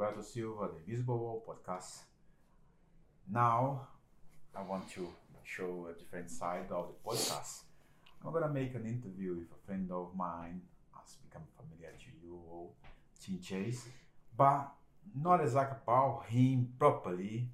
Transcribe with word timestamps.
Gilberto 0.00 0.24
Silva, 0.24 0.70
the 0.72 0.90
Visible 0.90 1.18
World 1.18 1.42
podcast. 1.46 2.04
Now, 3.30 3.88
I 4.56 4.62
want 4.62 4.90
to 4.92 5.06
show 5.44 5.88
a 5.90 5.98
different 5.98 6.30
side 6.30 6.68
of 6.70 6.88
the 6.88 6.94
podcast. 7.06 7.64
I'm 8.24 8.32
gonna 8.32 8.48
make 8.48 8.74
an 8.74 8.86
interview 8.86 9.34
with 9.34 9.52
a 9.52 9.66
friend 9.66 9.90
of 9.92 10.16
mine, 10.16 10.62
has 10.94 11.16
become 11.16 11.42
familiar 11.54 11.92
to 11.92 12.26
you 12.26 12.40
all, 12.50 12.72
Tim 13.22 13.40
Chase, 13.40 13.88
but 14.34 14.72
not 15.14 15.42
exactly 15.42 15.76
about 15.82 16.24
him 16.30 16.72
properly. 16.78 17.50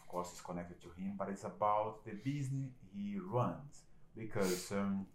Of 0.00 0.08
course, 0.08 0.30
it's 0.32 0.40
connected 0.40 0.80
to 0.80 0.88
him, 0.98 1.16
but 1.18 1.28
it's 1.28 1.44
about 1.44 2.06
the 2.06 2.12
business 2.12 2.70
he 2.96 3.18
runs. 3.18 3.82
Because 4.16 4.72
um, 4.72 5.06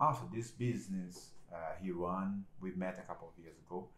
after 0.00 0.24
this 0.34 0.52
business 0.52 1.32
uh, 1.52 1.74
he 1.82 1.90
run, 1.90 2.44
we 2.62 2.72
met 2.72 2.98
a 2.98 3.02
couple 3.02 3.28
of 3.28 3.44
years 3.44 3.58
ago, 3.58 3.90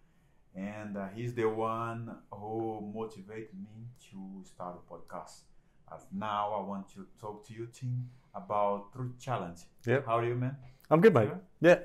and 0.54 0.96
uh, 0.96 1.08
he's 1.14 1.34
the 1.34 1.44
one 1.48 2.10
who 2.30 2.80
motivated 2.94 3.54
me 3.54 3.86
to 4.10 4.42
start 4.44 4.76
a 4.76 4.92
podcast. 4.92 5.40
As 5.92 6.06
now, 6.12 6.52
I 6.52 6.66
want 6.66 6.88
to 6.94 7.06
talk 7.20 7.46
to 7.48 7.52
you, 7.52 7.66
Tim, 7.72 8.08
about 8.34 8.92
True 8.92 9.12
Challenge. 9.18 9.58
Yeah. 9.86 10.00
How 10.06 10.18
are 10.18 10.24
you, 10.24 10.34
man? 10.36 10.56
I'm 10.90 11.00
good, 11.00 11.14
mate. 11.14 11.30
Yeah? 11.60 11.68
Yeah, 11.70 11.78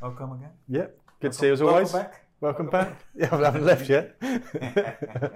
Welcome 0.00 0.32
again. 0.32 0.50
yeah. 0.68 0.86
Good 1.20 1.32
to 1.32 1.38
see 1.38 1.46
you 1.46 1.52
as 1.52 1.62
always. 1.62 1.92
Welcome 1.92 2.10
back. 2.10 2.22
Welcome 2.40 2.66
back. 2.70 3.04
Yeah, 3.14 3.28
I 3.34 3.44
haven't 3.44 3.64
left 3.64 3.88
yet. 3.88 4.16
How 4.20 5.30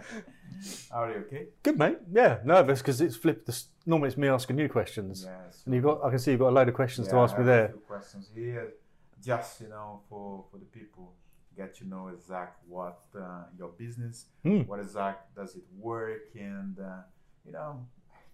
are 1.02 1.11
you? 1.12 1.19
Okay. 1.27 1.47
good, 1.62 1.78
mate. 1.78 1.98
Yeah, 2.12 2.38
nervous 2.45 2.80
because 2.80 3.00
it's 3.00 3.16
flipped. 3.16 3.47
This, 3.47 3.66
normally 3.86 4.08
it's 4.08 4.19
me 4.19 4.28
asking 4.28 4.58
you 4.58 4.69
questions, 4.69 5.27
Yes. 5.27 5.62
and 5.64 5.74
you've 5.74 5.84
got. 5.84 6.05
I 6.05 6.11
can 6.11 6.19
see 6.19 6.33
you've 6.33 6.41
got 6.41 6.50
a 6.50 6.56
load 6.58 6.69
of 6.69 6.74
questions 6.74 7.08
to 7.08 7.16
ask 7.16 7.38
me 7.38 7.45
there. 7.45 7.69
few 7.69 7.78
questions 7.80 8.30
here, 8.34 8.75
just 9.25 9.61
you 9.62 9.69
know, 9.69 10.00
for 10.11 10.44
for 10.50 10.58
the 10.58 10.66
people 10.66 11.14
get 11.56 11.75
to 11.79 11.87
know 11.89 12.09
exactly 12.09 12.65
what 12.69 13.01
uh, 13.19 13.45
your 13.59 13.69
business, 13.70 14.27
Hmm. 14.43 14.61
what 14.62 14.81
exact 14.81 15.34
does 15.34 15.56
it 15.56 15.62
work, 15.79 16.34
and 16.34 16.79
uh, 16.79 17.03
you 17.45 17.53
know, 17.53 17.87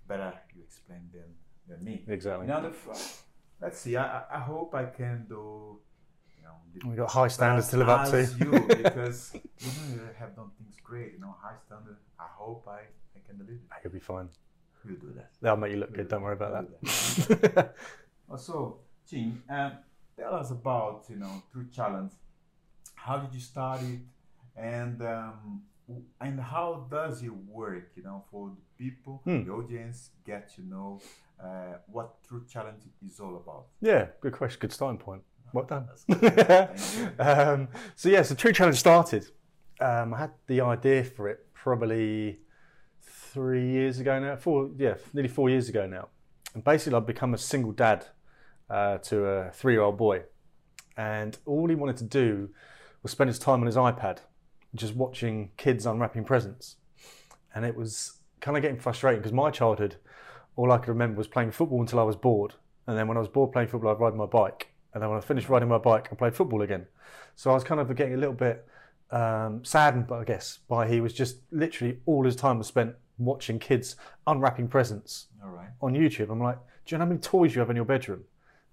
better 0.08 0.32
you 0.54 0.62
explain 0.62 1.02
than 1.12 1.28
than 1.68 1.84
me. 1.84 2.04
Exactly. 2.08 2.46
You 2.46 2.52
know, 2.52 2.62
the, 2.70 2.72
let's 3.60 3.78
see. 3.80 3.96
I 3.96 4.04
I- 4.18 4.26
I 4.36 4.40
hope 4.40 4.74
I 4.74 4.84
can 4.86 5.26
do. 5.28 5.78
You 6.36 6.42
know, 6.44 6.56
We've 6.88 6.96
got 6.96 7.10
high 7.10 7.28
standards 7.28 7.68
to 7.70 7.76
live 7.78 7.88
up 7.88 8.08
to. 8.10 8.16
as 8.16 8.38
you 8.38 8.50
because 8.68 9.34
you 9.34 9.40
know 9.40 9.94
you 9.94 10.00
have 10.18 10.36
done 10.36 10.50
things 10.58 10.76
great. 10.84 11.12
You 11.14 11.20
know, 11.20 11.34
high 11.42 11.56
standard. 11.66 11.96
I 12.20 12.26
hope 12.42 12.66
I 12.68 12.80
I 13.16 13.20
can 13.26 13.38
deliver. 13.38 13.58
You'll 13.82 13.92
be 13.92 13.98
fine. 14.00 14.28
You 14.84 14.96
do 14.96 15.12
that. 15.16 15.30
That'll 15.42 15.56
make 15.58 15.72
you 15.72 15.78
look 15.78 15.92
good. 15.92 16.08
Don't 16.08 16.22
worry 16.22 16.34
about 16.34 16.54
I'll 16.54 16.66
that. 16.66 17.74
Also, 18.30 18.78
Tim, 19.08 19.42
um, 19.48 19.72
tell 20.18 20.34
us 20.34 20.50
about 20.50 21.04
you 21.08 21.16
know 21.16 21.42
True 21.52 21.66
Challenge. 21.72 22.12
How 23.06 23.16
did 23.18 23.32
you 23.34 23.40
start 23.40 23.80
it, 23.82 24.00
and 24.56 25.00
um, 25.02 25.62
and 26.20 26.40
how 26.40 26.86
does 26.90 27.22
it 27.22 27.32
work? 27.60 27.86
You 27.96 28.02
know, 28.02 28.24
for 28.30 28.50
the 28.50 28.84
people, 28.84 29.20
Hmm. 29.24 29.44
the 29.44 29.52
audience, 29.52 30.10
get 30.24 30.42
to 30.56 30.62
know 30.62 31.00
uh, 31.42 31.74
what 31.86 32.08
True 32.26 32.44
Challenge 32.52 32.82
is 33.06 33.20
all 33.20 33.36
about. 33.36 33.64
yeah, 33.80 34.06
good 34.20 34.32
question. 34.32 34.58
Good 34.60 34.72
starting 34.72 34.98
point. 34.98 35.22
Well 35.52 35.64
done. 35.64 35.86
That's 35.88 36.04
good. 36.04 36.20
Thank 36.46 37.18
you. 37.18 37.24
um, 37.30 37.68
so 37.94 38.08
yeah, 38.08 38.22
so 38.22 38.34
True 38.34 38.52
Challenge 38.52 38.76
started. 38.78 39.24
Um, 39.80 40.14
I 40.14 40.18
had 40.18 40.30
the 40.46 40.60
idea 40.62 41.04
for 41.04 41.28
it 41.28 41.38
probably 41.54 42.40
three 43.02 43.70
years 43.70 44.00
ago 44.00 44.18
now. 44.18 44.36
Four, 44.36 44.70
yeah, 44.76 44.94
nearly 45.12 45.28
four 45.28 45.48
years 45.50 45.68
ago 45.68 45.86
now. 45.86 46.08
And 46.54 46.64
basically, 46.64 46.96
I'd 46.96 47.06
become 47.06 47.34
a 47.34 47.38
single 47.38 47.72
dad 47.72 48.06
uh, 48.70 48.98
to 48.98 49.24
a 49.26 49.50
three-year-old 49.52 49.96
boy, 49.96 50.22
and 50.96 51.36
all 51.46 51.68
he 51.68 51.74
wanted 51.76 51.98
to 51.98 52.04
do 52.04 52.48
was 53.06 53.12
spend 53.12 53.28
his 53.28 53.38
time 53.38 53.60
on 53.60 53.66
his 53.66 53.76
iPad, 53.76 54.18
just 54.74 54.96
watching 54.96 55.50
kids 55.56 55.86
unwrapping 55.86 56.24
presents. 56.24 56.74
And 57.54 57.64
it 57.64 57.76
was 57.76 58.18
kind 58.40 58.56
of 58.56 58.62
getting 58.62 58.80
frustrating 58.80 59.20
because 59.20 59.32
my 59.32 59.50
childhood, 59.50 59.94
all 60.56 60.72
I 60.72 60.78
could 60.78 60.88
remember 60.88 61.18
was 61.18 61.28
playing 61.28 61.52
football 61.52 61.80
until 61.80 62.00
I 62.00 62.02
was 62.02 62.16
bored, 62.16 62.54
and 62.88 62.98
then 62.98 63.06
when 63.06 63.16
I 63.16 63.20
was 63.20 63.28
bored 63.28 63.52
playing 63.52 63.68
football, 63.68 63.92
I'd 63.92 64.00
ride 64.00 64.16
my 64.16 64.26
bike, 64.26 64.72
and 64.92 65.00
then 65.00 65.08
when 65.08 65.18
I 65.18 65.20
finished 65.20 65.48
riding 65.48 65.68
my 65.68 65.78
bike, 65.78 66.08
I 66.10 66.16
played 66.16 66.34
football 66.34 66.62
again. 66.62 66.86
So 67.36 67.52
I 67.52 67.54
was 67.54 67.62
kind 67.62 67.80
of 67.80 67.94
getting 67.94 68.14
a 68.14 68.16
little 68.16 68.34
bit 68.34 68.66
um, 69.12 69.64
saddened, 69.64 70.08
but 70.08 70.18
I 70.18 70.24
guess 70.24 70.58
by 70.68 70.88
he 70.88 71.00
was 71.00 71.12
just 71.12 71.36
literally 71.52 71.98
all 72.06 72.24
his 72.24 72.34
time 72.34 72.58
was 72.58 72.66
spent 72.66 72.96
watching 73.18 73.60
kids 73.60 73.94
unwrapping 74.26 74.66
presents 74.66 75.26
All 75.44 75.50
right. 75.50 75.68
on 75.80 75.94
YouTube. 75.94 76.28
I'm 76.30 76.40
like, 76.40 76.58
do 76.84 76.94
you 76.94 76.98
know 76.98 77.04
how 77.04 77.08
many 77.08 77.20
toys 77.20 77.54
you 77.54 77.60
have 77.60 77.70
in 77.70 77.76
your 77.76 77.84
bedroom? 77.84 78.24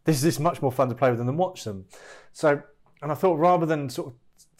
This 0.05 0.23
is 0.23 0.39
much 0.39 0.59
more 0.59 0.71
fun 0.71 0.89
to 0.89 0.95
play 0.95 1.11
with 1.11 1.19
than 1.19 1.37
watch 1.37 1.63
them. 1.63 1.85
So, 2.31 2.63
and 3.03 3.11
I 3.11 3.15
thought 3.15 3.35
rather 3.35 3.65
than 3.65 3.89
sort 3.89 4.07
of 4.07 4.13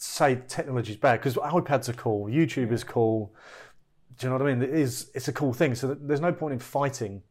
say 0.04 0.40
technology 0.48 0.92
is 0.92 0.98
bad 0.98 1.20
because 1.20 1.34
iPads 1.36 1.88
are 1.88 1.94
cool, 1.94 2.26
YouTube 2.26 2.72
is 2.72 2.84
cool. 2.84 3.32
Do 4.18 4.26
you 4.26 4.30
know 4.30 4.38
what 4.38 4.46
I 4.46 4.54
mean? 4.54 4.62
It 4.62 4.74
is. 4.74 5.10
It's 5.14 5.28
a 5.28 5.32
cool 5.32 5.52
thing. 5.52 5.74
So 5.74 5.94
there's 5.94 6.20
no 6.20 6.32
point 6.32 6.52
in 6.52 6.58
fighting 6.60 7.22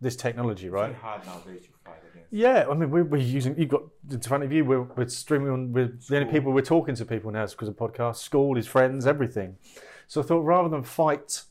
this 0.00 0.16
technology, 0.16 0.66
It's 0.66 0.72
right? 0.72 0.92
very 0.92 1.00
hard 1.00 1.26
nowadays 1.26 1.66
to 1.66 1.68
fight 1.84 1.98
against. 2.10 2.32
Yeah, 2.32 2.66
I 2.70 2.74
mean, 2.74 2.90
we're, 2.90 3.04
we're 3.04 3.20
using. 3.20 3.58
You've 3.58 3.68
got 3.68 3.82
in 4.10 4.20
front 4.20 4.44
of 4.44 4.52
you. 4.52 4.64
We're, 4.64 4.82
we're 4.82 5.08
streaming 5.08 5.50
on. 5.50 5.72
We're 5.72 5.92
the 6.08 6.16
only 6.18 6.32
people 6.32 6.52
we're 6.52 6.62
talking 6.62 6.94
to 6.94 7.04
people 7.04 7.30
now 7.30 7.42
is 7.42 7.52
because 7.52 7.68
of 7.68 7.76
podcasts, 7.76 8.16
school, 8.16 8.54
his 8.54 8.66
friends, 8.66 9.06
everything. 9.06 9.58
So 10.06 10.22
I 10.22 10.24
thought 10.24 10.40
rather 10.40 10.68
than 10.68 10.82
fight 10.82 11.42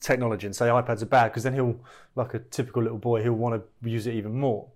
technology 0.00 0.46
and 0.46 0.54
say 0.54 0.66
iPads 0.66 1.02
are 1.02 1.06
bad, 1.06 1.28
because 1.28 1.44
then 1.44 1.54
he'll, 1.54 1.78
like 2.16 2.34
a 2.34 2.40
typical 2.40 2.82
little 2.82 2.98
boy, 2.98 3.22
he'll 3.22 3.32
want 3.32 3.62
to 3.62 3.88
use 3.88 4.06
it 4.06 4.14
even 4.14 4.34
more. 4.38 4.68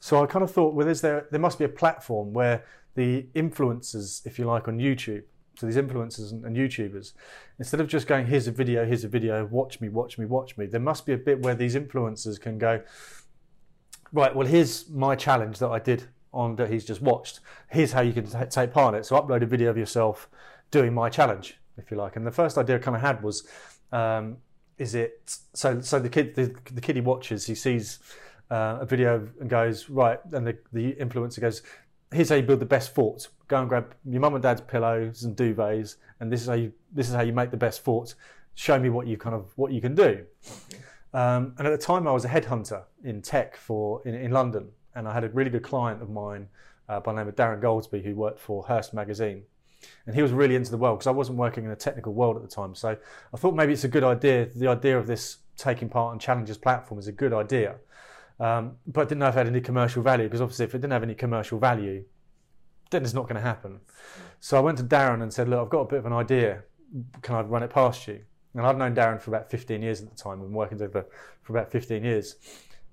So 0.00 0.22
I 0.22 0.26
kind 0.26 0.42
of 0.42 0.50
thought, 0.50 0.74
well, 0.74 0.86
is 0.88 1.00
there 1.00 1.26
there 1.30 1.40
must 1.40 1.58
be 1.58 1.64
a 1.64 1.68
platform 1.70 2.32
where 2.32 2.64
the 2.94 3.26
influencers, 3.34 4.26
if 4.26 4.38
you 4.38 4.44
like, 4.44 4.68
on 4.68 4.78
YouTube. 4.78 5.22
So 5.56 5.66
these 5.66 5.76
influencers 5.76 6.32
and, 6.32 6.44
and 6.44 6.56
YouTubers, 6.56 7.12
instead 7.58 7.80
of 7.80 7.86
just 7.86 8.06
going, 8.06 8.26
here's 8.26 8.48
a 8.48 8.52
video, 8.52 8.86
here's 8.86 9.04
a 9.04 9.08
video, 9.08 9.44
watch 9.46 9.80
me, 9.80 9.88
watch 9.88 10.18
me, 10.18 10.24
watch 10.24 10.56
me, 10.56 10.66
there 10.66 10.80
must 10.80 11.04
be 11.04 11.12
a 11.12 11.18
bit 11.18 11.40
where 11.40 11.54
these 11.54 11.74
influencers 11.74 12.40
can 12.40 12.56
go, 12.56 12.82
right, 14.12 14.34
well, 14.34 14.46
here's 14.46 14.88
my 14.88 15.14
challenge 15.14 15.58
that 15.58 15.68
I 15.68 15.78
did 15.78 16.04
on 16.32 16.56
that 16.56 16.70
he's 16.70 16.84
just 16.84 17.02
watched. 17.02 17.40
Here's 17.70 17.92
how 17.92 18.00
you 18.00 18.12
can 18.12 18.26
t- 18.26 18.38
take 18.48 18.72
part 18.72 18.94
in 18.94 19.00
it. 19.00 19.04
So 19.04 19.20
upload 19.20 19.42
a 19.42 19.46
video 19.46 19.70
of 19.70 19.76
yourself 19.76 20.28
doing 20.70 20.94
my 20.94 21.10
challenge, 21.10 21.58
if 21.76 21.90
you 21.90 21.96
like. 21.96 22.16
And 22.16 22.26
the 22.26 22.30
first 22.30 22.56
idea 22.56 22.76
I 22.76 22.78
kind 22.78 22.96
of 22.96 23.02
had 23.02 23.22
was, 23.22 23.46
um, 23.92 24.38
is 24.78 24.94
it 24.94 25.38
so? 25.52 25.80
So 25.80 25.98
the 25.98 26.08
kid, 26.08 26.34
the, 26.34 26.54
the 26.72 26.80
kid 26.80 26.96
he 26.96 27.02
watches, 27.02 27.46
he 27.46 27.54
sees 27.54 27.98
uh, 28.50 28.78
a 28.80 28.86
video 28.86 29.28
and 29.40 29.48
goes 29.48 29.90
right, 29.90 30.18
and 30.32 30.46
the, 30.46 30.56
the 30.72 30.94
influencer 30.94 31.40
goes, 31.40 31.62
here's 32.12 32.28
how 32.28 32.36
you 32.36 32.42
build 32.42 32.60
the 32.60 32.66
best 32.66 32.94
fort. 32.94 33.28
Go 33.48 33.60
and 33.60 33.68
grab 33.68 33.94
your 34.04 34.20
mum 34.20 34.34
and 34.34 34.42
dad's 34.42 34.60
pillows 34.60 35.24
and 35.24 35.36
duvets, 35.36 35.96
and 36.20 36.32
this 36.32 36.42
is 36.42 36.48
how 36.48 36.54
you 36.54 36.72
this 36.92 37.08
is 37.08 37.14
how 37.14 37.22
you 37.22 37.32
make 37.32 37.50
the 37.50 37.56
best 37.56 37.84
fort. 37.84 38.14
Show 38.54 38.78
me 38.78 38.90
what 38.90 39.06
you 39.06 39.16
kind 39.16 39.34
of 39.34 39.52
what 39.56 39.72
you 39.72 39.80
can 39.80 39.94
do. 39.94 40.24
Um, 41.14 41.54
and 41.58 41.66
at 41.66 41.70
the 41.70 41.84
time, 41.84 42.06
I 42.06 42.12
was 42.12 42.24
a 42.24 42.28
headhunter 42.28 42.84
in 43.04 43.20
tech 43.22 43.56
for 43.56 44.02
in, 44.06 44.14
in 44.14 44.30
London, 44.30 44.68
and 44.94 45.08
I 45.08 45.12
had 45.12 45.24
a 45.24 45.28
really 45.28 45.50
good 45.50 45.62
client 45.62 46.02
of 46.02 46.10
mine 46.10 46.48
uh, 46.88 47.00
by 47.00 47.12
the 47.12 47.18
name 47.18 47.28
of 47.28 47.36
Darren 47.36 47.60
Goldsby, 47.60 48.02
who 48.02 48.14
worked 48.14 48.40
for 48.40 48.64
Hearst 48.64 48.94
magazine, 48.94 49.42
and 50.06 50.14
he 50.14 50.22
was 50.22 50.32
really 50.32 50.56
into 50.56 50.70
the 50.70 50.78
world 50.78 50.98
because 50.98 51.06
I 51.06 51.12
wasn't 51.12 51.38
working 51.38 51.64
in 51.64 51.70
a 51.70 51.76
technical 51.76 52.14
world 52.14 52.36
at 52.36 52.42
the 52.42 52.48
time. 52.48 52.74
So 52.74 52.96
I 53.32 53.36
thought 53.36 53.54
maybe 53.54 53.72
it's 53.72 53.84
a 53.84 53.88
good 53.88 54.04
idea. 54.04 54.48
The 54.54 54.68
idea 54.68 54.98
of 54.98 55.06
this 55.06 55.38
taking 55.56 55.88
part 55.88 56.12
on 56.12 56.18
Challenges 56.18 56.56
platform 56.56 56.98
is 56.98 57.08
a 57.08 57.12
good 57.12 57.32
idea, 57.32 57.76
um, 58.40 58.76
but 58.86 59.08
didn't 59.08 59.20
know 59.20 59.28
if 59.28 59.34
it 59.34 59.38
had 59.38 59.46
any 59.46 59.60
commercial 59.60 60.02
value 60.02 60.24
because 60.24 60.40
obviously, 60.40 60.64
if 60.64 60.74
it 60.74 60.78
didn't 60.78 60.92
have 60.92 61.02
any 61.02 61.14
commercial 61.14 61.58
value, 61.58 62.04
then 62.90 63.02
it's 63.02 63.14
not 63.14 63.24
going 63.24 63.36
to 63.36 63.40
happen. 63.40 63.80
So 64.40 64.56
I 64.56 64.60
went 64.60 64.78
to 64.78 64.84
Darren 64.84 65.22
and 65.22 65.32
said, 65.32 65.48
"Look, 65.48 65.60
I've 65.60 65.70
got 65.70 65.80
a 65.80 65.86
bit 65.86 65.98
of 65.98 66.06
an 66.06 66.12
idea. 66.12 66.64
Can 67.22 67.36
I 67.36 67.40
run 67.42 67.62
it 67.62 67.70
past 67.70 68.06
you?" 68.08 68.20
And 68.54 68.66
I'd 68.66 68.76
known 68.76 68.94
Darren 68.94 69.20
for 69.20 69.30
about 69.30 69.50
15 69.50 69.82
years 69.82 70.02
at 70.02 70.10
the 70.10 70.16
time, 70.16 70.40
and 70.40 70.52
working 70.52 70.78
together 70.78 71.06
for 71.42 71.56
about 71.56 71.70
15 71.70 72.04
years. 72.04 72.36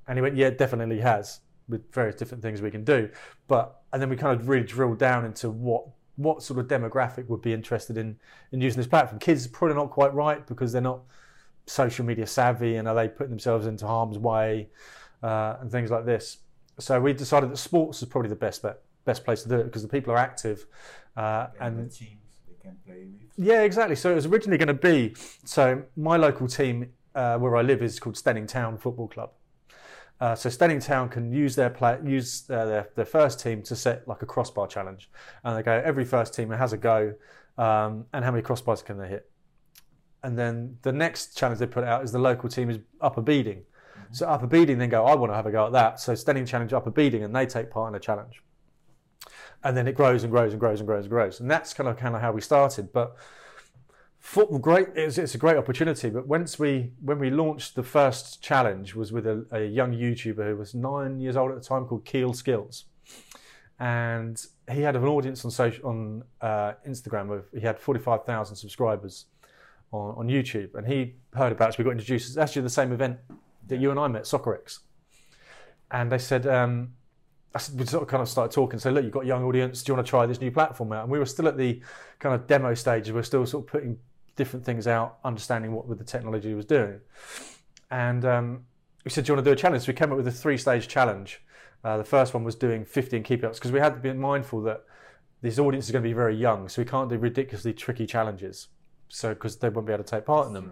And 0.08 0.18
he 0.18 0.22
went, 0.22 0.36
"Yeah, 0.36 0.50
definitely 0.52 1.00
has 1.00 1.42
with 1.68 1.92
various 1.94 2.16
different 2.16 2.42
things 2.42 2.62
we 2.62 2.72
can 2.72 2.84
do." 2.84 3.10
But 3.48 3.82
and 3.92 4.02
then 4.02 4.10
we 4.10 4.16
kind 4.16 4.40
of 4.40 4.48
really 4.48 4.66
drilled 4.66 5.00
down 5.00 5.26
into 5.26 5.50
what 5.50 5.86
what 6.16 6.44
sort 6.44 6.60
of 6.60 6.68
demographic 6.68 7.28
would 7.28 7.42
be 7.42 7.54
interested 7.54 7.98
in 7.98 8.18
in 8.52 8.62
using 8.62 8.78
this 8.78 8.88
platform. 8.88 9.20
Kids 9.20 9.48
probably 9.48 9.76
not 9.76 9.90
quite 9.90 10.14
right 10.14 10.46
because 10.46 10.72
they're 10.72 10.82
not 10.82 11.02
social 11.66 12.06
media 12.06 12.28
savvy, 12.28 12.76
and 12.76 12.88
are 12.88 12.96
they 12.96 13.08
putting 13.08 13.32
themselves 13.32 13.66
into 13.66 13.88
harm's 13.88 14.18
way 14.18 14.70
uh, 15.24 15.58
and 15.62 15.72
things 15.72 15.92
like 15.92 16.06
this. 16.06 16.38
So 16.80 17.00
we 17.00 17.14
decided 17.14 17.52
that 17.52 17.58
sports 17.58 18.02
is 18.02 18.08
probably 18.08 18.30
the 18.30 18.36
best 18.36 18.62
bet, 18.62 18.80
best 19.06 19.24
place 19.26 19.44
to 19.44 19.50
do 19.50 19.56
it 19.56 19.66
because 19.66 19.82
the 19.82 19.90
people 19.90 20.14
are 20.14 20.18
active 20.18 20.66
uh, 21.18 21.48
And, 21.60 21.78
the 21.78 21.94
teams 21.94 22.22
they 22.48 22.56
can 22.62 22.78
play 22.86 23.06
with. 23.06 23.30
yeah, 23.38 23.64
exactly. 23.64 23.96
So 23.96 24.12
it 24.12 24.16
was 24.16 24.26
originally 24.26 24.58
going 24.58 24.68
to 24.68 24.74
be 24.74 25.16
so 25.44 25.84
my 25.98 26.16
local 26.18 26.48
team 26.48 26.92
uh, 27.16 27.38
where 27.38 27.56
I 27.56 27.62
live 27.62 27.82
is 27.82 28.00
called 28.00 28.16
Steyning 28.16 28.48
Town 28.48 28.78
Football 28.78 29.08
Club. 29.10 29.32
Uh, 30.22 30.36
so 30.36 30.50
Steyning 30.50 30.80
Town 30.80 31.10
can 31.10 31.32
use 31.32 31.56
their 31.56 31.70
play, 31.70 31.98
use 32.06 32.44
uh, 32.50 32.66
their, 32.66 32.90
their 32.96 33.06
first 33.06 33.40
team 33.40 33.62
to 33.64 33.76
set 33.76 34.08
like 34.08 34.22
a 34.22 34.26
crossbar 34.26 34.68
challenge, 34.68 35.10
and 35.44 35.58
they 35.58 35.64
go 35.64 35.82
every 35.86 36.04
first 36.06 36.34
team 36.34 36.50
has 36.50 36.74
a 36.74 36.78
go, 36.78 37.14
um, 37.58 38.06
and 38.14 38.26
how 38.26 38.32
many 38.32 38.44
crossbars 38.44 38.84
can 38.84 38.98
they 38.98 39.08
hit? 39.08 39.30
And 40.24 40.38
then 40.38 40.78
the 40.82 40.92
next 40.92 41.38
challenge 41.38 41.60
they 41.60 41.68
put 41.68 41.86
out 41.86 42.04
is 42.04 42.12
the 42.12 42.20
local 42.20 42.50
team 42.50 42.70
is 42.70 42.80
Upper 43.00 43.22
Beeding. 43.22 43.64
So 44.12 44.28
Upper 44.28 44.48
Beeding 44.48 44.78
then 44.78 44.90
go, 44.90 45.06
I 45.06 45.16
want 45.16 45.32
to 45.32 45.36
have 45.36 45.46
a 45.46 45.52
go 45.52 45.68
at 45.68 45.72
that. 45.74 46.00
So 46.00 46.14
Steyning 46.14 46.46
challenge 46.48 46.74
Upper 46.74 46.92
Beeding, 46.92 47.24
and 47.24 47.36
they 47.36 47.46
take 47.46 47.70
part 47.70 47.92
in 47.92 47.96
a 47.96 48.00
challenge. 48.00 48.42
And 49.64 49.76
then 49.76 49.88
it 49.88 49.96
grows 49.96 50.24
and 50.24 50.32
grows 50.32 50.54
and 50.54 50.60
grows 50.60 50.80
and 50.80 50.88
grows 50.88 51.04
and 51.04 51.10
grows, 51.10 51.40
and 51.40 51.52
that's 51.52 51.74
kind 51.74 51.90
of 51.90 51.98
kind 51.98 52.16
of 52.16 52.22
how 52.22 52.32
we 52.32 52.42
started. 52.42 52.94
But 52.94 53.16
Football, 54.20 54.60
great. 54.60 54.90
It's, 54.96 55.18
it's 55.18 55.34
a 55.34 55.38
great 55.38 55.56
opportunity. 55.58 56.10
But 56.10 56.28
once 56.28 56.60
we, 56.60 56.92
when 57.02 57.20
we 57.20 57.30
launched 57.30 57.76
the 57.76 57.84
first 57.84 58.44
challenge, 58.44 58.94
was 58.94 59.14
with 59.14 59.26
a, 59.26 59.46
a 59.52 59.66
young 59.66 59.94
YouTuber 59.94 60.46
who 60.50 60.58
was 60.58 60.76
nine 60.76 61.20
years 61.20 61.38
old 61.38 61.52
at 61.52 61.58
the 61.58 61.64
time, 61.64 61.86
called 61.86 62.06
Keel 62.06 62.34
Skills, 62.34 62.86
and 63.80 64.46
he 64.70 64.82
had 64.82 64.96
an 64.98 65.06
audience 65.06 65.46
on 65.46 65.52
social 65.52 65.88
on 65.88 66.24
uh, 66.42 66.74
Instagram 66.88 67.32
of 67.32 67.46
he 67.54 67.62
had 67.62 67.80
forty 67.80 68.00
five 68.00 68.26
thousand 68.26 68.58
subscribers 68.58 69.26
on, 69.94 70.16
on 70.16 70.28
YouTube, 70.28 70.76
and 70.76 70.86
he 70.86 71.16
heard 71.34 71.54
about 71.54 71.70
us. 71.70 71.78
We 71.78 71.86
got 71.86 71.92
introduced. 71.92 72.28
It's 72.28 72.38
actually 72.38 72.64
the 72.64 72.70
same 72.70 72.92
event 72.92 73.18
that 73.70 73.80
you 73.80 73.92
and 73.92 74.00
I 74.00 74.08
met, 74.08 74.24
Soccerex, 74.24 74.80
and 75.92 76.12
they 76.12 76.20
said. 76.20 76.48
Um, 76.48 76.94
we 77.76 77.84
sort 77.86 78.04
of 78.04 78.08
kind 78.08 78.22
of 78.22 78.30
started 78.30 78.54
talking. 78.54 78.78
So 78.78 78.92
look, 78.92 79.04
you've 79.04 79.12
got 79.12 79.24
a 79.24 79.28
young 79.28 79.44
audience. 79.44 79.82
Do 79.82 79.90
you 79.90 79.96
want 79.96 80.06
to 80.06 80.10
try 80.10 80.28
this 80.28 80.40
new 80.40 80.52
platform 80.52 80.94
out? 80.94 81.02
And 81.02 81.12
we 81.12 81.18
were 81.18 81.26
still 81.26 81.48
at 81.48 81.58
the 81.58 81.82
kind 82.20 82.36
of 82.36 82.46
demo 82.46 82.76
stage. 82.76 83.08
We 83.08 83.14
we're 83.14 83.24
still 83.24 83.44
sort 83.48 83.66
of 83.66 83.72
putting 83.72 83.98
different 84.36 84.64
things 84.64 84.88
out, 84.88 85.18
understanding 85.26 85.74
what 85.74 85.90
the 85.98 86.04
technology 86.04 86.54
was 86.54 86.66
doing. 86.66 87.00
And 87.92 88.24
um, 88.24 88.66
we 89.04 89.12
said, 89.12 89.26
do 89.26 89.32
you 89.32 89.36
want 89.36 89.46
to 89.46 89.50
do 89.50 89.54
a 89.54 89.56
challenge? 89.56 89.84
So 89.84 89.88
we 89.88 89.96
came 89.96 90.12
up 90.12 90.18
with 90.18 90.28
a 90.28 90.32
three-stage 90.32 90.88
challenge. 90.88 91.42
Uh, 91.84 91.98
the 91.98 92.04
first 92.04 92.34
one 92.34 92.44
was 92.44 92.56
doing 92.56 92.86
15 92.86 93.24
keep 93.24 93.44
ups 93.44 93.58
because 93.58 93.72
we 93.72 93.80
had 93.80 93.96
to 93.96 94.00
be 94.00 94.14
mindful 94.14 94.62
that 94.64 94.84
this 95.42 95.58
audience 95.60 95.86
is 95.86 95.92
going 95.92 96.04
to 96.04 96.10
be 96.10 96.14
very 96.14 96.36
young, 96.36 96.68
so 96.68 96.82
we 96.82 96.86
can't 96.86 97.10
do 97.10 97.18
ridiculously 97.18 97.74
tricky 97.74 98.06
challenges. 98.06 98.68
So 99.08 99.30
because 99.30 99.58
they 99.58 99.70
won't 99.70 99.88
be 99.88 99.94
able 99.94 100.04
to 100.04 100.10
take 100.10 100.26
part 100.26 100.48
in 100.48 100.54
them. 100.54 100.72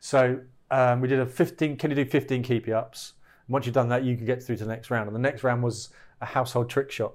So 0.00 0.40
um, 0.72 1.00
we 1.02 1.06
did 1.06 1.20
a 1.20 1.26
15. 1.26 1.76
Can 1.76 1.90
you 1.90 1.96
do 1.96 2.04
15 2.04 2.42
keep 2.42 2.66
ups? 2.68 3.12
Once 3.46 3.66
you've 3.66 3.74
done 3.74 3.90
that, 3.90 4.04
you 4.04 4.16
can 4.16 4.24
get 4.24 4.42
through 4.42 4.56
to 4.56 4.64
the 4.64 4.70
next 4.70 4.90
round. 4.90 5.06
And 5.06 5.14
the 5.14 5.20
next 5.20 5.44
round 5.44 5.62
was 5.62 5.90
a 6.22 6.26
household 6.26 6.70
trick 6.70 6.90
shot. 6.90 7.12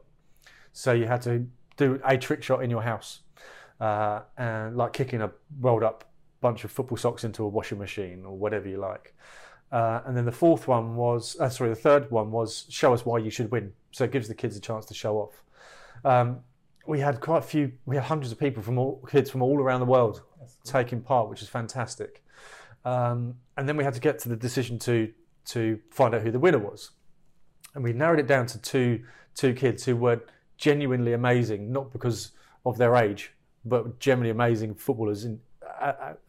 So 0.74 0.92
you 0.92 1.08
had 1.08 1.24
to 1.24 1.48
do 1.76 2.00
a 2.06 2.18
trick 2.18 2.44
shot 2.44 2.64
in 2.64 2.70
your 2.70 2.84
house, 2.84 3.22
uh, 3.82 4.22
and 4.38 4.78
like 4.78 4.94
kicking 4.94 5.22
a 5.22 5.32
rolled 5.60 5.84
up 5.84 6.04
bunch 6.40 6.64
of 6.64 6.72
football 6.72 6.98
socks 6.98 7.24
into 7.24 7.44
a 7.44 7.48
washing 7.48 7.80
machine 7.80 8.24
or 8.26 8.38
whatever 8.38 8.70
you 8.70 8.78
like. 8.78 9.16
Uh, 9.72 10.02
and 10.06 10.16
then 10.16 10.26
the 10.26 10.32
fourth 10.32 10.68
one 10.68 10.96
was, 10.96 11.36
uh, 11.40 11.50
sorry, 11.50 11.72
the 11.72 11.76
third 11.76 12.12
one 12.12 12.32
was 12.32 12.68
show 12.70 12.94
us 12.94 13.06
why 13.06 13.18
you 13.18 13.32
should 13.32 13.50
win. 13.52 13.74
So 13.92 14.04
it 14.04 14.12
gives 14.12 14.28
the 14.28 14.36
kids 14.36 14.56
a 14.56 14.62
chance 14.62 14.86
to 14.86 14.94
show 14.94 15.18
off. 15.18 15.44
Um, 16.06 16.42
we 16.86 17.00
had 17.00 17.20
quite 17.20 17.40
a 17.40 17.42
few, 17.42 17.72
we 17.88 17.96
had 17.96 18.06
hundreds 18.06 18.32
of 18.32 18.40
people 18.40 18.62
from 18.62 18.78
all, 18.78 19.04
kids 19.10 19.32
from 19.32 19.42
all 19.42 19.60
around 19.60 19.80
the 19.80 19.88
world 19.88 20.22
taking 20.64 21.02
part, 21.02 21.28
which 21.28 21.42
is 21.42 21.50
fantastic. 21.50 22.24
Um, 22.88 23.36
and 23.56 23.68
then 23.68 23.76
we 23.76 23.84
had 23.84 23.96
to 23.96 24.00
get 24.00 24.20
to 24.20 24.30
the 24.30 24.36
decision 24.48 24.80
to 24.80 25.12
to 25.54 25.80
find 25.92 26.14
out 26.16 26.22
who 26.22 26.32
the 26.32 26.40
winner 26.40 26.60
was, 26.72 26.92
and 27.74 27.84
we 27.84 27.92
narrowed 27.94 28.20
it 28.20 28.28
down 28.28 28.46
to 28.48 28.58
two 28.62 29.04
two 29.36 29.54
kids 29.54 29.84
who 29.86 29.96
were 29.96 30.20
genuinely 30.58 31.14
amazing, 31.14 31.72
not 31.72 31.92
because 31.92 32.32
of 32.66 32.78
their 32.78 32.96
age, 32.96 33.34
but 33.66 34.00
genuinely 34.00 34.32
amazing 34.32 34.74
footballers 34.76 35.26
in, 35.26 35.40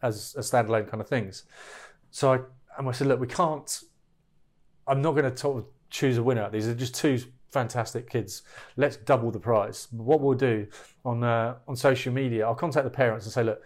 as, 0.01 0.35
as 0.37 0.51
standalone 0.51 0.87
kind 0.89 1.01
of 1.01 1.07
things. 1.07 1.43
So 2.11 2.33
I 2.33 2.39
and 2.77 2.87
I 2.89 2.91
said, 2.91 3.07
look, 3.07 3.19
we 3.19 3.27
can't. 3.27 3.83
I'm 4.85 5.01
not 5.01 5.13
going 5.15 5.33
to 5.33 5.65
choose 5.89 6.17
a 6.17 6.23
winner. 6.23 6.49
These 6.49 6.67
are 6.67 6.75
just 6.75 6.95
two 6.95 7.19
fantastic 7.51 8.09
kids. 8.09 8.43
Let's 8.75 8.97
double 8.97 9.31
the 9.31 9.39
prize. 9.39 9.87
What 9.91 10.19
we'll 10.19 10.37
do 10.51 10.67
on 11.05 11.23
uh, 11.23 11.55
on 11.69 11.75
social 11.75 12.13
media, 12.13 12.45
I'll 12.45 12.61
contact 12.65 12.83
the 12.83 12.97
parents 13.05 13.25
and 13.25 13.33
say, 13.33 13.43
look, 13.43 13.61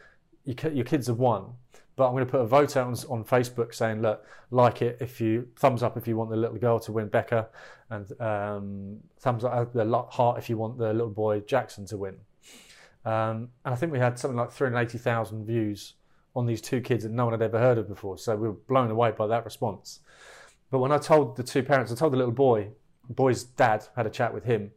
your 0.45 0.85
kids 0.85 1.07
have 1.07 1.19
won, 1.19 1.53
but 1.95 2.07
I'm 2.07 2.13
going 2.13 2.25
to 2.25 2.31
put 2.31 2.41
a 2.41 2.45
vote 2.45 2.75
out 2.75 2.87
on, 2.87 2.93
on, 3.09 3.23
Facebook 3.23 3.73
saying, 3.73 4.01
look, 4.01 4.25
like 4.49 4.81
it 4.81 4.97
if 4.99 5.21
you 5.21 5.47
thumbs 5.55 5.83
up 5.83 5.95
if 5.95 6.07
you 6.07 6.17
want 6.17 6.31
the 6.31 6.35
little 6.35 6.57
girl 6.57 6.79
to 6.79 6.91
win 6.91 7.07
Becca, 7.07 7.49
and 7.89 8.21
um, 8.21 8.97
thumbs 9.19 9.43
up 9.43 9.73
the 9.73 10.05
heart 10.09 10.39
if 10.39 10.49
you 10.49 10.57
want 10.57 10.77
the 10.77 10.91
little 10.91 11.09
boy 11.09 11.41
Jackson 11.41 11.85
to 11.87 11.97
win. 11.97 12.15
Um, 13.05 13.49
and 13.65 13.73
I 13.73 13.75
think 13.75 13.91
we 13.91 13.99
had 13.99 14.17
something 14.17 14.37
like 14.37 14.51
380,000 14.51 15.45
views 15.45 15.93
on 16.35 16.45
these 16.45 16.61
two 16.61 16.81
kids 16.81 17.03
that 17.03 17.11
no 17.11 17.25
one 17.25 17.33
had 17.33 17.41
ever 17.41 17.59
heard 17.59 17.77
of 17.77 17.87
before. 17.87 18.17
So 18.17 18.35
we 18.35 18.47
were 18.47 18.53
blown 18.53 18.89
away 18.89 19.11
by 19.11 19.27
that 19.27 19.45
response. 19.45 19.99
But 20.71 20.79
when 20.79 20.91
I 20.91 20.97
told 20.97 21.35
the 21.35 21.43
two 21.43 21.61
parents, 21.61 21.91
I 21.91 21.95
told 21.95 22.13
the 22.13 22.17
little 22.17 22.31
boy, 22.31 22.69
the 23.07 23.13
boy's 23.13 23.43
dad 23.43 23.85
had 23.95 24.07
a 24.07 24.09
chat 24.09 24.33
with 24.33 24.45
him. 24.45 24.71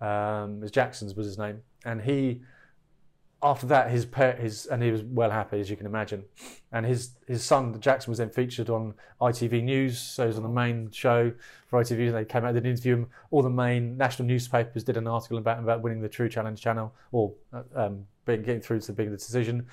Um, 0.00 0.64
Jackson's 0.70 1.14
was 1.14 1.26
his 1.26 1.38
name, 1.38 1.60
and 1.84 2.00
he 2.00 2.40
after 3.44 3.66
that, 3.66 3.90
his 3.90 4.06
pet, 4.06 4.40
his 4.40 4.64
and 4.66 4.82
he 4.82 4.90
was 4.90 5.02
well 5.02 5.30
happy 5.30 5.60
as 5.60 5.68
you 5.68 5.76
can 5.76 5.84
imagine, 5.84 6.24
and 6.72 6.86
his 6.86 7.10
his 7.28 7.44
son 7.44 7.78
Jackson 7.78 8.10
was 8.10 8.16
then 8.16 8.30
featured 8.30 8.70
on 8.70 8.94
ITV 9.20 9.62
News, 9.62 10.00
so 10.00 10.22
he 10.22 10.28
was 10.28 10.38
on 10.38 10.42
the 10.42 10.48
main 10.48 10.90
show 10.90 11.30
for 11.66 11.82
ITV. 11.82 12.06
And 12.06 12.16
they 12.16 12.24
came 12.24 12.46
out, 12.46 12.54
they 12.54 12.66
interviewed 12.66 13.00
him. 13.00 13.06
All 13.30 13.42
the 13.42 13.50
main 13.50 13.98
national 13.98 14.26
newspapers 14.28 14.82
did 14.82 14.96
an 14.96 15.06
article 15.06 15.36
about 15.36 15.58
about 15.58 15.82
winning 15.82 16.00
the 16.00 16.08
True 16.08 16.28
Challenge 16.28 16.58
channel 16.58 16.94
or 17.12 17.34
um, 17.74 18.06
being 18.24 18.42
getting 18.42 18.62
through 18.62 18.80
to 18.80 18.92
being 18.94 19.10
the 19.10 19.18
decision. 19.18 19.66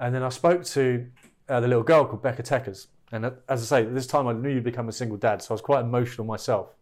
And 0.00 0.12
then 0.12 0.24
I 0.24 0.28
spoke 0.28 0.64
to 0.64 1.06
uh, 1.48 1.60
the 1.60 1.68
little 1.68 1.84
girl 1.84 2.04
called 2.04 2.22
Becca 2.22 2.42
Teckers, 2.42 2.88
and 3.12 3.24
as 3.48 3.72
I 3.72 3.82
say, 3.82 3.84
this 3.88 4.08
time 4.08 4.26
I 4.26 4.32
knew 4.32 4.50
you'd 4.50 4.64
become 4.64 4.88
a 4.88 4.92
single 4.92 5.16
dad, 5.16 5.42
so 5.42 5.52
I 5.52 5.54
was 5.54 5.62
quite 5.62 5.82
emotional 5.82 6.26
myself. 6.26 6.74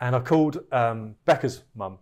And 0.00 0.16
I 0.16 0.20
called 0.20 0.64
um, 0.72 1.14
Becca's 1.24 1.62
mum 1.76 1.98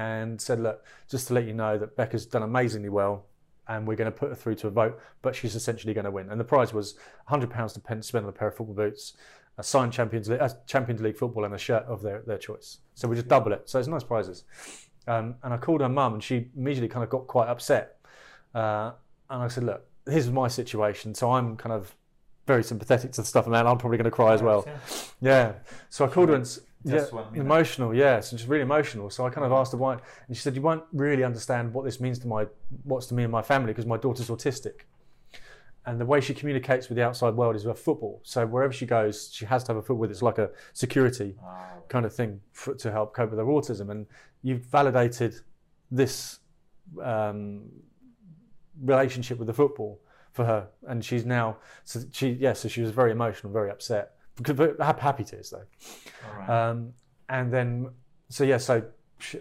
and 0.00 0.40
said, 0.40 0.60
look, 0.60 0.84
just 1.08 1.28
to 1.28 1.34
let 1.34 1.44
you 1.44 1.52
know 1.52 1.76
that 1.76 1.94
Becca's 1.94 2.24
done 2.24 2.42
amazingly 2.42 2.88
well 2.88 3.26
and 3.68 3.86
we're 3.86 3.96
going 3.96 4.10
to 4.10 4.18
put 4.18 4.30
her 4.30 4.34
through 4.34 4.54
to 4.56 4.66
a 4.66 4.70
vote, 4.70 4.98
but 5.20 5.36
she's 5.36 5.54
essentially 5.54 5.92
going 5.92 6.06
to 6.06 6.10
win. 6.10 6.30
And 6.30 6.40
the 6.40 6.44
prize 6.44 6.72
was 6.72 6.94
£100 7.30 7.74
to 7.74 8.02
spend 8.02 8.24
on 8.24 8.28
a 8.30 8.32
pair 8.32 8.48
of 8.48 8.56
football 8.56 8.74
boots, 8.74 9.12
a 9.58 9.62
signed 9.62 9.92
Champions 9.92 10.28
League, 10.28 10.40
Champions 10.66 11.02
League 11.02 11.16
football, 11.16 11.44
and 11.44 11.54
a 11.54 11.58
shirt 11.58 11.84
of 11.84 12.02
their, 12.02 12.22
their 12.26 12.38
choice. 12.38 12.78
So 12.94 13.06
we 13.08 13.14
just 13.14 13.28
double 13.28 13.52
it. 13.52 13.68
So 13.68 13.78
it's 13.78 13.88
nice 13.88 14.02
prizes. 14.02 14.44
Um, 15.06 15.36
and 15.42 15.52
I 15.52 15.58
called 15.58 15.82
her 15.82 15.88
mum, 15.88 16.14
and 16.14 16.22
she 16.22 16.48
immediately 16.56 16.88
kind 16.88 17.04
of 17.04 17.10
got 17.10 17.26
quite 17.26 17.48
upset. 17.48 17.98
Uh, 18.54 18.92
and 19.28 19.42
I 19.42 19.48
said, 19.48 19.64
look, 19.64 19.86
here's 20.08 20.30
my 20.30 20.48
situation. 20.48 21.14
So 21.14 21.30
I'm 21.30 21.56
kind 21.56 21.72
of 21.72 21.94
very 22.46 22.64
sympathetic 22.64 23.12
to 23.12 23.20
the 23.20 23.26
stuff, 23.26 23.46
and 23.46 23.54
I'm 23.54 23.78
probably 23.78 23.98
going 23.98 24.06
to 24.06 24.10
cry 24.10 24.32
as 24.32 24.42
well. 24.42 24.66
Yeah. 25.20 25.52
So 25.90 26.04
I 26.06 26.08
called 26.08 26.30
her 26.30 26.34
and 26.34 26.58
yeah, 26.84 27.06
emotional, 27.34 27.94
yeah. 27.94 28.20
So 28.20 28.36
just 28.36 28.48
really 28.48 28.62
emotional. 28.62 29.10
So 29.10 29.26
I 29.26 29.30
kind 29.30 29.44
of 29.44 29.52
asked 29.52 29.72
her 29.72 29.78
why, 29.78 29.94
and 29.94 30.36
she 30.36 30.42
said, 30.42 30.54
"You 30.56 30.62
won't 30.62 30.84
really 30.92 31.24
understand 31.24 31.74
what 31.74 31.84
this 31.84 32.00
means 32.00 32.18
to 32.20 32.28
my, 32.28 32.46
what's 32.84 33.06
to 33.08 33.14
me 33.14 33.22
and 33.22 33.32
my 33.32 33.42
family, 33.42 33.72
because 33.72 33.86
my 33.86 33.98
daughter's 33.98 34.28
autistic, 34.28 34.82
and 35.84 36.00
the 36.00 36.06
way 36.06 36.20
she 36.20 36.32
communicates 36.32 36.88
with 36.88 36.96
the 36.96 37.04
outside 37.04 37.34
world 37.34 37.54
is 37.54 37.66
with 37.66 37.78
football. 37.78 38.20
So 38.22 38.46
wherever 38.46 38.72
she 38.72 38.86
goes, 38.86 39.30
she 39.32 39.44
has 39.44 39.62
to 39.64 39.72
have 39.72 39.76
a 39.76 39.82
football 39.82 39.98
with. 39.98 40.10
It's 40.10 40.22
like 40.22 40.38
a 40.38 40.50
security 40.72 41.36
kind 41.88 42.06
of 42.06 42.14
thing 42.14 42.40
for, 42.52 42.74
to 42.74 42.90
help 42.90 43.14
cope 43.14 43.30
with 43.30 43.38
her 43.38 43.44
autism. 43.44 43.90
And 43.90 44.06
you've 44.42 44.64
validated 44.64 45.34
this 45.90 46.38
um, 47.02 47.68
relationship 48.82 49.38
with 49.38 49.48
the 49.48 49.54
football 49.54 50.00
for 50.32 50.46
her, 50.46 50.68
and 50.88 51.04
she's 51.04 51.26
now. 51.26 51.58
So 51.84 52.00
she, 52.10 52.28
yes, 52.28 52.38
yeah, 52.40 52.52
so 52.54 52.68
she 52.68 52.80
was 52.80 52.90
very 52.90 53.12
emotional, 53.12 53.52
very 53.52 53.70
upset 53.70 54.12
happy 54.80 55.24
tears 55.24 55.50
though. 55.50 55.64
Right. 56.36 56.48
Um, 56.48 56.92
and 57.28 57.52
then, 57.52 57.90
so 58.28 58.44
yeah, 58.44 58.58
so 58.58 58.82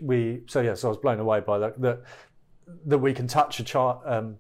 we, 0.02 0.42
so 0.48 0.62
yeah, 0.62 0.74
so 0.74 0.88
I 0.88 0.90
was 0.90 0.98
blown 0.98 1.20
away 1.20 1.40
by 1.40 1.58
that 1.60 1.82
that 1.82 2.04
that 2.86 2.98
we 3.00 3.14
can 3.14 3.28
touch 3.28 3.60
a 3.60 3.64
child, 3.64 4.02
um, 4.06 4.38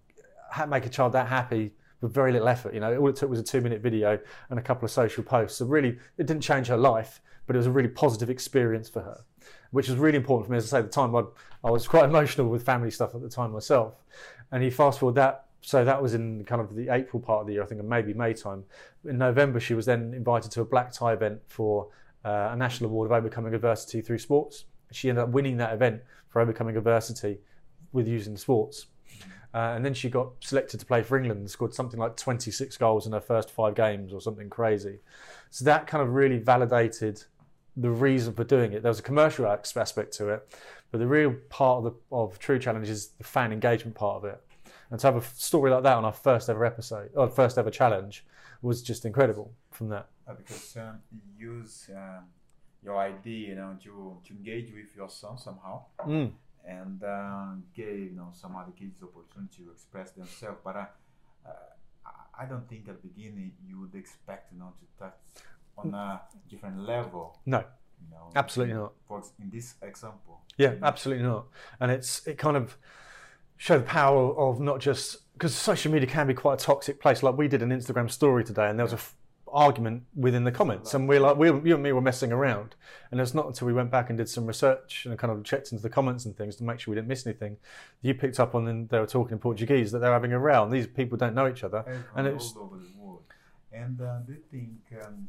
make 0.67 0.85
a 0.85 0.89
child 0.89 1.13
that 1.13 1.27
happy 1.27 1.73
with 2.01 2.13
very 2.13 2.31
little 2.31 2.47
effort. 2.47 2.73
You 2.73 2.79
know, 2.79 2.95
all 2.97 3.09
it 3.09 3.15
took 3.15 3.29
was 3.29 3.39
a 3.39 3.43
two-minute 3.43 3.81
video 3.81 4.19
and 4.49 4.59
a 4.59 4.61
couple 4.61 4.85
of 4.85 4.91
social 4.91 5.23
posts. 5.23 5.57
So 5.57 5.65
really, 5.65 5.97
it 6.17 6.27
didn't 6.27 6.41
change 6.41 6.67
her 6.67 6.77
life, 6.77 7.21
but 7.47 7.55
it 7.55 7.59
was 7.59 7.67
a 7.67 7.71
really 7.71 7.89
positive 7.89 8.29
experience 8.29 8.87
for 8.87 9.01
her, 9.01 9.25
which 9.71 9.89
was 9.89 9.97
really 9.97 10.17
important 10.17 10.45
for 10.45 10.51
me. 10.51 10.57
As 10.57 10.71
I 10.71 10.77
say, 10.77 10.79
at 10.79 10.85
the 10.85 10.91
time 10.91 11.15
I, 11.15 11.23
I 11.63 11.71
was 11.71 11.87
quite 11.87 12.05
emotional 12.05 12.47
with 12.49 12.63
family 12.63 12.91
stuff 12.91 13.15
at 13.15 13.21
the 13.21 13.29
time 13.29 13.51
myself, 13.51 13.95
and 14.51 14.63
you 14.63 14.71
fast 14.71 14.99
forward 14.99 15.15
that 15.15 15.48
so 15.61 15.83
that 15.83 16.01
was 16.01 16.13
in 16.13 16.43
kind 16.45 16.61
of 16.61 16.75
the 16.75 16.89
April 16.89 17.21
part 17.21 17.41
of 17.41 17.47
the 17.47 17.53
year, 17.53 17.63
I 17.63 17.65
think, 17.65 17.79
and 17.79 17.89
maybe 17.89 18.13
May 18.13 18.33
time. 18.33 18.63
In 19.05 19.17
November, 19.17 19.59
she 19.59 19.73
was 19.73 19.85
then 19.85 20.13
invited 20.13 20.51
to 20.51 20.61
a 20.61 20.65
black 20.65 20.91
tie 20.93 21.13
event 21.13 21.41
for 21.47 21.89
uh, 22.23 22.49
a 22.51 22.55
national 22.55 22.89
award 22.89 23.07
of 23.07 23.11
overcoming 23.11 23.53
adversity 23.53 24.01
through 24.01 24.19
sports. 24.19 24.65
She 24.91 25.09
ended 25.09 25.23
up 25.23 25.29
winning 25.29 25.57
that 25.57 25.73
event 25.73 26.01
for 26.29 26.41
overcoming 26.41 26.77
adversity 26.77 27.39
with 27.91 28.07
using 28.07 28.37
sports. 28.37 28.87
Uh, 29.53 29.73
and 29.75 29.83
then 29.83 29.93
she 29.93 30.09
got 30.09 30.31
selected 30.41 30.79
to 30.79 30.85
play 30.85 31.01
for 31.01 31.17
England 31.17 31.39
and 31.39 31.49
scored 31.49 31.73
something 31.73 31.99
like 31.99 32.15
26 32.15 32.77
goals 32.77 33.07
in 33.07 33.13
her 33.13 33.21
first 33.21 33.49
five 33.49 33.73
games 33.73 34.13
or 34.13 34.21
something 34.21 34.49
crazy. 34.49 34.99
So 35.49 35.65
that 35.65 35.87
kind 35.87 36.03
of 36.03 36.13
really 36.13 36.37
validated 36.37 37.23
the 37.75 37.89
reason 37.89 38.33
for 38.33 38.43
doing 38.43 38.73
it. 38.73 38.83
There 38.83 38.89
was 38.89 38.99
a 38.99 39.03
commercial 39.03 39.47
aspect 39.47 40.13
to 40.17 40.29
it, 40.29 40.57
but 40.91 40.99
the 40.99 41.07
real 41.07 41.35
part 41.49 41.79
of, 41.79 41.83
the, 41.85 42.15
of 42.15 42.37
True 42.37 42.59
Challenge 42.59 42.87
is 42.87 43.07
the 43.17 43.23
fan 43.23 43.51
engagement 43.51 43.95
part 43.95 44.17
of 44.17 44.25
it. 44.25 44.39
And 44.91 44.99
to 44.99 45.07
have 45.07 45.15
a 45.15 45.21
story 45.21 45.69
like 45.71 45.83
that 45.83 45.97
on 45.97 46.05
our 46.05 46.13
first 46.13 46.49
ever 46.49 46.65
episode, 46.65 47.11
or 47.15 47.29
first 47.29 47.57
ever 47.57 47.69
challenge, 47.69 48.25
was 48.61 48.81
just 48.81 49.05
incredible 49.05 49.53
from 49.71 49.89
that. 49.89 50.07
Uh, 50.27 50.33
because 50.33 50.77
um, 50.77 50.99
you 51.11 51.51
use 51.51 51.89
um, 51.95 52.25
your 52.83 52.97
idea, 52.97 53.49
you 53.49 53.55
know, 53.55 53.77
to, 53.83 54.17
to 54.25 54.33
engage 54.33 54.73
with 54.73 54.95
your 54.95 55.09
son 55.09 55.37
somehow. 55.37 55.83
Mm. 56.05 56.31
And 56.65 57.03
uh, 57.03 57.45
gave 57.73 58.11
you 58.11 58.15
know 58.15 58.29
some 58.33 58.55
other 58.55 58.71
kids 58.77 58.95
the 58.99 59.07
opportunity 59.07 59.63
to 59.63 59.71
express 59.71 60.11
themselves, 60.11 60.59
but 60.63 60.75
uh, 60.75 60.85
uh, 61.45 61.49
I 62.37 62.45
don't 62.45 62.67
think 62.69 62.87
at 62.87 63.01
the 63.01 63.07
beginning 63.07 63.53
you 63.65 63.79
would 63.79 63.95
expect 63.95 64.51
you 64.51 64.59
know 64.59 64.73
to 64.77 65.03
touch 65.03 65.15
on 65.77 65.93
a 65.95 66.21
different 66.47 66.85
level. 66.85 67.39
No, 67.45 67.63
you 68.01 68.11
know, 68.11 68.29
absolutely 68.35 68.75
not. 68.75 68.91
For 69.07 69.23
in 69.41 69.49
this 69.49 69.75
example. 69.81 70.41
Yeah, 70.57 70.75
absolutely 70.83 71.23
not. 71.23 71.47
And 71.79 71.91
it's 71.91 72.27
it 72.27 72.37
kind 72.37 72.57
of 72.57 72.77
show 73.59 73.77
the 73.77 73.83
power 73.83 74.35
of 74.39 74.59
not 74.61 74.79
just 74.79 75.31
because 75.33 75.53
social 75.53 75.91
media 75.91 76.07
can 76.07 76.25
be 76.25 76.33
quite 76.33 76.61
a 76.61 76.65
toxic 76.65 76.99
place. 76.99 77.21
Like 77.21 77.37
we 77.37 77.47
did 77.47 77.61
an 77.61 77.69
Instagram 77.69 78.09
story 78.09 78.43
today, 78.43 78.69
and 78.69 78.79
there 78.79 78.85
was 78.85 78.93
a 78.93 78.95
f- 78.95 79.15
argument 79.51 80.03
within 80.15 80.45
the 80.45 80.51
comments, 80.51 80.93
and 80.93 81.07
we're 81.09 81.19
like, 81.19 81.35
we, 81.35 81.47
you 81.47 81.73
and 81.73 81.83
me 81.83 81.91
were 81.91 82.01
messing 82.01 82.31
around, 82.31 82.75
and 83.11 83.19
it's 83.19 83.33
not 83.33 83.47
until 83.47 83.67
we 83.67 83.73
went 83.73 83.91
back 83.91 84.09
and 84.09 84.17
did 84.17 84.29
some 84.29 84.45
research 84.45 85.05
and 85.05 85.19
kind 85.19 85.31
of 85.31 85.43
checked 85.43 85.71
into 85.71 85.81
the 85.81 85.89
comments 85.89 86.25
and 86.25 86.35
things 86.37 86.55
to 86.55 86.63
make 86.63 86.79
sure 86.79 86.91
we 86.93 86.95
didn't 86.95 87.09
miss 87.09 87.27
anything. 87.27 87.57
You 88.01 88.13
picked 88.13 88.39
up 88.39 88.55
on, 88.55 88.65
and 88.67 88.87
they 88.89 88.99
were 88.99 89.05
talking 89.07 89.33
in 89.33 89.39
Portuguese 89.39 89.91
that 89.91 89.99
they're 89.99 90.13
having 90.13 90.31
a 90.33 90.39
row, 90.39 90.63
and 90.63 90.71
these 90.71 90.87
people 90.87 91.17
don't 91.17 91.35
know 91.35 91.47
each 91.47 91.63
other, 91.63 91.83
and 91.85 92.03
and 92.15 92.27
all 92.27 92.35
it's 92.35 92.55
over 92.57 92.77
the 92.77 92.97
world. 92.97 93.23
And 93.73 93.99
uh, 94.01 94.19
do 94.25 94.33
you 94.33 94.43
think 94.49 95.03
um, 95.05 95.27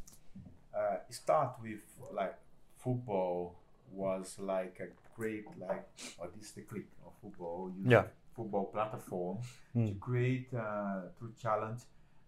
uh, 0.73 0.97
start 1.09 1.55
with 1.61 1.79
like 2.13 2.35
football 2.81 3.55
was 3.91 4.37
like 4.39 4.79
a 4.79 4.87
great 5.19 5.45
like 5.59 5.85
or 6.17 6.29
this 6.37 6.51
the 6.51 6.61
click 6.61 6.85
of 7.05 7.11
football 7.21 7.71
using 7.75 7.91
Yeah. 7.91 8.03
Football 8.35 8.65
platform 8.65 9.37
Mm. 9.75 9.87
to 9.87 9.93
create 9.99 10.47
uh, 10.53 11.01
True 11.17 11.31
Challenge 11.41 11.79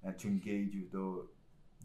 and 0.03 0.17
to 0.19 0.27
engage 0.27 0.73
with 0.75 0.91
the 0.91 1.25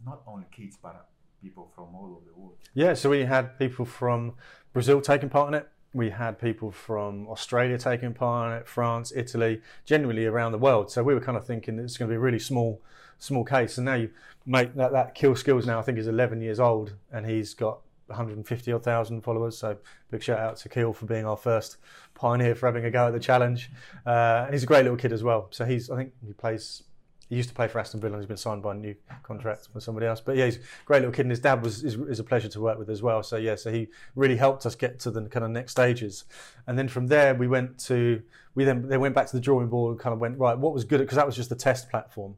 not 0.07 0.23
only 0.27 0.47
kids 0.53 0.79
but 0.81 1.09
people 1.43 1.71
from 1.75 1.95
all 1.95 2.07
over 2.17 2.25
the 2.33 2.41
world. 2.41 2.57
Yeah, 2.75 2.95
so 2.95 3.11
we 3.11 3.25
had 3.25 3.59
people 3.59 3.85
from 3.85 4.35
Brazil 4.73 5.01
taking 5.01 5.29
part 5.29 5.49
in 5.49 5.55
it. 5.55 5.69
We 5.95 6.11
had 6.11 6.39
people 6.39 6.71
from 6.71 7.27
Australia 7.29 7.79
taking 7.79 8.13
part 8.15 8.53
in 8.53 8.59
it, 8.59 8.69
France, 8.69 9.13
Italy, 9.17 9.63
generally 9.85 10.27
around 10.27 10.53
the 10.53 10.59
world. 10.59 10.91
So 10.93 11.03
we 11.03 11.15
were 11.15 11.21
kind 11.21 11.37
of 11.39 11.47
thinking 11.47 11.79
it's 11.79 11.97
going 11.97 12.09
to 12.09 12.13
be 12.13 12.17
a 12.17 12.21
really 12.21 12.39
small, 12.39 12.81
small 13.19 13.45
case. 13.45 13.79
And 13.79 13.85
now 13.87 13.95
you 13.95 14.11
make 14.47 14.75
that 14.75 14.93
that 14.93 15.15
Kill 15.15 15.35
Skills 15.35 15.67
now 15.67 15.79
I 15.79 15.83
think 15.83 15.99
is 15.99 16.07
11 16.07 16.41
years 16.41 16.61
old, 16.61 16.93
and 17.13 17.25
he's 17.27 17.55
got 17.55 17.81
150 18.09 18.73
odd 18.73 18.83
thousand 18.83 19.23
followers. 19.23 19.57
So 19.59 19.77
big 20.11 20.23
shout 20.23 20.39
out 20.39 20.57
to 20.59 20.69
Keel 20.69 20.93
for 20.93 21.07
being 21.07 21.27
our 21.27 21.37
first 21.37 21.77
pioneer 22.15 22.55
for 22.55 22.67
having 22.67 22.85
a 22.85 22.91
go 22.91 23.07
at 23.07 23.13
the 23.13 23.21
challenge. 23.21 23.71
Uh, 24.07 24.45
and 24.45 24.55
he's 24.55 24.63
a 24.63 24.67
great 24.67 24.83
little 24.83 24.97
kid 24.97 25.13
as 25.13 25.23
well. 25.23 25.49
So 25.51 25.65
he's 25.65 25.91
I 25.91 25.97
think 25.97 26.13
he 26.27 26.33
plays. 26.33 26.83
He 27.29 27.37
used 27.37 27.51
to 27.51 27.55
play 27.55 27.69
for 27.69 27.79
Aston 27.79 28.01
Villa 28.01 28.15
and 28.15 28.23
he's 28.23 28.27
been 28.27 28.39
signed 28.39 28.63
by 28.63 28.73
a 28.73 28.75
new 28.75 28.95
contract 29.23 29.69
with 29.75 29.85
somebody 29.85 30.07
else. 30.07 30.19
But 30.19 30.37
yeah, 30.37 30.47
he's 30.47 30.57
a 30.57 30.61
great 30.87 31.01
little 31.01 31.13
kid, 31.13 31.23
and 31.27 31.31
his 31.31 31.41
dad 31.41 31.63
was 31.63 31.85
is, 31.85 31.95
is 31.95 32.19
a 32.19 32.25
pleasure 32.25 32.49
to 32.49 32.61
work 32.61 32.79
with 32.79 32.89
as 32.89 33.03
well. 33.03 33.23
So 33.23 33.37
yeah, 33.37 33.55
so 33.55 33.71
he 33.71 33.89
really 34.15 34.37
helped 34.37 34.65
us 34.65 34.75
get 34.75 34.99
to 35.01 35.11
the 35.11 35.29
kind 35.29 35.45
of 35.45 35.51
next 35.51 35.73
stages, 35.73 36.25
and 36.67 36.79
then 36.79 36.89
from 36.89 37.07
there 37.09 37.35
we 37.35 37.47
went 37.47 37.79
to 37.81 38.23
we 38.55 38.65
then 38.65 38.89
they 38.89 38.97
went 38.97 39.15
back 39.15 39.27
to 39.27 39.37
the 39.37 39.43
drawing 39.43 39.69
board 39.69 39.93
and 39.93 40.01
kind 40.01 40.15
of 40.15 40.21
went 40.21 40.39
right. 40.39 40.59
What 40.59 40.73
was 40.73 40.85
good 40.85 41.01
because 41.01 41.17
that 41.17 41.27
was 41.27 41.37
just 41.37 41.51
the 41.51 41.57
test 41.57 41.91
platform, 41.91 42.37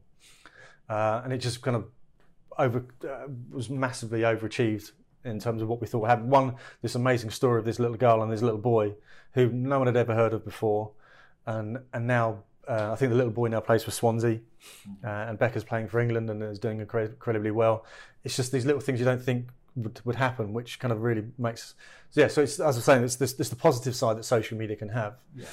uh, 0.89 1.21
and 1.23 1.31
it 1.31 1.37
just 1.37 1.61
kind 1.61 1.77
of 1.77 1.85
over 2.57 2.85
uh, 3.09 3.27
was 3.49 3.69
massively 3.69 4.21
overachieved 4.21 4.91
in 5.23 5.39
terms 5.39 5.61
of 5.61 5.67
what 5.67 5.81
we 5.81 5.87
thought 5.87 6.07
happened. 6.07 6.29
One, 6.29 6.55
this 6.81 6.95
amazing 6.95 7.31
story 7.31 7.59
of 7.59 7.65
this 7.65 7.79
little 7.79 7.97
girl 7.97 8.21
and 8.23 8.31
this 8.31 8.41
little 8.41 8.59
boy 8.59 8.95
who 9.33 9.49
no 9.49 9.77
one 9.77 9.87
had 9.87 9.97
ever 9.97 10.13
heard 10.13 10.33
of 10.33 10.43
before, 10.45 10.91
and 11.45 11.79
and 11.93 12.07
now. 12.07 12.43
Uh, 12.67 12.91
I 12.91 12.95
think 12.95 13.09
the 13.09 13.17
little 13.17 13.31
boy 13.31 13.47
now 13.47 13.59
plays 13.59 13.83
for 13.83 13.89
Swansea, 13.89 14.39
uh, 15.03 15.07
and 15.07 15.37
Becca's 15.37 15.63
playing 15.63 15.87
for 15.87 15.99
England 15.99 16.29
and 16.29 16.43
is 16.43 16.59
doing 16.59 16.79
incredibly 16.79 17.49
well. 17.49 17.85
It's 18.23 18.37
just 18.37 18.51
these 18.51 18.65
little 18.65 18.79
things 18.79 18.99
you 18.99 19.03
don't 19.03 19.21
think 19.21 19.49
would, 19.75 19.99
would 20.05 20.15
happen, 20.15 20.53
which 20.53 20.79
kind 20.79 20.91
of 20.91 21.01
really 21.01 21.23
makes. 21.39 21.73
Yeah, 22.13 22.27
so 22.27 22.43
it's, 22.43 22.59
as 22.59 22.75
I 22.75 22.77
was 22.77 22.85
saying, 22.85 23.03
it's 23.03 23.15
this, 23.15 23.33
this 23.33 23.49
the 23.49 23.55
positive 23.55 23.95
side 23.95 24.15
that 24.17 24.25
social 24.25 24.59
media 24.59 24.75
can 24.75 24.89
have. 24.89 25.15
Yeah, 25.35 25.45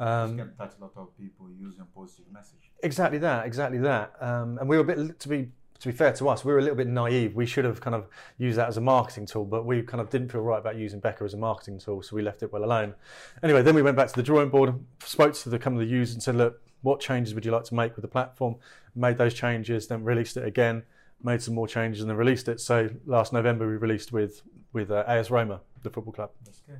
Um, 0.00 0.36
can 0.36 0.54
touch 0.56 0.72
a 0.78 0.82
lot 0.82 0.92
of 0.96 1.16
people 1.16 1.46
using 1.58 1.84
positive 1.94 2.26
message. 2.32 2.70
Exactly 2.82 3.18
that, 3.18 3.46
exactly 3.46 3.78
that. 3.78 4.14
Um, 4.20 4.58
and 4.58 4.68
we 4.68 4.76
were 4.76 4.82
a 4.82 4.86
bit, 4.86 5.20
to 5.20 5.28
be 5.28 5.52
to 5.78 5.88
be 5.88 5.92
fair 5.92 6.12
to 6.14 6.28
us, 6.28 6.44
we 6.44 6.52
were 6.52 6.58
a 6.58 6.62
little 6.62 6.76
bit 6.76 6.86
naive. 6.86 7.34
We 7.34 7.46
should 7.46 7.64
have 7.64 7.80
kind 7.80 7.94
of 7.94 8.06
used 8.38 8.58
that 8.58 8.68
as 8.68 8.76
a 8.76 8.80
marketing 8.80 9.26
tool, 9.26 9.44
but 9.44 9.64
we 9.66 9.82
kind 9.82 10.00
of 10.00 10.10
didn't 10.10 10.30
feel 10.30 10.40
right 10.40 10.58
about 10.58 10.76
using 10.76 11.00
Becca 11.00 11.24
as 11.24 11.34
a 11.34 11.36
marketing 11.36 11.78
tool, 11.78 12.02
so 12.02 12.16
we 12.16 12.22
left 12.22 12.42
it 12.42 12.52
well 12.52 12.64
alone. 12.64 12.94
Anyway, 13.42 13.62
then 13.62 13.74
we 13.74 13.82
went 13.82 13.96
back 13.96 14.08
to 14.08 14.14
the 14.14 14.22
drawing 14.22 14.48
board, 14.48 14.74
spoke 15.04 15.34
to 15.34 15.48
the 15.48 15.58
kind 15.58 15.76
of 15.76 15.80
the 15.80 15.86
users 15.86 16.14
and 16.14 16.22
said, 16.22 16.36
look, 16.36 16.60
what 16.82 17.00
changes 17.00 17.34
would 17.34 17.44
you 17.44 17.50
like 17.50 17.64
to 17.64 17.74
make 17.74 17.96
with 17.96 18.02
the 18.02 18.08
platform? 18.08 18.56
Made 18.94 19.18
those 19.18 19.34
changes, 19.34 19.86
then 19.88 20.04
released 20.04 20.36
it 20.36 20.44
again, 20.44 20.82
made 21.22 21.42
some 21.42 21.54
more 21.54 21.66
changes, 21.68 22.00
and 22.00 22.08
then 22.10 22.16
released 22.16 22.48
it. 22.48 22.60
So 22.60 22.90
last 23.06 23.32
November 23.32 23.66
we 23.68 23.76
released 23.76 24.12
with 24.12 24.42
with 24.72 24.90
uh, 24.90 25.04
AS 25.06 25.30
Roma, 25.30 25.60
the 25.82 25.90
football 25.90 26.12
club. 26.12 26.30
That's 26.44 26.60
good. 26.60 26.78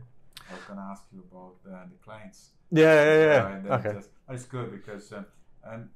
I 0.50 0.54
was 0.54 0.62
gonna 0.68 0.86
ask 0.90 1.02
you 1.12 1.22
about 1.30 1.54
uh, 1.66 1.84
the 1.86 1.96
clients. 2.04 2.50
Yeah, 2.70 2.94
yeah, 3.04 3.60
yeah. 3.66 3.74
Okay. 3.76 3.92
just- 3.94 4.10
that's 4.28 4.44
good 4.44 4.70
because 4.72 5.12
um, 5.12 5.26
um, 5.64 5.90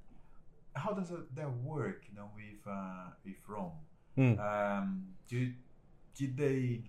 how 0.80 0.92
does 0.92 1.10
that 1.10 1.52
work? 1.62 2.02
You 2.08 2.16
know, 2.16 2.28
with 2.34 2.62
uh, 2.66 3.10
with 3.24 3.36
Rome. 3.46 3.72
Mm. 4.16 4.38
Um, 4.38 5.04
do 5.28 5.52
did 6.16 6.36
they 6.36 6.82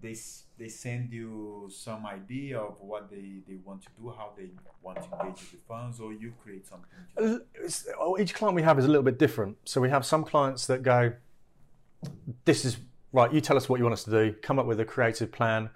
they 0.00 0.16
they 0.58 0.68
send 0.68 1.12
you 1.12 1.68
some 1.70 2.06
idea 2.06 2.58
of 2.58 2.76
what 2.80 3.10
they, 3.10 3.42
they 3.48 3.56
want 3.64 3.82
to 3.82 3.88
do, 3.98 4.12
how 4.16 4.32
they 4.36 4.50
want 4.82 5.02
to 5.02 5.04
engage 5.04 5.40
with 5.40 5.52
the 5.52 5.66
funds, 5.68 6.00
or 6.00 6.12
you 6.12 6.32
create 6.42 6.66
something? 6.66 6.88
To 7.16 8.16
each 8.20 8.34
client 8.34 8.54
we 8.54 8.62
have 8.62 8.78
is 8.78 8.84
a 8.84 8.88
little 8.88 9.02
bit 9.02 9.18
different. 9.18 9.56
So 9.64 9.80
we 9.80 9.90
have 9.90 10.04
some 10.04 10.24
clients 10.24 10.66
that 10.66 10.82
go, 10.82 11.12
"This 12.44 12.64
is 12.64 12.78
right. 13.12 13.32
You 13.32 13.40
tell 13.40 13.56
us 13.56 13.68
what 13.68 13.78
you 13.78 13.84
want 13.84 13.94
us 13.94 14.04
to 14.04 14.10
do. 14.10 14.34
Come 14.42 14.58
up 14.58 14.66
with 14.66 14.80
a 14.80 14.84
creative 14.84 15.32
plan." 15.32 15.70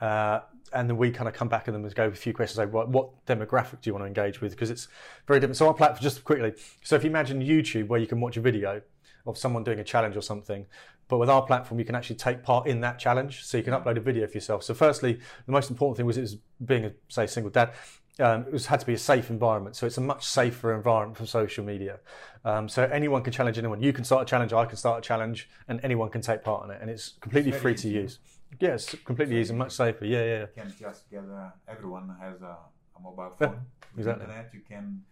Uh, 0.00 0.40
and 0.72 0.88
then 0.88 0.96
we 0.96 1.10
kind 1.10 1.28
of 1.28 1.34
come 1.34 1.48
back 1.48 1.68
at 1.68 1.74
them 1.74 1.84
and 1.84 1.94
go 1.94 2.06
with 2.06 2.14
a 2.14 2.20
few 2.20 2.34
questions 2.34 2.58
like 2.58 2.72
what, 2.72 2.88
what 2.88 3.24
demographic 3.26 3.80
do 3.80 3.90
you 3.90 3.92
want 3.94 4.02
to 4.02 4.06
engage 4.06 4.40
with? 4.40 4.52
Because 4.52 4.70
it's 4.70 4.88
very 5.26 5.40
different. 5.40 5.56
So 5.56 5.66
our 5.66 5.74
platform 5.74 6.02
just 6.02 6.24
quickly. 6.24 6.52
So 6.82 6.96
if 6.96 7.04
you 7.04 7.10
imagine 7.10 7.40
youtube 7.40 7.88
where 7.88 8.00
you 8.00 8.06
can 8.06 8.20
watch 8.20 8.36
a 8.36 8.40
video 8.40 8.82
of 9.26 9.36
someone 9.36 9.64
doing 9.64 9.80
a 9.80 9.84
challenge 9.84 10.16
or 10.16 10.22
something 10.22 10.66
but 11.08 11.18
with 11.18 11.28
our 11.28 11.42
platform 11.42 11.78
you 11.78 11.84
can 11.84 11.94
actually 11.94 12.16
take 12.16 12.42
part 12.42 12.66
in 12.66 12.80
that 12.80 12.98
challenge 12.98 13.44
so 13.44 13.56
you 13.56 13.64
can 13.64 13.74
upload 13.74 13.96
a 13.96 14.00
video 14.00 14.26
for 14.26 14.34
yourself. 14.34 14.62
So 14.62 14.74
firstly 14.74 15.20
the 15.46 15.52
most 15.52 15.70
important 15.70 15.96
thing 15.96 16.06
was 16.06 16.18
it 16.18 16.22
was 16.22 16.36
being 16.64 16.84
a 16.84 16.92
say 17.08 17.26
single 17.26 17.50
dad 17.50 17.72
um, 18.18 18.46
it 18.46 18.52
was 18.52 18.66
had 18.66 18.80
to 18.80 18.86
be 18.86 18.94
a 18.94 18.98
safe 18.98 19.28
environment. 19.28 19.76
So 19.76 19.86
it's 19.86 19.98
a 19.98 20.00
much 20.00 20.24
safer 20.24 20.74
environment 20.74 21.18
for 21.18 21.26
social 21.26 21.64
media. 21.64 21.98
Um, 22.46 22.66
so 22.66 22.84
anyone 22.84 23.22
can 23.22 23.30
challenge 23.30 23.58
anyone. 23.58 23.82
You 23.82 23.92
can 23.92 24.04
start 24.04 24.22
a 24.22 24.24
challenge 24.24 24.54
i 24.54 24.64
can 24.64 24.76
start 24.76 25.04
a 25.04 25.06
challenge 25.06 25.50
and 25.68 25.80
anyone 25.82 26.08
can 26.08 26.22
take 26.22 26.42
part 26.42 26.64
in 26.64 26.70
it 26.70 26.78
and 26.80 26.90
it's 26.90 27.14
completely 27.20 27.50
Very 27.50 27.62
free 27.62 27.74
to 27.74 27.88
use 27.88 28.18
yes 28.60 28.94
completely 29.04 29.38
easy 29.40 29.54
much 29.54 29.72
safer 29.72 30.04
yeah 30.04 30.24
yeah 30.24 30.40
you 30.40 30.48
can 30.54 30.74
just 30.78 31.10
get 31.10 31.20
uh, 31.20 31.50
everyone 31.68 32.14
has 32.20 32.40
a, 32.42 32.56
a 32.96 33.00
mobile 33.02 33.32
phone 33.38 33.60
with 33.96 34.06
exactly. 34.06 34.24
internet. 34.24 34.50
You 34.52 34.60
can 34.68 35.02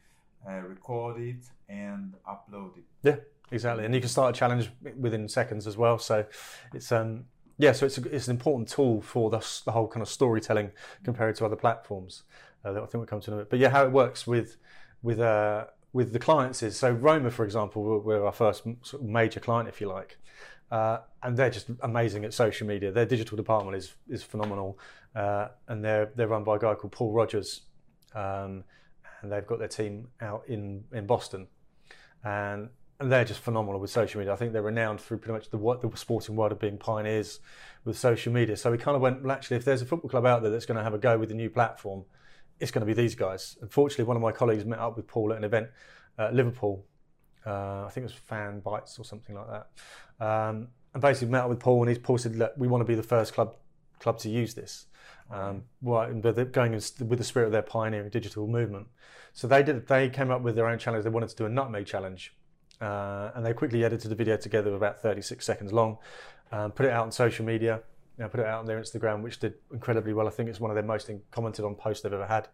uh, 0.49 0.61
record 0.61 1.21
it 1.21 1.45
and 1.69 2.15
upload 2.29 2.77
it. 2.77 2.85
Yeah, 3.03 3.17
exactly. 3.51 3.85
And 3.85 3.95
you 3.95 4.01
can 4.01 4.09
start 4.09 4.37
a 4.37 4.39
challenge 4.39 4.71
within 4.99 5.29
seconds 5.29 5.67
as 5.67 5.77
well. 5.77 5.99
So 5.99 6.25
it's 6.73 6.93
um 6.93 7.25
yeah, 7.57 7.73
so 7.73 7.87
it's 7.87 7.99
a, 7.99 8.15
it's 8.15 8.27
an 8.27 8.35
important 8.35 8.69
tool 8.69 9.01
for 9.01 9.31
the, 9.31 9.39
the 9.65 9.71
whole 9.71 9.87
kind 9.87 10.03
of 10.03 10.09
storytelling 10.09 10.73
compared 11.05 11.37
to 11.37 11.47
other 11.47 11.57
platforms. 11.57 12.25
Uh, 12.65 12.73
that 12.73 12.83
I 12.83 12.87
think 12.87 12.95
we'll 12.95 13.07
come 13.07 13.21
to 13.21 13.31
in 13.31 13.39
a 13.39 13.41
bit. 13.43 13.51
But 13.51 13.59
yeah, 13.59 13.69
how 13.71 13.85
it 13.85 13.93
works 13.93 14.27
with 14.27 14.57
with 15.03 15.21
uh 15.21 15.67
with 15.93 16.13
the 16.13 16.19
clients 16.19 16.63
is 16.63 16.77
so 16.77 16.91
Roma, 16.91 17.31
for 17.31 17.45
example, 17.45 17.83
were, 17.83 18.01
were 18.01 18.27
our 18.27 18.33
first 18.33 18.67
m- 18.67 18.79
sort 18.83 19.03
of 19.03 19.09
major 19.09 19.41
client, 19.41 19.69
if 19.69 19.81
you 19.81 19.89
like. 19.89 20.19
Uh, 20.71 20.99
and 21.23 21.37
they're 21.37 21.51
just 21.51 21.71
amazing 21.83 22.25
at 22.25 22.35
social 22.35 22.67
media. 22.67 22.91
Their 22.91 23.07
digital 23.07 23.37
department 23.37 23.77
is 23.77 23.95
is 24.09 24.23
phenomenal, 24.23 24.79
uh, 25.15 25.49
and 25.69 25.85
they're 25.85 26.11
they're 26.17 26.29
run 26.29 26.45
by 26.45 26.57
a 26.57 26.59
guy 26.59 26.75
called 26.75 26.93
Paul 26.93 27.13
Rogers, 27.13 27.63
um, 28.15 28.65
and 29.23 29.31
they've 29.31 29.47
got 29.47 29.59
their 29.59 29.69
team 29.69 30.09
out 30.21 30.45
in 30.49 30.85
in 30.93 31.07
Boston, 31.07 31.47
and 32.25 32.71
and 33.01 33.11
they're 33.11 33.25
just 33.25 33.41
phenomenal 33.41 33.81
with 33.81 33.91
social 33.91 34.19
media. 34.19 34.33
I 34.33 34.37
think 34.37 34.53
they're 34.53 34.63
renowned 34.63 35.01
through 35.01 35.19
pretty 35.19 35.35
much 35.35 35.51
the 35.51 35.59
the 35.59 35.97
sporting 35.97 36.37
world 36.37 36.53
of 36.53 36.59
being 36.59 36.79
pioneers 36.79 37.41
with 37.85 37.99
social 37.99 38.33
media. 38.33 38.57
So 38.57 38.71
we 38.71 38.79
kind 38.79 38.97
of 38.97 39.03
went, 39.03 39.23
well, 39.23 39.33
actually, 39.33 39.59
if 39.59 39.65
there's 39.65 39.83
a 39.83 39.87
football 39.87 40.09
club 40.09 40.27
out 40.27 40.43
there 40.43 40.51
that's 40.51 40.67
going 40.67 40.79
to 40.79 40.85
have 40.85 40.95
a 40.95 40.99
go 40.99 41.19
with 41.19 41.29
the 41.29 41.35
new 41.35 41.51
platform, 41.51 42.05
it's 42.61 42.71
going 42.71 42.81
to 42.81 42.87
be 42.87 42.95
these 42.95 43.15
guys. 43.15 43.59
Unfortunately, 43.61 44.05
one 44.05 44.17
of 44.17 44.23
my 44.23 44.33
colleagues 44.33 44.65
met 44.65 44.79
up 44.79 44.97
with 44.97 45.07
Paul 45.07 45.33
at 45.33 45.39
an 45.39 45.45
event 45.45 45.69
at 46.19 46.35
Liverpool. 46.35 46.85
Uh, 47.47 47.85
I 47.85 47.91
think 47.91 48.03
it 48.05 48.09
was 48.09 48.15
Fan 48.15 48.61
Bites 48.61 48.99
or 48.99 49.05
something 49.05 49.37
like 49.37 49.47
that. 49.49 50.25
Um, 50.25 50.69
and 50.93 51.03
basically 51.03 51.29
met 51.29 51.43
up 51.43 51.51
with 51.51 51.61
Paul, 51.61 51.83
and 51.83 51.89
he's 51.89 51.99
Paul 51.99 52.19
said, 52.19 52.37
"Look, 52.37 52.53
we 52.57 52.69
want 52.69 52.81
to 52.81 52.87
be 52.87 52.95
the 52.95 53.03
first 53.03 53.35
club 53.35 53.57
club 53.99 54.19
to 54.21 54.31
use 54.31 54.55
this." 54.55 54.87
Um, 55.31 55.65
and 55.83 56.23
but 56.23 56.53
going 56.53 56.75
in 56.75 56.81
with 57.09 57.19
the 57.19 57.25
spirit 57.25 57.47
of 57.47 57.53
their 57.53 57.63
pioneering 57.63 58.11
digital 58.11 58.47
movement. 58.47 58.89
So 59.33 59.49
they 59.49 59.63
did. 59.63 59.87
They 59.87 60.09
came 60.09 60.31
up 60.31 60.43
with 60.43 60.55
their 60.55 60.69
own 60.69 60.79
challenge. 60.79 61.05
They 61.05 61.11
wanted 61.11 61.31
to 61.31 61.37
do 61.37 61.47
a 61.47 61.49
nutmeg 61.49 61.87
challenge, 61.87 62.35
uh, 62.81 63.31
and 63.35 63.45
they 63.45 63.53
quickly 63.53 63.85
edited 63.85 64.11
the 64.11 64.15
video 64.15 64.37
together, 64.37 64.75
about 64.75 65.01
36 65.01 65.45
seconds 65.45 65.73
long, 65.73 65.99
um, 66.53 66.71
put 66.73 66.87
it 66.87 66.93
out 66.93 67.05
on 67.05 67.13
social 67.13 67.45
media. 67.45 67.81
You 68.17 68.25
know, 68.25 68.29
put 68.29 68.39
it 68.39 68.47
out 68.47 68.61
on 68.61 68.67
their 68.67 68.81
Instagram, 68.81 69.23
which 69.23 69.41
did 69.41 69.55
incredibly 69.73 70.13
well. 70.13 70.29
I 70.29 70.31
think 70.31 70.49
it's 70.49 70.61
one 70.61 70.71
of 70.71 70.77
their 70.77 70.85
most 70.85 71.11
commented 71.33 71.65
on 71.65 71.75
posts 71.75 72.05
they've 72.05 72.13
ever 72.13 72.27
had. 72.27 72.47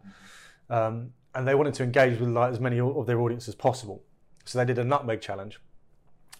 Um, 0.70 1.10
and 1.34 1.46
they 1.46 1.54
wanted 1.54 1.74
to 1.74 1.82
engage 1.82 2.18
with 2.18 2.30
like, 2.30 2.50
as 2.50 2.60
many 2.60 2.80
of 2.80 3.04
their 3.06 3.20
audience 3.20 3.46
as 3.46 3.54
possible. 3.54 4.02
So 4.44 4.58
they 4.58 4.64
did 4.64 4.78
a 4.78 4.84
nutmeg 4.84 5.20
challenge. 5.20 5.60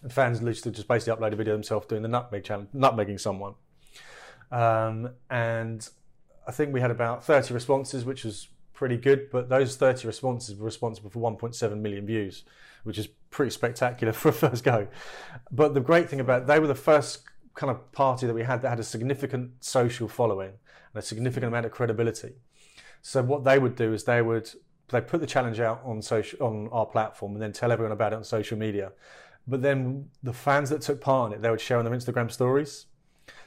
And 0.02 0.12
fans 0.12 0.42
literally 0.42 0.74
just 0.74 0.88
basically 0.88 1.20
uploaded 1.20 1.34
a 1.34 1.36
video 1.36 1.54
of 1.54 1.58
themselves 1.58 1.86
doing 1.86 2.02
the 2.02 2.08
nutmeg 2.08 2.44
challenge, 2.44 2.70
nutmegging 2.74 3.20
someone. 3.20 3.54
Um, 4.50 5.10
and 5.28 5.86
I 6.46 6.52
think 6.52 6.72
we 6.72 6.80
had 6.80 6.90
about 6.90 7.24
30 7.24 7.52
responses, 7.52 8.04
which 8.04 8.24
was 8.24 8.48
pretty 8.72 8.96
good. 8.96 9.30
But 9.30 9.48
those 9.48 9.76
30 9.76 10.06
responses 10.06 10.56
were 10.56 10.64
responsible 10.64 11.10
for 11.10 11.20
1.7 11.20 11.80
million 11.80 12.06
views, 12.06 12.44
which 12.84 12.98
is 12.98 13.08
pretty 13.30 13.50
spectacular 13.50 14.12
for 14.14 14.30
a 14.30 14.32
first 14.32 14.64
go. 14.64 14.88
But 15.50 15.74
the 15.74 15.80
great 15.80 16.08
thing 16.08 16.20
about 16.20 16.46
they 16.46 16.58
were 16.58 16.66
the 16.66 16.74
first 16.74 17.22
kind 17.54 17.70
of 17.70 17.92
party 17.92 18.26
that 18.26 18.34
we 18.34 18.42
had 18.42 18.62
that 18.62 18.70
had 18.70 18.80
a 18.80 18.84
significant 18.84 19.50
social 19.60 20.08
following 20.08 20.52
and 20.92 21.02
a 21.02 21.02
significant 21.02 21.48
amount 21.48 21.66
of 21.66 21.72
credibility. 21.72 22.32
So 23.02 23.22
what 23.22 23.44
they 23.44 23.58
would 23.58 23.76
do 23.76 23.92
is 23.92 24.04
they 24.04 24.22
would 24.22 24.50
they 24.90 25.00
put 25.00 25.20
the 25.20 25.26
challenge 25.26 25.60
out 25.60 25.80
on 25.84 26.02
social 26.02 26.46
on 26.46 26.68
our 26.72 26.86
platform 26.86 27.32
and 27.32 27.42
then 27.42 27.52
tell 27.52 27.72
everyone 27.72 27.92
about 27.92 28.12
it 28.12 28.16
on 28.16 28.24
social 28.24 28.58
media. 28.58 28.92
But 29.46 29.62
then 29.62 30.08
the 30.22 30.32
fans 30.32 30.70
that 30.70 30.82
took 30.82 31.00
part 31.00 31.32
in 31.32 31.38
it, 31.38 31.42
they 31.42 31.50
would 31.50 31.60
share 31.60 31.78
on 31.78 31.84
their 31.84 31.94
Instagram 31.94 32.30
stories. 32.30 32.86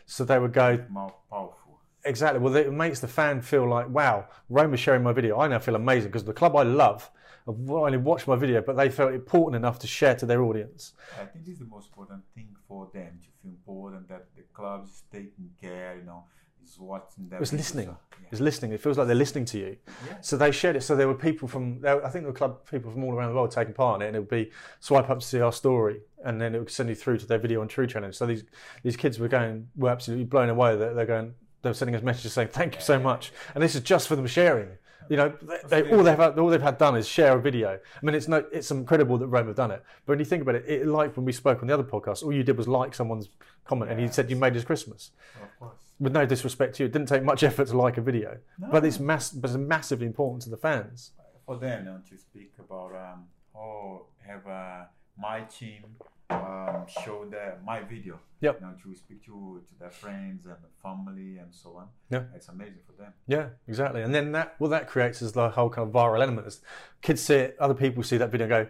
So 0.06 0.26
they 0.26 0.40
would 0.40 0.54
go 0.54 0.84
More 0.90 1.14
powerful. 1.30 1.80
exactly. 2.04 2.40
Well, 2.40 2.56
it 2.56 2.72
makes 2.74 3.00
the 3.00 3.08
fan 3.08 3.42
feel 3.42 3.68
like, 3.70 3.90
wow, 3.90 4.28
Rome 4.50 4.74
is 4.74 4.80
sharing 4.80 5.04
my 5.04 5.14
video. 5.14 5.40
I 5.40 5.48
now 5.48 5.60
feel 5.60 5.76
amazing 5.76 6.10
because 6.10 6.26
the 6.26 6.34
club 6.34 6.56
I 6.56 6.64
love 6.64 7.10
have 7.46 7.60
not 7.60 7.76
only 7.76 7.98
watched 7.98 8.28
my 8.28 8.36
video, 8.36 8.62
but 8.62 8.76
they 8.76 8.90
felt 8.90 9.14
important 9.14 9.56
enough 9.56 9.80
to 9.80 9.88
share 9.88 10.16
to 10.16 10.26
their 10.26 10.42
audience. 10.42 10.94
I 11.20 11.26
think 11.26 11.46
this 11.46 11.54
is 11.54 11.60
the 11.60 11.66
most 11.66 11.88
important 11.88 12.24
thing 12.36 12.56
for 12.68 12.90
them 12.94 13.20
to 13.22 13.28
feel 13.42 13.52
important 13.52 14.08
that 14.10 14.28
the 14.36 14.44
club 14.54 14.86
is 14.86 15.04
taking 15.12 15.50
care, 15.62 15.98
you 15.98 16.04
know, 16.04 16.26
is 16.64 16.78
watching 16.80 17.30
them. 17.30 17.42
It's 17.42 17.54
listening. 17.54 17.88
Yeah. 17.88 18.28
It's 18.32 18.42
listening. 18.42 18.72
It 18.72 18.82
feels 18.82 18.98
like 18.98 19.06
they're 19.08 19.16
listening 19.16 19.46
to 19.46 19.60
you. 19.60 19.78
Yeah. 20.08 20.18
So 20.22 20.38
they 20.38 20.52
shared 20.52 20.76
it. 20.76 20.82
So 20.82 20.96
there 20.96 21.08
were 21.08 21.14
people 21.14 21.48
from, 21.48 21.82
there- 21.82 22.04
I 22.04 22.10
think 22.10 22.24
there 22.24 22.32
were 22.32 22.38
club 22.38 22.68
people 22.70 22.92
from 22.92 23.04
all 23.04 23.14
around 23.14 23.30
the 23.30 23.36
world 23.36 23.52
taking 23.52 23.74
part 23.76 24.02
in 24.02 24.06
it, 24.06 24.08
and 24.08 24.16
it 24.16 24.20
would 24.20 24.30
be 24.30 24.50
swipe 24.80 25.10
up 25.10 25.20
to 25.20 25.26
see 25.26 25.40
our 25.40 25.52
story, 25.52 26.02
and 26.26 26.42
then 26.42 26.56
it 26.56 26.60
would 26.60 26.72
send 26.72 26.90
you 26.90 26.96
through 26.96 27.18
to 27.20 27.28
their 27.28 27.38
video 27.38 27.62
on 27.62 27.68
True 27.68 27.86
Challenge. 27.86 28.16
So 28.16 28.26
these 28.26 28.44
these 28.82 28.98
kids 28.98 29.20
were 29.20 29.28
going, 29.28 29.68
were 29.76 29.90
absolutely 29.90 30.26
blown 30.26 30.50
away. 30.50 30.76
That 30.76 30.96
they're 30.96 31.06
going, 31.06 31.36
they 31.62 31.70
were 31.70 31.74
sending 31.76 31.96
us 31.96 32.02
messages 32.02 32.34
saying, 32.34 32.48
"Thank 32.50 32.76
you 32.76 32.82
so 32.82 32.98
much," 33.00 33.32
and 33.54 33.64
this 33.64 33.76
is 33.76 33.82
just 33.82 34.08
for 34.08 34.16
them 34.16 34.26
sharing. 34.26 34.70
You 35.10 35.18
know, 35.18 35.34
they, 35.70 35.82
they, 35.82 35.92
all 35.92 36.02
they've 36.02 36.18
had, 36.18 36.40
all 36.40 36.48
they've 36.48 36.62
had 36.62 36.78
done 36.78 36.96
is 36.96 37.06
share 37.06 37.38
a 37.38 37.42
video. 37.42 37.72
I 38.02 38.06
mean, 38.06 38.16
it's 38.16 38.30
no, 38.30 38.46
it's 38.54 38.72
incredible 38.72 39.18
that 39.18 39.28
Rome 39.28 39.48
have 39.48 39.56
done 39.58 39.70
it. 39.72 39.84
But 40.06 40.14
when 40.14 40.20
you 40.20 40.26
think 40.26 40.42
about 40.44 40.56
it, 40.56 40.64
it, 40.66 40.88
like 40.88 41.16
when 41.18 41.26
we 41.26 41.34
spoke 41.34 41.62
on 41.62 41.68
the 41.68 41.74
other 41.74 41.84
podcast, 41.84 42.24
all 42.24 42.32
you 42.32 42.42
did 42.42 42.58
was 42.58 42.70
like 42.70 42.96
someone's 42.96 43.28
comment, 43.66 43.92
and 43.92 44.00
you 44.02 44.08
said 44.08 44.30
you 44.30 44.38
made 44.38 44.56
his 44.56 44.64
Christmas 44.64 45.12
Of 45.42 45.60
course. 45.60 45.83
With 46.00 46.14
no 46.14 46.26
disrespect 46.26 46.76
to 46.76 46.84
you, 46.84 46.88
it 46.88 46.94
didn't 46.94 47.08
take 47.08 47.24
much 47.24 47.44
effort 47.50 47.68
to 47.68 47.78
like 47.78 47.98
a 47.98 48.02
video, 48.02 48.38
but 48.72 48.86
it's 48.86 49.00
mass, 49.00 49.32
but 49.32 49.50
it's 49.50 49.58
massively 49.58 50.06
important 50.06 50.42
to 50.44 50.50
the 50.50 50.58
fans. 50.58 51.12
For 51.46 51.58
them, 51.58 51.86
you 51.86 51.92
know, 51.92 52.00
to 52.10 52.18
speak 52.18 52.54
about 52.60 52.96
um, 52.96 53.26
oh, 53.56 54.06
have 54.26 54.48
uh, 54.48 54.86
my 55.18 55.42
team 55.42 55.84
um, 56.30 56.86
show 57.04 57.26
their 57.30 57.60
my 57.66 57.82
video. 57.82 58.20
Yep. 58.42 58.60
You 58.60 58.68
know, 58.68 58.74
to 58.84 58.96
speak 58.96 59.24
to 59.26 59.62
to 59.68 59.80
their 59.80 59.92
friends 59.92 60.46
and 60.46 60.56
family 60.82 61.38
and 61.38 61.54
so 61.54 61.78
on. 61.78 61.88
Yeah. 62.10 62.24
It's 62.36 62.48
amazing 62.48 62.82
for 62.86 63.02
them. 63.02 63.14
Yeah, 63.28 63.50
exactly. 63.68 64.02
And 64.02 64.14
then 64.14 64.32
that, 64.34 64.56
what 64.58 64.70
that 64.70 64.88
creates 64.88 65.22
is 65.22 65.32
the 65.32 65.50
whole 65.50 65.70
kind 65.70 65.88
of 65.88 65.94
viral 65.94 66.22
element. 66.22 66.48
Is 66.48 66.62
kids 67.02 67.22
see 67.22 67.36
it, 67.36 67.58
other 67.60 67.74
people 67.74 68.04
see 68.04 68.18
that 68.18 68.32
video, 68.32 68.46
and 68.46 68.50
go, 68.66 68.70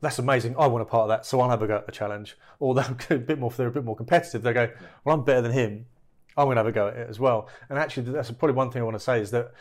"That's 0.00 0.18
amazing! 0.18 0.56
I 0.58 0.66
want 0.66 0.82
a 0.82 0.86
part 0.86 1.02
of 1.02 1.08
that, 1.08 1.26
so 1.26 1.40
I'll 1.40 1.50
have 1.50 1.62
a 1.62 1.66
go 1.66 1.76
at 1.76 1.86
the 1.86 1.92
challenge." 1.92 2.36
Or 2.58 2.74
they'll 2.74 2.94
go 3.08 3.16
a 3.16 3.18
bit 3.18 3.38
more, 3.38 3.50
they're 3.50 3.68
a 3.68 3.72
bit 3.72 3.84
more 3.84 3.96
competitive, 3.96 4.42
they 4.42 4.52
go, 4.52 4.70
"Well, 5.04 5.14
I'm 5.14 5.24
better 5.24 5.42
than 5.42 5.52
him. 5.52 5.86
I'm 6.36 6.46
going 6.46 6.56
to 6.56 6.60
have 6.60 6.66
a 6.66 6.72
go 6.72 6.88
at 6.88 6.96
it 6.96 7.08
as 7.08 7.18
well." 7.18 7.48
And 7.68 7.78
actually, 7.78 8.10
that's 8.12 8.30
probably 8.30 8.54
one 8.54 8.70
thing 8.70 8.82
I 8.82 8.84
want 8.84 8.96
to 8.96 9.04
say 9.04 9.20
is 9.20 9.30
that 9.30 9.52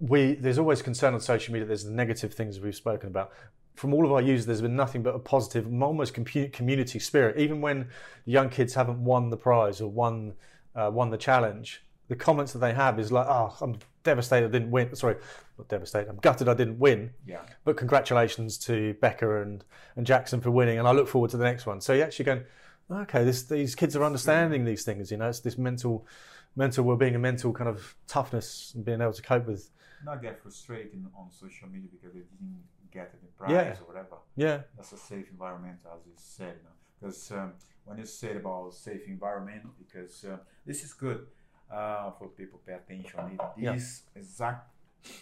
we 0.00 0.34
there's 0.34 0.58
always 0.58 0.82
concern 0.82 1.14
on 1.14 1.20
social 1.20 1.52
media. 1.52 1.66
There's 1.66 1.84
the 1.84 1.92
negative 1.92 2.34
things 2.34 2.60
we've 2.60 2.74
spoken 2.74 3.08
about. 3.08 3.32
From 3.74 3.92
all 3.92 4.06
of 4.06 4.12
our 4.12 4.22
users, 4.22 4.46
there's 4.46 4.62
been 4.62 4.76
nothing 4.76 5.02
but 5.02 5.14
a 5.14 5.18
positive, 5.18 5.66
almost 5.82 6.14
community 6.14 6.98
spirit. 6.98 7.36
Even 7.36 7.60
when 7.60 7.88
the 8.24 8.32
young 8.32 8.48
kids 8.48 8.72
haven't 8.72 9.04
won 9.04 9.28
the 9.28 9.36
prize 9.36 9.80
or 9.80 9.90
won 9.90 10.34
uh, 10.74 10.90
won 10.92 11.10
the 11.10 11.18
challenge, 11.18 11.82
the 12.08 12.16
comments 12.16 12.52
that 12.52 12.60
they 12.60 12.72
have 12.72 12.98
is 12.98 13.10
like, 13.12 13.26
"Oh, 13.28 13.54
I'm 13.60 13.78
devastated 14.02 14.46
I 14.46 14.50
didn't 14.50 14.70
win." 14.70 14.94
Sorry, 14.94 15.16
not 15.58 15.68
devastated. 15.68 16.08
I'm 16.08 16.16
gutted 16.16 16.48
I 16.48 16.54
didn't 16.54 16.78
win. 16.78 17.10
Yeah. 17.26 17.40
But 17.64 17.76
congratulations 17.76 18.58
to 18.58 18.94
Becca 18.94 19.42
and, 19.42 19.64
and 19.96 20.06
Jackson 20.06 20.40
for 20.40 20.50
winning, 20.50 20.78
and 20.78 20.86
I 20.86 20.92
look 20.92 21.08
forward 21.08 21.30
to 21.30 21.36
the 21.36 21.44
next 21.44 21.66
one. 21.66 21.80
So 21.80 21.92
you're 21.92 22.06
actually 22.06 22.26
going, 22.26 22.44
okay, 22.90 23.24
this, 23.24 23.44
these 23.44 23.74
kids 23.74 23.96
are 23.96 24.04
understanding 24.04 24.64
these 24.64 24.84
things. 24.84 25.10
You 25.10 25.16
know, 25.16 25.28
it's 25.28 25.40
this 25.40 25.58
mental, 25.58 26.06
mental 26.54 26.84
well-being 26.84 27.14
and 27.14 27.22
mental 27.22 27.52
kind 27.52 27.68
of 27.68 27.94
toughness 28.06 28.72
and 28.74 28.84
being 28.84 29.00
able 29.00 29.12
to 29.12 29.22
cope 29.22 29.46
with. 29.46 29.70
Not 30.04 30.22
get 30.22 30.40
frustrated 30.42 31.04
on 31.16 31.30
social 31.30 31.68
media 31.68 31.88
because 31.90 32.12
they 32.14 32.20
didn't 32.20 32.62
get 32.92 33.14
any 33.20 33.30
prize 33.36 33.52
Yeah. 33.52 33.82
or 33.82 33.86
whatever. 33.86 34.16
Yeah, 34.36 34.60
That's 34.76 34.92
a 34.92 34.98
safe 34.98 35.30
environment, 35.30 35.78
as 35.92 36.06
you 36.06 36.12
said. 36.16 36.56
You 36.58 36.64
know? 36.64 36.76
Because 37.00 37.32
um, 37.32 37.52
when 37.84 37.98
you 37.98 38.06
said 38.06 38.36
about 38.36 38.74
safe 38.74 39.06
environment, 39.08 39.64
because 39.78 40.24
uh, 40.24 40.36
this 40.66 40.84
is 40.84 40.92
good 40.92 41.26
uh, 41.70 42.10
for 42.12 42.28
people 42.28 42.60
pay 42.66 42.74
attention. 42.74 43.20
It 43.34 43.40
Yeah. 43.56 43.74
is 43.74 44.02
exact 44.14 44.68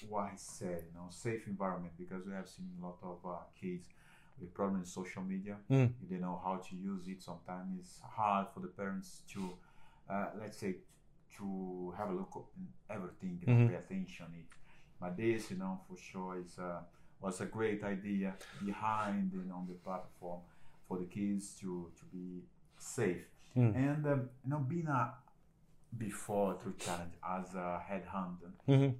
what 0.09 0.25
I 0.25 0.37
said. 0.37 0.85
You 0.89 0.95
know, 0.99 1.07
safe 1.11 1.47
environment 1.47 1.95
because 1.97 2.27
we 2.27 2.33
have 2.33 2.49
seen 2.49 2.71
a 2.81 2.85
lot 2.87 2.99
of 3.03 3.19
uh, 3.25 3.37
kids 3.61 3.87
with 4.41 4.53
problems 4.55 4.89
in 4.89 4.93
social 4.93 5.23
media. 5.23 5.57
Mm. 5.71 5.93
They 6.11 6.17
know 6.19 6.41
how 6.45 6.57
to 6.57 6.77
use 6.77 7.09
it, 7.09 7.23
sometimes 7.23 7.79
it's 7.81 8.01
hard 8.17 8.47
for 8.53 8.61
the 8.61 8.69
parents 8.69 9.23
to, 9.33 9.41
uh, 10.11 10.27
let's 10.41 10.59
say, 10.59 10.77
to 11.39 11.95
have 11.99 12.11
a 12.11 12.13
look 12.13 12.33
at 12.37 12.95
everything 12.97 13.43
and 13.47 13.57
Mhm. 13.59 13.69
pay 13.69 13.75
attention 13.77 14.27
it. 14.39 14.47
But 15.01 15.17
this, 15.17 15.51
you 15.51 15.59
know, 15.59 15.81
for 15.89 15.97
sure 15.97 16.39
is 16.39 16.59
uh, 16.59 16.83
was 17.21 17.41
a 17.41 17.47
great 17.47 17.83
idea 17.85 18.37
behind 18.65 19.33
you 19.33 19.45
know 19.45 19.65
the 19.67 19.75
platform 19.75 20.41
for 20.87 20.99
the 20.99 21.07
kids 21.07 21.55
to 21.61 21.91
to 21.99 22.05
be 22.07 22.45
safe 22.79 23.25
Mm. 23.57 23.75
and 23.77 24.07
um, 24.07 24.29
you 24.45 24.51
know 24.51 24.59
being 24.59 24.89
a 24.89 25.15
before 25.97 26.55
True 26.61 26.75
Challenge 26.77 27.15
as 27.37 27.55
a 27.55 27.81
headhunter 27.89 28.51
hmm 28.67 28.91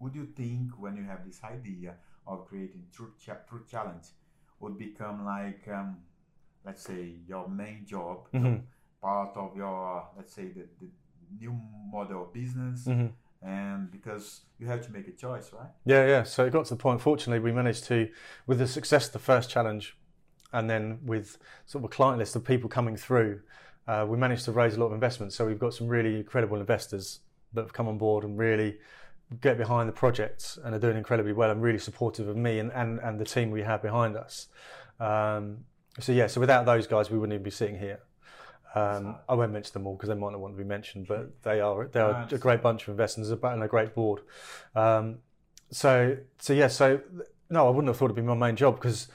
would 0.00 0.14
you 0.14 0.26
think 0.26 0.70
when 0.78 0.96
you 0.96 1.04
have 1.04 1.24
this 1.26 1.42
idea 1.44 1.96
of 2.28 2.46
creating 2.46 2.84
true, 2.94 3.12
cha- 3.24 3.42
true 3.48 3.64
challenge 3.70 4.06
would 4.60 4.78
become 4.78 5.24
like 5.24 5.66
um, 5.72 5.96
let's 6.64 6.82
say 6.82 7.14
your 7.26 7.48
main 7.48 7.84
job 7.86 8.28
hmm 8.32 8.56
part 9.00 9.36
of 9.36 9.56
your 9.56 10.08
let's 10.16 10.34
say 10.34 10.46
the, 10.48 10.66
the 10.80 10.88
new 11.40 11.56
model 11.92 12.24
of 12.24 12.32
business 12.32 12.84
hmm 12.86 13.06
and 13.42 13.90
because 13.92 14.42
you 14.58 14.66
have 14.66 14.84
to 14.84 14.90
make 14.92 15.06
a 15.08 15.12
choice 15.12 15.52
right 15.52 15.70
Yeah, 15.84 16.06
yeah. 16.06 16.22
So 16.24 16.44
it 16.44 16.52
got 16.52 16.66
to 16.66 16.74
the 16.74 16.78
point. 16.80 17.00
Fortunately, 17.00 17.38
we 17.40 17.52
managed 17.52 17.84
to, 17.84 18.08
with 18.46 18.58
the 18.58 18.66
success 18.66 19.06
of 19.06 19.12
the 19.12 19.18
first 19.18 19.48
challenge, 19.48 19.96
and 20.52 20.68
then 20.68 21.00
with 21.04 21.38
sort 21.66 21.84
of 21.84 21.90
a 21.90 21.94
client 21.94 22.18
list 22.18 22.36
of 22.36 22.44
people 22.44 22.68
coming 22.68 22.96
through, 22.96 23.40
uh, 23.86 24.04
we 24.08 24.16
managed 24.16 24.44
to 24.46 24.52
raise 24.52 24.74
a 24.76 24.80
lot 24.80 24.86
of 24.86 24.92
investment. 24.92 25.32
So 25.32 25.46
we've 25.46 25.58
got 25.58 25.74
some 25.74 25.88
really 25.88 26.22
credible 26.22 26.58
investors 26.58 27.20
that 27.54 27.62
have 27.62 27.72
come 27.72 27.88
on 27.88 27.96
board 27.98 28.24
and 28.24 28.38
really 28.38 28.76
get 29.40 29.58
behind 29.58 29.88
the 29.88 29.92
project 29.92 30.58
and 30.64 30.74
are 30.74 30.78
doing 30.78 30.96
incredibly 30.96 31.32
well 31.32 31.50
and 31.50 31.62
really 31.62 31.78
supportive 31.78 32.28
of 32.28 32.36
me 32.36 32.58
and, 32.58 32.72
and, 32.72 32.98
and 33.00 33.20
the 33.20 33.24
team 33.24 33.50
we 33.50 33.62
have 33.62 33.82
behind 33.82 34.16
us. 34.16 34.48
Um, 34.98 35.64
so 36.00 36.12
yeah, 36.12 36.26
so 36.26 36.40
without 36.40 36.64
those 36.64 36.86
guys, 36.86 37.10
we 37.10 37.18
wouldn't 37.18 37.34
even 37.34 37.42
be 37.42 37.50
sitting 37.50 37.78
here. 37.78 38.00
Um, 38.74 39.16
I 39.28 39.34
won't 39.34 39.52
mention 39.52 39.72
them 39.72 39.86
all 39.86 39.96
because 39.96 40.08
they 40.08 40.14
might 40.14 40.32
not 40.32 40.40
want 40.40 40.54
to 40.54 40.58
be 40.58 40.68
mentioned, 40.68 41.06
but 41.08 41.30
they 41.42 41.60
are 41.60 41.86
they 41.88 42.00
are 42.00 42.26
a 42.30 42.38
great 42.38 42.62
bunch 42.62 42.82
of 42.82 42.88
investors 42.88 43.30
and 43.30 43.62
a 43.62 43.68
great 43.68 43.94
board. 43.94 44.20
Um, 44.74 45.18
so 45.70 46.16
so 46.38 46.52
yeah, 46.52 46.68
so 46.68 47.00
no, 47.50 47.66
I 47.66 47.70
wouldn't 47.70 47.88
have 47.88 47.96
thought 47.96 48.06
it'd 48.06 48.16
be 48.16 48.22
my 48.22 48.34
main 48.34 48.56
job 48.56 48.76
because 48.76 49.08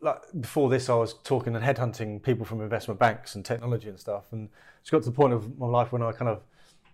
like 0.00 0.18
before 0.40 0.68
this, 0.68 0.88
I 0.88 0.94
was 0.94 1.14
talking 1.24 1.54
and 1.54 1.64
headhunting 1.64 2.22
people 2.22 2.44
from 2.44 2.60
investment 2.60 2.98
banks 2.98 3.34
and 3.34 3.44
technology 3.44 3.88
and 3.88 3.98
stuff, 3.98 4.24
and 4.32 4.48
it's 4.80 4.90
got 4.90 5.02
to 5.02 5.10
the 5.10 5.16
point 5.16 5.32
of 5.32 5.58
my 5.58 5.66
life 5.66 5.92
when 5.92 6.02
I 6.02 6.12
kind 6.12 6.30
of 6.30 6.42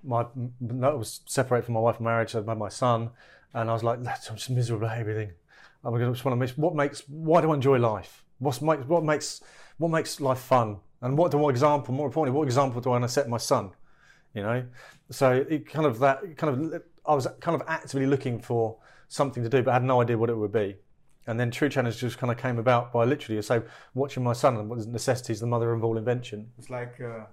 my 0.03 0.21
I 0.23 0.89
was 0.95 1.21
separated 1.27 1.67
from 1.67 1.75
my 1.75 1.81
wife 1.81 1.97
and 1.97 2.05
marriage. 2.05 2.35
I 2.35 2.39
had 2.39 2.47
my 2.59 2.69
son, 2.69 3.11
and 3.55 3.71
I 3.71 3.73
was 3.73 3.85
like, 3.85 4.03
"That's- 4.03 4.29
I'm 4.29 4.37
just 4.37 4.51
miserable 4.51 4.87
at 4.87 4.99
everything. 4.99 5.33
I'm 5.85 5.93
gonna 5.93 6.13
just 6.13 6.25
want 6.25 6.35
to 6.35 6.37
miss 6.37 6.57
what 6.57 6.75
makes 6.75 7.01
why 7.09 7.41
do 7.41 7.51
I 7.51 7.55
enjoy 7.55 7.79
life? 7.79 8.25
What's 8.39 8.61
makes 8.63 8.85
what 8.87 9.05
makes 9.05 9.43
what 9.79 9.89
makes 9.89 10.21
life 10.21 10.39
fun? 10.39 10.79
And 11.01 11.19
what 11.19 11.31
do 11.33 11.39
what 11.39 11.51
example? 11.51 11.95
More 11.95 12.07
importantly, 12.07 12.39
what 12.39 12.45
example 12.45 12.81
do 12.81 12.91
I 12.91 12.93
want 12.93 13.05
to 13.05 13.09
set 13.09 13.29
my 13.29 13.37
son? 13.37 13.71
You 14.35 14.43
know, 14.43 14.65
so 15.11 15.45
it 15.49 15.69
kind 15.69 15.87
of 15.87 15.99
that 15.99 16.37
kind 16.37 16.73
of 16.75 16.83
I 17.05 17.15
was 17.15 17.27
kind 17.41 17.61
of 17.61 17.67
actively 17.69 18.07
looking 18.07 18.41
for 18.41 18.79
something 19.09 19.43
to 19.43 19.49
do, 19.49 19.63
but 19.63 19.73
I 19.73 19.75
had 19.75 19.85
no 19.85 20.01
idea 20.01 20.17
what 20.17 20.31
it 20.31 20.37
would 20.37 20.53
be. 20.53 20.77
And 21.27 21.39
then 21.39 21.51
True 21.51 21.69
Challenge 21.69 21.97
just 21.97 22.19
kind 22.19 22.33
of 22.33 22.39
came 22.39 22.59
about 22.59 22.93
by 22.93 23.05
literally 23.05 23.41
so 23.43 23.63
watching 23.95 24.25
my 24.25 24.33
son 24.33 24.57
and 24.57 24.69
what 24.69 24.79
is 24.79 24.87
necessity 24.87 25.33
is 25.33 25.41
the 25.41 25.47
mother 25.47 25.73
of 25.73 25.85
all 25.85 25.97
invention. 25.97 26.51
It's 26.59 26.71
like 26.71 27.01
uh, 27.01 27.27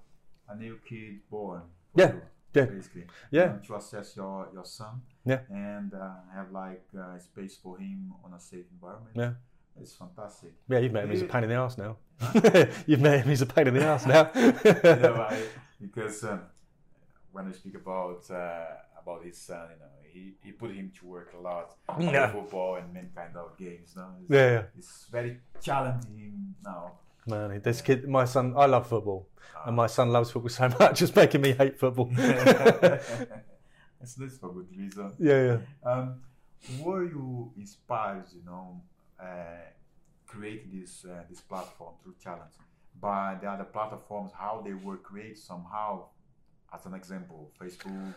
a 0.47 0.55
new 0.55 0.77
kid 0.87 1.19
born. 1.29 1.61
Yeah, 1.95 2.13
you, 2.13 2.21
yeah. 2.53 2.65
Basically. 2.65 3.05
Yeah. 3.31 3.45
Know, 3.45 3.59
to 3.67 3.75
assess 3.75 4.15
your, 4.15 4.49
your 4.53 4.65
son. 4.65 5.01
Yeah. 5.25 5.39
And 5.49 5.93
uh, 5.93 6.09
have 6.33 6.51
like 6.51 6.85
uh, 6.97 7.17
space 7.19 7.57
for 7.61 7.77
him 7.77 8.13
on 8.23 8.33
a 8.33 8.39
safe 8.39 8.65
environment. 8.71 9.15
Yeah. 9.15 9.33
It's 9.81 9.95
fantastic. 9.95 10.53
Yeah, 10.67 10.79
you've 10.79 10.91
met 10.91 11.05
him. 11.05 11.11
He's 11.11 11.21
a 11.21 11.25
pain 11.25 11.43
in 11.43 11.49
the 11.49 11.55
ass 11.55 11.77
now. 11.77 11.97
you've 12.85 12.99
met 12.99 13.21
him. 13.21 13.29
He's 13.29 13.41
a 13.41 13.45
pain 13.45 13.67
in 13.67 13.73
the 13.73 13.83
ass 13.85 14.05
now. 14.05 14.29
you 14.35 15.01
know, 15.01 15.15
I, 15.15 15.41
because 15.79 16.23
um, 16.25 16.41
when 17.31 17.47
I 17.47 17.51
speak 17.53 17.75
about 17.75 18.29
uh, 18.29 18.65
about 19.01 19.23
his 19.23 19.37
son, 19.37 19.69
you 19.73 19.79
know, 19.79 19.91
he, 20.11 20.33
he 20.43 20.51
put 20.51 20.71
him 20.71 20.91
to 20.99 21.05
work 21.05 21.33
a 21.37 21.41
lot 21.41 21.75
on 21.87 22.31
football 22.31 22.75
and 22.75 22.93
many 22.93 23.09
kind 23.15 23.35
of 23.35 23.57
games. 23.57 23.93
No? 23.95 24.07
It's, 24.21 24.29
Yeah, 24.29 24.51
yeah. 24.51 24.63
it's 24.77 25.05
very 25.11 25.39
challenging 25.61 26.17
him 26.17 26.55
now. 26.63 26.93
Man, 27.29 27.61
this 27.61 27.81
kid, 27.81 28.07
my 28.07 28.25
son, 28.25 28.53
I 28.57 28.65
love 28.65 28.87
football, 28.87 29.27
and 29.65 29.75
my 29.75 29.87
son 29.87 30.09
loves 30.09 30.31
football 30.31 30.49
so 30.49 30.69
much, 30.79 31.01
it's 31.01 31.15
making 31.15 31.41
me 31.41 31.51
hate 31.53 31.77
football. 31.79 32.09
It's 34.01 34.13
this 34.15 34.37
for 34.37 34.53
good 34.53 34.67
reason. 34.77 35.11
yeah, 35.19 35.57
yeah. 35.83 35.91
Um, 35.91 36.21
were 36.81 37.03
you 37.03 37.51
inspired, 37.57 38.23
you 38.33 38.41
know, 38.45 38.81
uh, 39.21 39.25
create 40.25 40.71
this 40.71 41.03
uh, 41.05 41.23
this 41.29 41.41
platform 41.41 41.95
True 42.01 42.15
Challenge 42.23 42.53
by 43.01 43.37
the 43.41 43.47
other 43.49 43.65
platforms, 43.65 44.31
how 44.33 44.61
they 44.65 44.73
were 44.73 44.95
created 44.97 45.37
somehow, 45.37 46.05
as 46.73 46.85
an 46.85 46.93
example, 46.93 47.51
Facebook, 47.59 48.13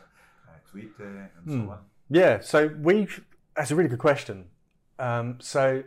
uh, 0.49 0.53
Twitter, 0.71 1.31
and 1.37 1.45
Hmm. 1.45 1.67
so 1.67 1.73
on. 1.73 1.79
Yeah, 2.09 2.41
so 2.41 2.69
we 2.81 3.09
That's 3.57 3.71
a 3.73 3.75
really 3.77 3.89
good 3.89 3.99
question. 3.99 4.51
Um, 5.01 5.39
so 5.41 5.83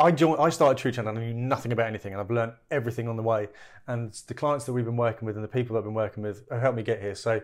I 0.00 0.10
joined, 0.10 0.40
I 0.40 0.48
started 0.48 0.78
True 0.78 0.90
Channel 0.90 1.10
and 1.10 1.18
I 1.18 1.26
knew 1.26 1.34
nothing 1.34 1.72
about 1.72 1.86
anything, 1.86 2.12
and 2.12 2.20
I've 2.20 2.30
learned 2.30 2.54
everything 2.70 3.06
on 3.06 3.16
the 3.16 3.22
way. 3.22 3.48
And 3.86 4.12
the 4.26 4.34
clients 4.34 4.64
that 4.64 4.72
we've 4.72 4.84
been 4.84 4.96
working 4.96 5.26
with 5.26 5.36
and 5.36 5.44
the 5.44 5.48
people 5.48 5.74
that 5.74 5.80
I've 5.80 5.84
been 5.84 5.94
working 5.94 6.22
with 6.22 6.48
have 6.50 6.62
helped 6.62 6.76
me 6.76 6.82
get 6.82 7.00
here. 7.02 7.14
So 7.14 7.40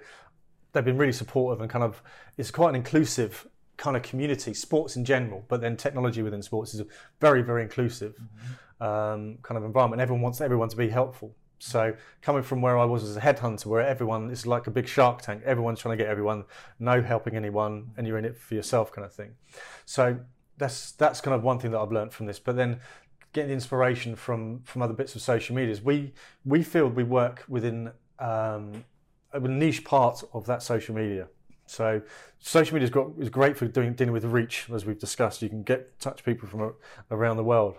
they've 0.72 0.84
been 0.84 0.96
really 0.96 1.12
supportive 1.12 1.60
and 1.60 1.70
kind 1.70 1.84
of 1.84 2.02
it's 2.38 2.50
quite 2.50 2.70
an 2.70 2.74
inclusive 2.76 3.46
kind 3.76 3.94
of 3.94 4.02
community. 4.02 4.54
Sports 4.54 4.96
in 4.96 5.04
general, 5.04 5.44
but 5.48 5.60
then 5.60 5.76
technology 5.76 6.22
within 6.22 6.42
sports 6.42 6.72
is 6.72 6.80
a 6.80 6.86
very 7.20 7.42
very 7.42 7.62
inclusive 7.62 8.14
mm-hmm. 8.14 8.82
um, 8.82 9.38
kind 9.42 9.58
of 9.58 9.64
environment. 9.64 10.00
Everyone 10.00 10.22
wants 10.22 10.40
everyone 10.40 10.70
to 10.70 10.76
be 10.76 10.88
helpful. 10.88 11.34
So 11.58 11.94
coming 12.22 12.42
from 12.42 12.60
where 12.62 12.78
I 12.78 12.84
was 12.84 13.04
as 13.04 13.16
a 13.16 13.20
headhunter, 13.20 13.66
where 13.66 13.80
everyone 13.80 14.30
is 14.30 14.46
like 14.46 14.66
a 14.66 14.70
big 14.70 14.86
shark 14.86 15.22
tank, 15.22 15.42
everyone's 15.44 15.80
trying 15.80 15.96
to 15.96 16.02
get 16.02 16.10
everyone, 16.10 16.44
no 16.78 17.02
helping 17.02 17.34
anyone, 17.34 17.90
and 17.96 18.06
you're 18.06 18.18
in 18.18 18.24
it 18.24 18.36
for 18.36 18.54
yourself, 18.54 18.92
kind 18.92 19.06
of 19.06 19.12
thing. 19.12 19.32
So 19.86 20.18
that's 20.58 20.92
that's 20.92 21.20
kind 21.20 21.34
of 21.34 21.42
one 21.42 21.58
thing 21.58 21.70
that 21.72 21.78
I've 21.78 21.92
learned 21.92 22.12
from 22.12 22.26
this. 22.26 22.38
But 22.38 22.56
then 22.56 22.80
getting 23.32 23.48
the 23.48 23.54
inspiration 23.54 24.16
from 24.16 24.60
from 24.60 24.82
other 24.82 24.94
bits 24.94 25.14
of 25.14 25.22
social 25.22 25.54
media 25.54 25.76
we 25.84 26.12
we 26.44 26.62
feel 26.62 26.88
we 26.88 27.04
work 27.04 27.44
within 27.48 27.90
um, 28.18 28.84
a 29.32 29.40
niche 29.40 29.84
part 29.84 30.22
of 30.32 30.46
that 30.46 30.62
social 30.62 30.94
media. 30.94 31.28
So 31.66 32.00
social 32.38 32.74
media 32.78 32.88
is 33.18 33.28
great 33.28 33.56
for 33.56 33.66
doing 33.66 33.92
dealing 33.94 34.12
with 34.12 34.24
reach, 34.24 34.68
as 34.72 34.86
we've 34.86 34.98
discussed. 34.98 35.42
You 35.42 35.48
can 35.48 35.62
get 35.62 35.98
touch 35.98 36.24
people 36.24 36.48
from 36.48 36.74
around 37.10 37.36
the 37.36 37.44
world, 37.44 37.78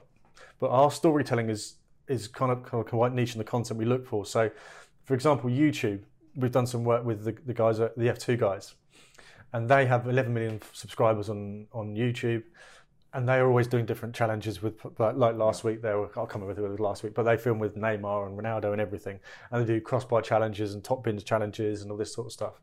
but 0.59 0.69
our 0.69 0.91
storytelling 0.91 1.49
is 1.49 1.75
is 2.07 2.27
kind 2.27 2.51
of, 2.51 2.63
kind 2.63 2.81
of 2.83 2.89
quite 2.89 3.13
niche 3.13 3.33
in 3.33 3.37
the 3.37 3.43
content 3.43 3.77
we 3.77 3.85
look 3.85 4.05
for. 4.05 4.25
So, 4.25 4.49
for 5.03 5.13
example, 5.13 5.49
YouTube, 5.49 6.03
we've 6.35 6.51
done 6.51 6.65
some 6.65 6.83
work 6.83 7.03
with 7.05 7.23
the, 7.25 7.35
the 7.45 7.53
guys 7.53 7.77
the 7.79 7.91
F2 7.95 8.37
guys, 8.37 8.75
and 9.53 9.69
they 9.69 9.85
have 9.85 10.07
11 10.07 10.33
million 10.33 10.61
subscribers 10.73 11.29
on 11.29 11.67
on 11.71 11.95
YouTube, 11.95 12.43
and 13.13 13.27
they 13.27 13.35
are 13.35 13.47
always 13.47 13.67
doing 13.67 13.85
different 13.85 14.13
challenges 14.13 14.61
with 14.61 14.79
like, 14.99 15.15
like 15.15 15.35
last 15.35 15.63
week. 15.63 15.81
They 15.81 15.93
were 15.93 16.09
I'll 16.17 16.27
come 16.27 16.41
up 16.43 16.49
with 16.49 16.59
it 16.59 16.79
last 16.79 17.03
week, 17.03 17.13
but 17.13 17.23
they 17.23 17.37
film 17.37 17.59
with 17.59 17.75
Neymar 17.75 18.27
and 18.27 18.37
Ronaldo 18.37 18.71
and 18.71 18.81
everything, 18.81 19.19
and 19.51 19.61
they 19.61 19.73
do 19.73 19.81
crossbar 19.81 20.21
challenges 20.21 20.73
and 20.73 20.83
top 20.83 21.03
bins 21.03 21.23
challenges 21.23 21.81
and 21.81 21.91
all 21.91 21.97
this 21.97 22.13
sort 22.13 22.27
of 22.27 22.33
stuff. 22.33 22.61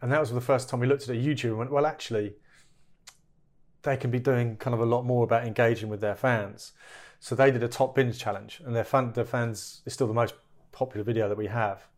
And 0.00 0.12
that 0.12 0.20
was 0.20 0.30
the 0.30 0.40
first 0.40 0.68
time 0.68 0.80
we 0.80 0.86
looked 0.86 1.04
at 1.04 1.10
a 1.10 1.18
YouTube 1.18 1.50
and 1.50 1.58
went, 1.58 1.72
well, 1.72 1.86
actually, 1.86 2.34
they 3.82 3.96
can 3.96 4.10
be 4.10 4.18
doing 4.18 4.56
kind 4.56 4.74
of 4.74 4.80
a 4.80 4.84
lot 4.84 5.04
more 5.04 5.24
about 5.24 5.46
engaging 5.46 5.88
with 5.88 6.00
their 6.00 6.16
fans. 6.16 6.72
So 7.20 7.34
they 7.34 7.50
did 7.50 7.62
a 7.62 7.68
top 7.68 7.94
bins 7.94 8.18
challenge, 8.18 8.60
and 8.64 8.76
their 8.76 8.84
fan, 8.84 9.12
their 9.12 9.24
fans 9.24 9.82
is 9.86 9.94
still 9.94 10.06
the 10.06 10.14
most 10.14 10.34
popular 10.72 11.04
video 11.04 11.28
that 11.28 11.38
we 11.38 11.46
have. 11.46 11.88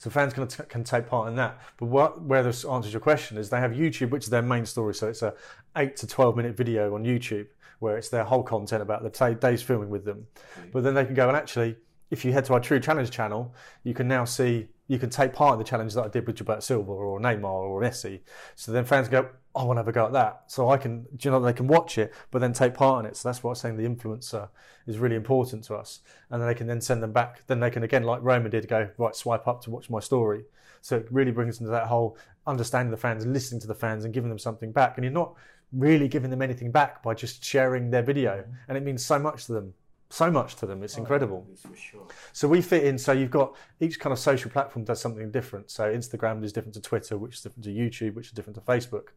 So 0.00 0.08
fans 0.08 0.32
can, 0.32 0.46
can 0.46 0.82
take 0.82 1.06
part 1.06 1.28
in 1.28 1.36
that. 1.36 1.60
But 1.76 1.86
what, 1.86 2.22
where 2.22 2.42
this 2.42 2.64
answers 2.64 2.90
your 2.90 3.02
question 3.02 3.36
is 3.36 3.50
they 3.50 3.60
have 3.60 3.72
YouTube, 3.72 4.08
which 4.08 4.24
is 4.24 4.30
their 4.30 4.40
main 4.40 4.64
story. 4.64 4.94
So 4.94 5.08
it's 5.08 5.20
a 5.20 5.34
eight 5.76 5.94
to 5.96 6.06
12 6.06 6.36
minute 6.38 6.56
video 6.56 6.94
on 6.94 7.04
YouTube 7.04 7.46
where 7.80 7.98
it's 7.98 8.08
their 8.08 8.24
whole 8.24 8.42
content 8.42 8.80
about 8.80 9.02
the 9.02 9.10
t- 9.10 9.38
days 9.38 9.60
filming 9.60 9.90
with 9.90 10.06
them. 10.06 10.26
Mm-hmm. 10.56 10.70
But 10.72 10.84
then 10.84 10.94
they 10.94 11.04
can 11.04 11.12
go 11.12 11.28
and 11.28 11.36
actually, 11.36 11.76
if 12.10 12.24
you 12.24 12.32
head 12.32 12.46
to 12.46 12.54
our 12.54 12.60
True 12.60 12.80
Challenge 12.80 13.10
channel, 13.10 13.54
you 13.84 13.92
can 13.92 14.08
now 14.08 14.24
see, 14.24 14.68
you 14.90 14.98
can 14.98 15.08
take 15.08 15.32
part 15.32 15.52
in 15.52 15.58
the 15.60 15.64
challenge 15.64 15.94
that 15.94 16.04
I 16.04 16.08
did 16.08 16.26
with 16.26 16.36
Gilberto 16.36 16.60
Silva 16.60 16.90
or 16.90 17.20
Neymar 17.20 17.44
or 17.44 17.80
Messi. 17.80 18.22
So 18.56 18.72
then 18.72 18.84
fans 18.84 19.08
go, 19.08 19.28
I 19.54 19.62
want 19.62 19.76
to 19.76 19.82
have 19.82 19.86
a 19.86 19.92
go 19.92 20.06
at 20.06 20.12
that. 20.14 20.42
So 20.48 20.68
I 20.68 20.78
can, 20.78 21.06
do 21.14 21.28
you 21.28 21.30
know, 21.30 21.38
they 21.38 21.52
can 21.52 21.68
watch 21.68 21.96
it, 21.96 22.12
but 22.32 22.40
then 22.40 22.52
take 22.52 22.74
part 22.74 23.04
in 23.04 23.08
it. 23.08 23.16
So 23.16 23.28
that's 23.28 23.40
what 23.40 23.52
I'm 23.52 23.54
saying. 23.54 23.76
The 23.76 23.88
influencer 23.88 24.48
is 24.88 24.98
really 24.98 25.14
important 25.14 25.62
to 25.66 25.76
us. 25.76 26.00
And 26.28 26.42
then 26.42 26.48
they 26.48 26.56
can 26.56 26.66
then 26.66 26.80
send 26.80 27.04
them 27.04 27.12
back. 27.12 27.46
Then 27.46 27.60
they 27.60 27.70
can, 27.70 27.84
again, 27.84 28.02
like 28.02 28.20
Roma 28.20 28.48
did, 28.48 28.66
go, 28.66 28.90
right, 28.98 29.14
swipe 29.14 29.46
up 29.46 29.62
to 29.62 29.70
watch 29.70 29.90
my 29.90 30.00
story. 30.00 30.42
So 30.80 30.96
it 30.96 31.06
really 31.12 31.30
brings 31.30 31.60
into 31.60 31.70
that 31.70 31.86
whole 31.86 32.18
understanding 32.48 32.90
the 32.90 32.96
fans, 32.96 33.24
listening 33.24 33.60
to 33.60 33.68
the 33.68 33.76
fans 33.76 34.04
and 34.04 34.12
giving 34.12 34.28
them 34.28 34.40
something 34.40 34.72
back. 34.72 34.96
And 34.96 35.04
you're 35.04 35.12
not 35.12 35.36
really 35.72 36.08
giving 36.08 36.30
them 36.30 36.42
anything 36.42 36.72
back 36.72 37.00
by 37.00 37.14
just 37.14 37.44
sharing 37.44 37.92
their 37.92 38.02
video. 38.02 38.38
Mm-hmm. 38.38 38.52
And 38.66 38.76
it 38.76 38.82
means 38.82 39.04
so 39.04 39.20
much 39.20 39.46
to 39.46 39.52
them 39.52 39.72
so 40.12 40.28
much 40.28 40.56
to 40.56 40.66
them. 40.66 40.82
It's 40.82 40.98
oh, 40.98 41.00
incredible. 41.00 41.46
Sure. 41.76 42.04
So 42.32 42.48
we 42.48 42.60
fit 42.60 42.82
in. 42.82 42.98
So 42.98 43.12
you've 43.12 43.30
got 43.30 43.56
each 43.78 44.00
kind 44.00 44.12
of 44.12 44.18
social 44.18 44.50
platform 44.50 44.84
does 44.84 45.00
something 45.00 45.30
different. 45.30 45.70
So 45.70 45.84
Instagram 45.84 46.42
is 46.44 46.52
different 46.52 46.74
to 46.74 46.80
Twitter, 46.80 47.16
which 47.16 47.36
is 47.36 47.42
different 47.42 47.64
to 47.64 47.70
YouTube, 47.70 48.14
which 48.14 48.26
is 48.26 48.32
different 48.32 48.56
to 48.56 48.60
Facebook, 48.60 49.10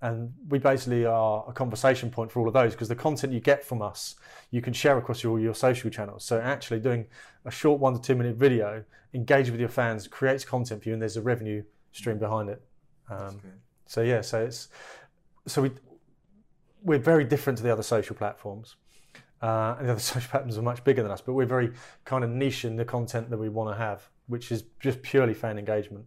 and 0.00 0.32
we 0.48 0.58
basically 0.58 1.06
are 1.06 1.44
a 1.48 1.52
conversation 1.52 2.10
point 2.10 2.32
for 2.32 2.40
all 2.40 2.48
of 2.48 2.54
those 2.54 2.72
because 2.72 2.88
the 2.88 2.96
content 2.96 3.32
you 3.32 3.38
get 3.38 3.64
from 3.64 3.80
us, 3.80 4.16
you 4.50 4.60
can 4.60 4.72
share 4.72 4.98
across 4.98 5.22
your 5.22 5.38
your 5.38 5.54
social 5.54 5.90
channels. 5.90 6.24
So 6.24 6.40
actually 6.40 6.80
doing 6.80 7.06
a 7.44 7.50
short 7.50 7.80
one 7.80 7.94
to 7.94 8.00
two 8.00 8.16
minute 8.16 8.34
video, 8.34 8.84
engage 9.14 9.48
with 9.48 9.60
your 9.60 9.68
fans, 9.68 10.08
creates 10.08 10.44
content 10.44 10.82
for 10.82 10.88
you, 10.88 10.94
and 10.94 11.00
there's 11.00 11.16
a 11.16 11.22
revenue 11.22 11.62
stream 11.92 12.18
behind 12.18 12.48
it. 12.48 12.60
Um, 13.08 13.40
so 13.86 14.02
yeah, 14.02 14.22
so 14.22 14.44
it's 14.44 14.68
so 15.46 15.62
we 15.62 15.70
we're 16.82 16.98
very 16.98 17.24
different 17.24 17.58
to 17.58 17.62
the 17.62 17.72
other 17.72 17.84
social 17.84 18.16
platforms 18.16 18.74
uh, 19.42 19.76
and 19.78 19.88
the 19.88 19.92
other 19.92 20.00
social 20.12 20.30
platforms 20.30 20.56
are 20.56 20.62
much 20.62 20.84
bigger 20.84 21.02
than 21.02 21.10
us, 21.10 21.20
but 21.20 21.32
we're 21.32 21.46
very 21.46 21.72
kind 22.04 22.24
of 22.24 22.30
niche 22.30 22.64
in 22.64 22.76
the 22.76 22.84
content 22.84 23.30
that 23.30 23.38
we 23.38 23.48
want 23.48 23.74
to 23.74 23.78
have, 23.78 24.08
which 24.28 24.52
is 24.52 24.64
just 24.80 25.02
purely 25.02 25.34
fan 25.34 25.58
engagement. 25.58 26.04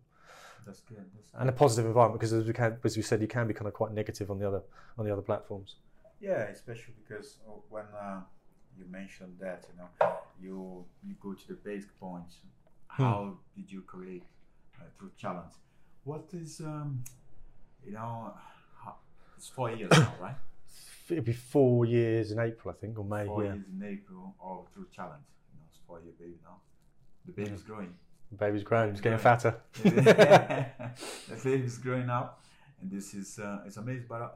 That's 0.66 0.82
good. 0.82 0.98
That's 0.98 1.30
and 1.40 1.50
a 1.50 1.52
positive 1.52 1.86
environment 1.86 2.20
because, 2.20 2.34
as 2.34 2.48
we, 2.48 2.54
can, 2.54 2.78
as 2.84 2.96
we 2.96 3.04
said, 3.04 3.22
you 3.22 3.28
can 3.28 3.48
be 3.48 3.54
kind 3.54 3.68
of 3.68 3.74
quite 3.74 3.92
negative 3.92 4.32
on 4.32 4.40
the 4.40 4.48
other 4.48 4.62
on 4.98 5.06
the 5.06 5.12
other 5.12 5.22
platforms. 5.22 5.76
Yeah, 6.20 6.44
especially 6.44 6.96
because 7.08 7.38
when 7.70 7.84
uh, 8.00 8.22
you 8.78 8.86
mentioned 8.90 9.36
that, 9.40 9.66
you 9.70 9.78
know, 9.78 10.18
you 10.42 10.86
you 11.06 11.16
go 11.22 11.34
to 11.34 11.48
the 11.48 11.56
basic 11.56 11.98
points. 12.00 12.38
Hmm. 12.88 13.04
How 13.04 13.24
hmm. 13.24 13.62
did 13.62 13.72
you 13.72 13.82
create 13.82 14.24
uh, 14.80 14.86
True 14.98 15.12
Challenge? 15.18 15.54
What 16.04 16.30
is 16.34 16.62
um, 16.62 17.04
you 17.86 17.92
know, 17.92 18.34
it's 19.38 19.50
four 19.50 19.72
years 19.72 19.92
now, 19.92 20.14
right? 20.22 20.36
It'll 21.10 21.24
be 21.24 21.34
four 21.34 21.86
years 21.86 22.32
in 22.32 22.40
April, 22.40 22.74
I 22.76 22.80
think, 22.80 22.98
or 22.98 23.06
May. 23.06 23.26
Four 23.26 23.44
yeah. 23.44 23.54
years 23.54 23.66
in 23.72 23.84
April, 23.84 24.36
or 24.40 24.66
True 24.74 24.88
Challenge. 24.96 25.24
You 25.52 25.60
know, 25.60 25.66
it's 25.70 25.80
four 25.86 26.00
year 26.02 26.14
baby 26.20 26.38
now. 26.44 26.58
The 27.26 27.32
baby's 27.32 27.62
growing. 27.62 27.94
The 28.32 28.38
baby's 28.38 28.64
growing. 28.64 28.92
He's 28.92 29.02
getting 29.02 29.20
fatter. 29.20 29.56
the 29.84 30.92
baby's 31.44 31.78
growing 31.78 32.10
up, 32.10 32.42
and 32.82 32.92
this 32.92 33.14
is 33.14 33.40
uh, 33.40 33.60
it's 33.66 33.78
amazing. 33.78 34.06
But 34.10 34.22
uh, 34.22 34.30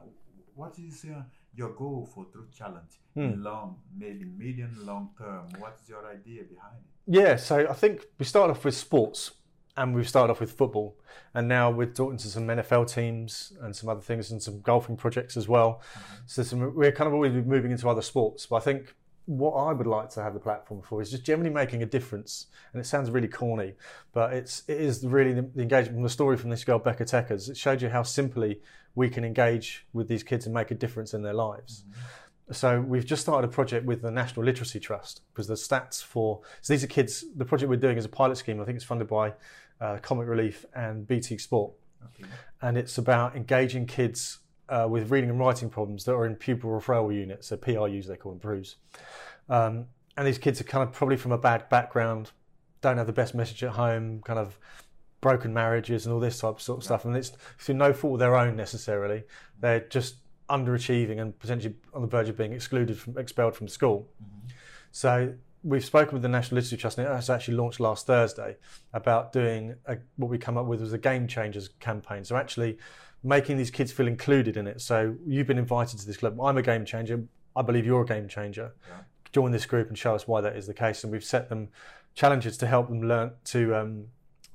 what 0.54 0.78
is 0.78 1.04
uh, 1.04 1.22
your 1.54 1.70
goal 1.70 2.08
for 2.14 2.26
True 2.26 2.46
Challenge 2.56 2.92
hmm. 3.14 3.20
in 3.20 3.42
long, 3.42 3.76
maybe 3.96 4.24
medium, 4.24 4.74
long 4.84 5.10
term? 5.18 5.48
What 5.58 5.78
is 5.82 5.88
your 5.88 6.06
idea 6.06 6.44
behind 6.44 6.76
it? 6.78 6.90
Yeah, 7.06 7.36
so 7.36 7.66
I 7.68 7.72
think 7.72 8.06
we 8.18 8.24
started 8.24 8.52
off 8.52 8.64
with 8.64 8.76
sports 8.76 9.32
and 9.76 9.94
we've 9.94 10.08
started 10.08 10.30
off 10.30 10.40
with 10.40 10.52
football, 10.52 10.96
and 11.34 11.48
now 11.48 11.70
we're 11.70 11.86
talking 11.86 12.18
to 12.18 12.28
some 12.28 12.46
NFL 12.46 12.92
teams 12.92 13.52
and 13.60 13.74
some 13.74 13.88
other 13.88 14.00
things, 14.00 14.30
and 14.30 14.42
some 14.42 14.60
golfing 14.60 14.96
projects 14.96 15.36
as 15.36 15.48
well. 15.48 15.82
Mm-hmm. 15.94 16.14
So 16.26 16.42
some, 16.42 16.74
we're 16.74 16.92
kind 16.92 17.08
of 17.08 17.14
always 17.14 17.32
moving 17.32 17.70
into 17.70 17.88
other 17.88 18.02
sports. 18.02 18.46
But 18.46 18.56
I 18.56 18.60
think 18.60 18.94
what 19.26 19.52
I 19.52 19.72
would 19.72 19.86
like 19.86 20.10
to 20.10 20.22
have 20.22 20.34
the 20.34 20.40
platform 20.40 20.82
for 20.82 21.00
is 21.00 21.10
just 21.10 21.24
generally 21.24 21.50
making 21.50 21.82
a 21.82 21.86
difference. 21.86 22.46
And 22.72 22.80
it 22.80 22.84
sounds 22.84 23.10
really 23.10 23.28
corny, 23.28 23.74
but 24.12 24.32
it's 24.32 24.64
it 24.66 24.80
is 24.80 25.04
really 25.06 25.32
the, 25.32 25.42
the 25.42 25.62
engagement 25.62 25.96
from 25.96 26.02
the 26.02 26.08
story 26.08 26.36
from 26.36 26.50
this 26.50 26.64
girl 26.64 26.78
Becca 26.78 27.04
Teckers. 27.04 27.48
It 27.48 27.56
showed 27.56 27.80
you 27.80 27.88
how 27.88 28.02
simply 28.02 28.60
we 28.94 29.08
can 29.08 29.24
engage 29.24 29.86
with 29.92 30.08
these 30.08 30.24
kids 30.24 30.46
and 30.46 30.54
make 30.54 30.72
a 30.72 30.74
difference 30.74 31.14
in 31.14 31.22
their 31.22 31.34
lives. 31.34 31.84
Mm-hmm. 31.84 32.00
So 32.52 32.80
we've 32.80 33.06
just 33.06 33.22
started 33.22 33.48
a 33.48 33.50
project 33.50 33.86
with 33.86 34.02
the 34.02 34.10
National 34.10 34.44
Literacy 34.44 34.80
Trust 34.80 35.22
because 35.32 35.46
the 35.46 35.54
stats 35.54 36.02
for 36.02 36.40
so 36.60 36.72
these 36.72 36.82
are 36.82 36.88
kids. 36.88 37.24
The 37.36 37.44
project 37.44 37.70
we're 37.70 37.76
doing 37.76 37.96
is 37.96 38.04
a 38.04 38.08
pilot 38.08 38.36
scheme. 38.36 38.60
I 38.60 38.64
think 38.64 38.76
it's 38.76 38.84
funded 38.84 39.08
by 39.08 39.34
uh, 39.80 39.98
Comic 40.02 40.28
Relief, 40.28 40.64
and 40.74 41.06
BT 41.06 41.38
Sport. 41.38 41.72
Okay. 42.04 42.28
And 42.62 42.76
it's 42.76 42.98
about 42.98 43.36
engaging 43.36 43.86
kids 43.86 44.38
uh, 44.68 44.86
with 44.88 45.10
reading 45.10 45.30
and 45.30 45.38
writing 45.38 45.70
problems 45.70 46.04
that 46.04 46.12
are 46.12 46.26
in 46.26 46.36
pupil 46.36 46.70
referral 46.70 47.14
units, 47.14 47.48
so 47.48 47.56
PRUs 47.56 48.06
they 48.06 48.16
call 48.16 48.32
them, 48.32 48.40
PRUs. 48.40 48.76
Um, 49.48 49.86
and 50.16 50.26
these 50.26 50.38
kids 50.38 50.60
are 50.60 50.64
kind 50.64 50.86
of 50.86 50.94
probably 50.94 51.16
from 51.16 51.32
a 51.32 51.38
bad 51.38 51.68
background, 51.68 52.30
don't 52.80 52.98
have 52.98 53.06
the 53.06 53.12
best 53.12 53.34
message 53.34 53.62
at 53.64 53.70
home, 53.70 54.20
kind 54.24 54.38
of 54.38 54.58
broken 55.20 55.52
marriages 55.52 56.06
and 56.06 56.14
all 56.14 56.20
this 56.20 56.38
type 56.38 56.56
of 56.56 56.62
sort 56.62 56.78
of 56.78 56.84
stuff. 56.84 57.04
And 57.04 57.16
it's 57.16 57.32
through 57.58 57.74
no 57.74 57.92
fault 57.92 58.14
of 58.14 58.18
their 58.20 58.36
own 58.36 58.56
necessarily. 58.56 59.24
They're 59.58 59.80
just 59.80 60.16
underachieving 60.50 61.20
and 61.20 61.38
potentially 61.38 61.74
on 61.94 62.02
the 62.02 62.08
verge 62.08 62.28
of 62.28 62.36
being 62.36 62.52
excluded 62.52 62.98
from 62.98 63.16
expelled 63.18 63.54
from 63.54 63.68
school. 63.68 64.08
Mm-hmm. 64.22 64.48
So 64.92 65.34
we've 65.62 65.84
spoken 65.84 66.14
with 66.14 66.22
the 66.22 66.28
National 66.28 66.56
Literacy 66.56 66.76
Trust, 66.76 66.98
and 66.98 67.06
it 67.06 67.10
was 67.10 67.30
actually 67.30 67.56
launched 67.56 67.80
last 67.80 68.06
Thursday 68.06 68.56
about 68.92 69.32
doing 69.32 69.74
a, 69.86 69.98
what 70.16 70.30
we 70.30 70.38
come 70.38 70.56
up 70.56 70.66
with 70.66 70.80
was 70.80 70.92
a 70.92 70.98
game 70.98 71.26
changers 71.26 71.68
campaign. 71.80 72.24
So 72.24 72.36
actually 72.36 72.78
making 73.22 73.58
these 73.58 73.70
kids 73.70 73.92
feel 73.92 74.06
included 74.06 74.56
in 74.56 74.66
it. 74.66 74.80
So 74.80 75.14
you've 75.26 75.46
been 75.46 75.58
invited 75.58 76.00
to 76.00 76.06
this 76.06 76.16
club. 76.16 76.40
I'm 76.40 76.56
a 76.56 76.62
game 76.62 76.84
changer. 76.84 77.22
I 77.54 77.62
believe 77.62 77.84
you're 77.84 78.02
a 78.02 78.06
game 78.06 78.28
changer. 78.28 78.72
Yeah. 78.88 78.94
Join 79.32 79.52
this 79.52 79.66
group 79.66 79.88
and 79.88 79.98
show 79.98 80.14
us 80.14 80.26
why 80.26 80.40
that 80.40 80.56
is 80.56 80.66
the 80.66 80.74
case. 80.74 81.04
And 81.04 81.12
we've 81.12 81.24
set 81.24 81.48
them 81.48 81.68
challenges 82.14 82.56
to 82.58 82.66
help 82.66 82.88
them 82.88 83.02
learn 83.02 83.32
to 83.44 83.74
um, 83.74 84.06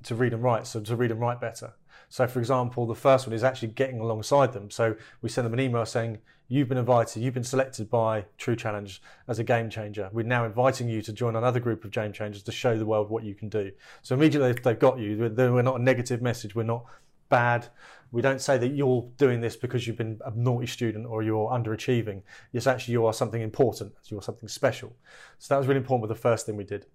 to 0.03 0.15
read 0.15 0.33
and 0.33 0.43
write. 0.43 0.67
So 0.67 0.81
to 0.81 0.95
read 0.95 1.11
and 1.11 1.19
write 1.19 1.39
better. 1.39 1.73
So, 2.09 2.27
for 2.27 2.39
example, 2.39 2.85
the 2.85 2.95
first 2.95 3.27
one 3.27 3.33
is 3.33 3.43
actually 3.43 3.69
getting 3.69 3.99
alongside 3.99 4.53
them. 4.53 4.69
So 4.69 4.95
we 5.21 5.29
send 5.29 5.45
them 5.45 5.53
an 5.53 5.59
email 5.59 5.85
saying, 5.85 6.19
You've 6.47 6.69
been 6.69 6.77
invited, 6.77 7.23
you've 7.23 7.33
been 7.33 7.43
selected 7.43 7.89
by 7.89 8.25
True 8.37 8.55
Challenge 8.55 9.01
as 9.27 9.39
a 9.39 9.43
game 9.43 9.67
changer. 9.67 10.09
We're 10.13 10.27
now 10.27 10.45
inviting 10.45 10.87
you 10.87 11.01
to 11.01 11.11
join 11.11 11.35
another 11.35 11.59
group 11.59 11.83
of 11.83 11.89
game 11.89 12.13
changers 12.13 12.43
to 12.43 12.51
show 12.51 12.77
the 12.77 12.85
world 12.85 13.09
what 13.09 13.23
you 13.23 13.33
can 13.33 13.49
do. 13.49 13.71
So 14.03 14.13
immediately 14.13 14.53
they've 14.63 14.77
got 14.77 14.99
you. 14.99 15.17
We're 15.35 15.63
not 15.63 15.79
a 15.79 15.83
negative 15.83 16.21
message. 16.21 16.53
We're 16.53 16.61
not 16.61 16.85
bad. 17.29 17.67
We 18.11 18.21
don't 18.21 18.39
say 18.39 18.59
that 18.59 18.69
you're 18.69 19.09
doing 19.17 19.41
this 19.41 19.55
because 19.55 19.87
you've 19.87 19.97
been 19.97 20.19
a 20.23 20.31
naughty 20.35 20.67
student 20.67 21.07
or 21.07 21.23
you're 21.23 21.49
underachieving. 21.49 22.21
It's 22.53 22.67
actually 22.67 22.91
you 22.91 23.07
are 23.07 23.13
something 23.13 23.41
important. 23.41 23.93
You're 24.05 24.21
something 24.21 24.47
special. 24.47 24.95
So 25.39 25.53
that 25.53 25.57
was 25.57 25.67
really 25.67 25.79
important 25.79 26.07
with 26.07 26.15
the 26.15 26.21
first 26.21 26.45
thing 26.45 26.55
we 26.55 26.63
did. 26.63 26.85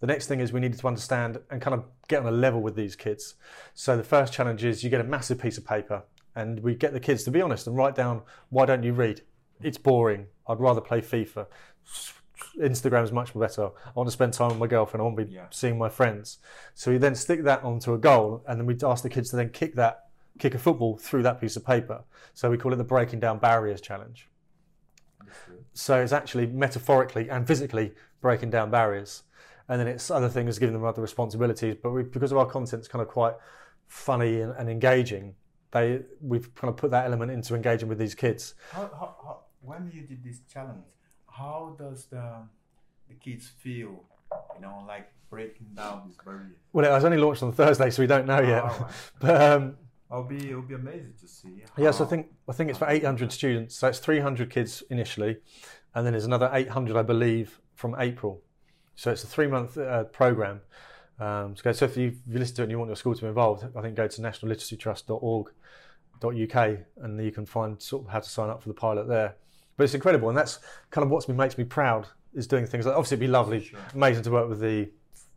The 0.00 0.06
next 0.06 0.26
thing 0.28 0.40
is 0.40 0.52
we 0.52 0.60
needed 0.60 0.78
to 0.78 0.86
understand 0.88 1.38
and 1.50 1.60
kind 1.60 1.74
of 1.74 1.84
get 2.06 2.20
on 2.20 2.26
a 2.26 2.36
level 2.36 2.60
with 2.60 2.76
these 2.76 2.94
kids. 2.94 3.34
So 3.74 3.96
the 3.96 4.04
first 4.04 4.32
challenge 4.32 4.64
is 4.64 4.84
you 4.84 4.90
get 4.90 5.00
a 5.00 5.04
massive 5.04 5.38
piece 5.40 5.58
of 5.58 5.66
paper 5.66 6.04
and 6.36 6.60
we 6.60 6.74
get 6.74 6.92
the 6.92 7.00
kids 7.00 7.24
to 7.24 7.30
be 7.30 7.40
honest 7.40 7.66
and 7.66 7.76
write 7.76 7.94
down 7.94 8.22
why 8.50 8.64
don't 8.66 8.84
you 8.84 8.92
read? 8.92 9.22
It's 9.60 9.78
boring. 9.78 10.26
I'd 10.46 10.60
rather 10.60 10.80
play 10.80 11.00
FIFA. 11.00 11.46
Instagram 12.60 13.02
is 13.02 13.12
much 13.12 13.36
better. 13.36 13.66
I 13.86 13.90
want 13.94 14.06
to 14.06 14.12
spend 14.12 14.32
time 14.32 14.50
with 14.50 14.58
my 14.58 14.66
girlfriend. 14.68 15.00
I 15.00 15.04
want 15.04 15.18
to 15.18 15.24
be 15.24 15.32
Yeah. 15.32 15.46
seeing 15.50 15.76
my 15.78 15.88
friends. 15.88 16.38
So 16.74 16.92
we 16.92 16.98
then 16.98 17.14
stick 17.14 17.42
that 17.44 17.64
onto 17.64 17.92
a 17.92 17.98
goal, 17.98 18.44
and 18.46 18.60
then 18.60 18.66
we 18.66 18.76
ask 18.84 19.02
the 19.02 19.08
kids 19.08 19.30
to 19.30 19.36
then 19.36 19.50
kick 19.50 19.74
that, 19.74 20.06
kick 20.38 20.54
a 20.54 20.58
football 20.58 20.96
through 20.96 21.24
that 21.24 21.40
piece 21.40 21.56
of 21.56 21.66
paper. 21.66 22.04
So 22.34 22.50
we 22.50 22.56
call 22.56 22.72
it 22.72 22.76
the 22.76 22.84
breaking 22.84 23.20
down 23.20 23.38
barriers 23.38 23.80
challenge. 23.80 24.28
So 25.72 26.00
it's 26.00 26.12
actually 26.12 26.46
metaphorically 26.46 27.28
and 27.28 27.46
physically 27.46 27.94
breaking 28.20 28.50
down 28.50 28.70
barriers, 28.70 29.24
and 29.68 29.80
then 29.80 29.86
it's 29.86 30.10
other 30.10 30.28
things 30.28 30.58
giving 30.58 30.72
them 30.72 30.84
other 30.84 31.02
responsibilities. 31.02 31.76
But 31.82 31.90
we, 31.90 32.02
because 32.02 32.32
of 32.32 32.38
our 32.38 32.46
content's 32.46 32.88
kind 32.88 33.02
of 33.02 33.08
quite 33.08 33.34
funny 33.86 34.40
and, 34.40 34.54
and 34.58 34.68
engaging, 34.68 35.34
they 35.70 36.00
we've 36.20 36.54
kind 36.54 36.70
of 36.70 36.76
put 36.76 36.90
that 36.90 37.04
element 37.04 37.30
into 37.30 37.54
engaging 37.54 37.88
with 37.88 37.98
these 37.98 38.14
kids. 38.14 38.54
How, 38.72 38.82
how, 38.82 39.16
how, 39.22 39.40
when 39.60 39.90
you 39.92 40.02
did 40.02 40.24
this 40.24 40.40
challenge, 40.52 40.84
how 41.26 41.76
does 41.78 42.06
the 42.06 42.42
the 43.08 43.14
kids 43.14 43.48
feel? 43.58 44.04
You 44.54 44.60
know, 44.60 44.84
like 44.86 45.10
breaking 45.30 45.68
down 45.74 46.02
this 46.06 46.16
barrier. 46.24 46.56
Well, 46.72 46.84
it 46.84 46.90
was 46.90 47.04
only 47.04 47.18
launched 47.18 47.42
on 47.42 47.52
Thursday, 47.52 47.90
so 47.90 48.02
we 48.02 48.06
don't 48.06 48.26
know 48.26 48.40
yet. 48.40 48.62
Alright. 48.62 48.92
But 49.20 49.42
um, 49.42 49.76
I'll 50.10 50.24
be 50.24 50.50
it'll 50.50 50.62
be 50.62 50.74
amazing 50.74 51.14
to 51.20 51.28
see. 51.28 51.62
Yes, 51.76 52.00
I 52.00 52.06
think 52.06 52.28
I 52.48 52.52
think 52.52 52.70
it's 52.70 52.78
for 52.78 52.88
800 52.88 53.32
students. 53.32 53.76
So 53.76 53.88
it's 53.88 53.98
300 53.98 54.50
kids 54.50 54.82
initially, 54.90 55.38
and 55.94 56.06
then 56.06 56.12
there's 56.12 56.24
another 56.24 56.50
800, 56.52 56.96
I 56.96 57.02
believe, 57.02 57.60
from 57.74 57.94
April. 57.98 58.42
So 58.98 59.10
it's 59.12 59.22
a 59.22 59.28
three-month 59.28 59.78
uh, 59.78 60.02
program. 60.04 60.60
Um, 61.20 61.54
so, 61.54 61.70
so 61.70 61.84
if 61.84 61.96
you, 61.96 62.08
if 62.08 62.32
you 62.32 62.40
listen 62.40 62.56
to 62.56 62.62
it 62.62 62.64
and 62.64 62.72
you 62.72 62.78
want 62.80 62.88
your 62.88 62.96
school 62.96 63.14
to 63.14 63.20
be 63.20 63.28
involved, 63.28 63.64
I 63.76 63.80
think 63.80 63.94
go 63.94 64.08
to 64.08 64.20
nationalliteracytrust.org.uk 64.20 66.78
and 66.96 67.24
you 67.24 67.30
can 67.30 67.46
find 67.46 67.80
sort 67.80 68.04
of 68.04 68.10
how 68.10 68.18
to 68.18 68.28
sign 68.28 68.50
up 68.50 68.60
for 68.60 68.70
the 68.70 68.74
pilot 68.74 69.06
there. 69.06 69.36
But 69.76 69.84
it's 69.84 69.94
incredible, 69.94 70.30
and 70.30 70.36
that's 70.36 70.58
kind 70.90 71.04
of 71.04 71.12
what 71.12 71.28
makes 71.28 71.56
me 71.56 71.62
proud 71.62 72.08
is 72.34 72.48
doing 72.48 72.66
things 72.66 72.86
like. 72.86 72.96
Obviously, 72.96 73.14
it'd 73.14 73.20
be 73.20 73.28
lovely, 73.28 73.66
Sure. 73.66 73.78
amazing 73.94 74.24
to 74.24 74.32
work 74.32 74.48
with 74.48 74.58
the 74.58 74.90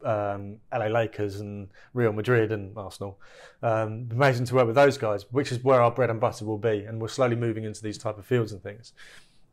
um, 0.03 0.57
LA 0.73 0.87
Lakers 0.87 1.39
and 1.39 1.69
Real 1.93 2.13
Madrid 2.13 2.51
and 2.51 2.75
Arsenal. 2.75 3.19
Um, 3.61 4.09
amazing 4.09 4.47
to 4.47 4.55
work 4.55 4.65
with 4.65 4.75
those 4.75 4.97
guys, 4.97 5.31
which 5.31 5.51
is 5.51 5.63
where 5.63 5.83
our 5.83 5.91
bread 5.91 6.09
and 6.09 6.19
butter 6.19 6.45
will 6.45 6.57
be, 6.57 6.85
and 6.85 6.99
we're 6.99 7.09
slowly 7.09 7.35
moving 7.35 7.65
into 7.65 7.83
these 7.83 7.99
type 7.99 8.17
of 8.17 8.25
fields 8.25 8.53
and 8.53 8.63
things. 8.63 8.93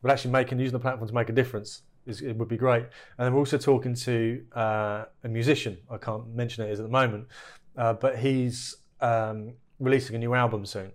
But 0.00 0.12
actually, 0.12 0.30
making 0.30 0.60
using 0.60 0.72
the 0.72 0.80
platform 0.80 1.08
to 1.08 1.14
make 1.14 1.28
a 1.28 1.34
difference 1.34 1.82
is 2.08 2.22
it 2.22 2.36
would 2.36 2.48
be 2.48 2.56
great. 2.56 2.84
And 3.16 3.26
then 3.26 3.32
we're 3.32 3.40
also 3.40 3.58
talking 3.58 3.94
to 3.94 4.44
uh, 4.54 5.04
a 5.24 5.28
musician. 5.28 5.78
I 5.90 5.98
can't 5.98 6.34
mention 6.34 6.64
it 6.64 6.70
is 6.70 6.80
at 6.80 6.86
the 6.86 6.92
moment, 6.92 7.26
uh, 7.76 7.92
but 7.94 8.18
he's 8.18 8.76
um, 9.00 9.54
releasing 9.78 10.16
a 10.16 10.18
new 10.18 10.34
album 10.34 10.66
soon. 10.66 10.92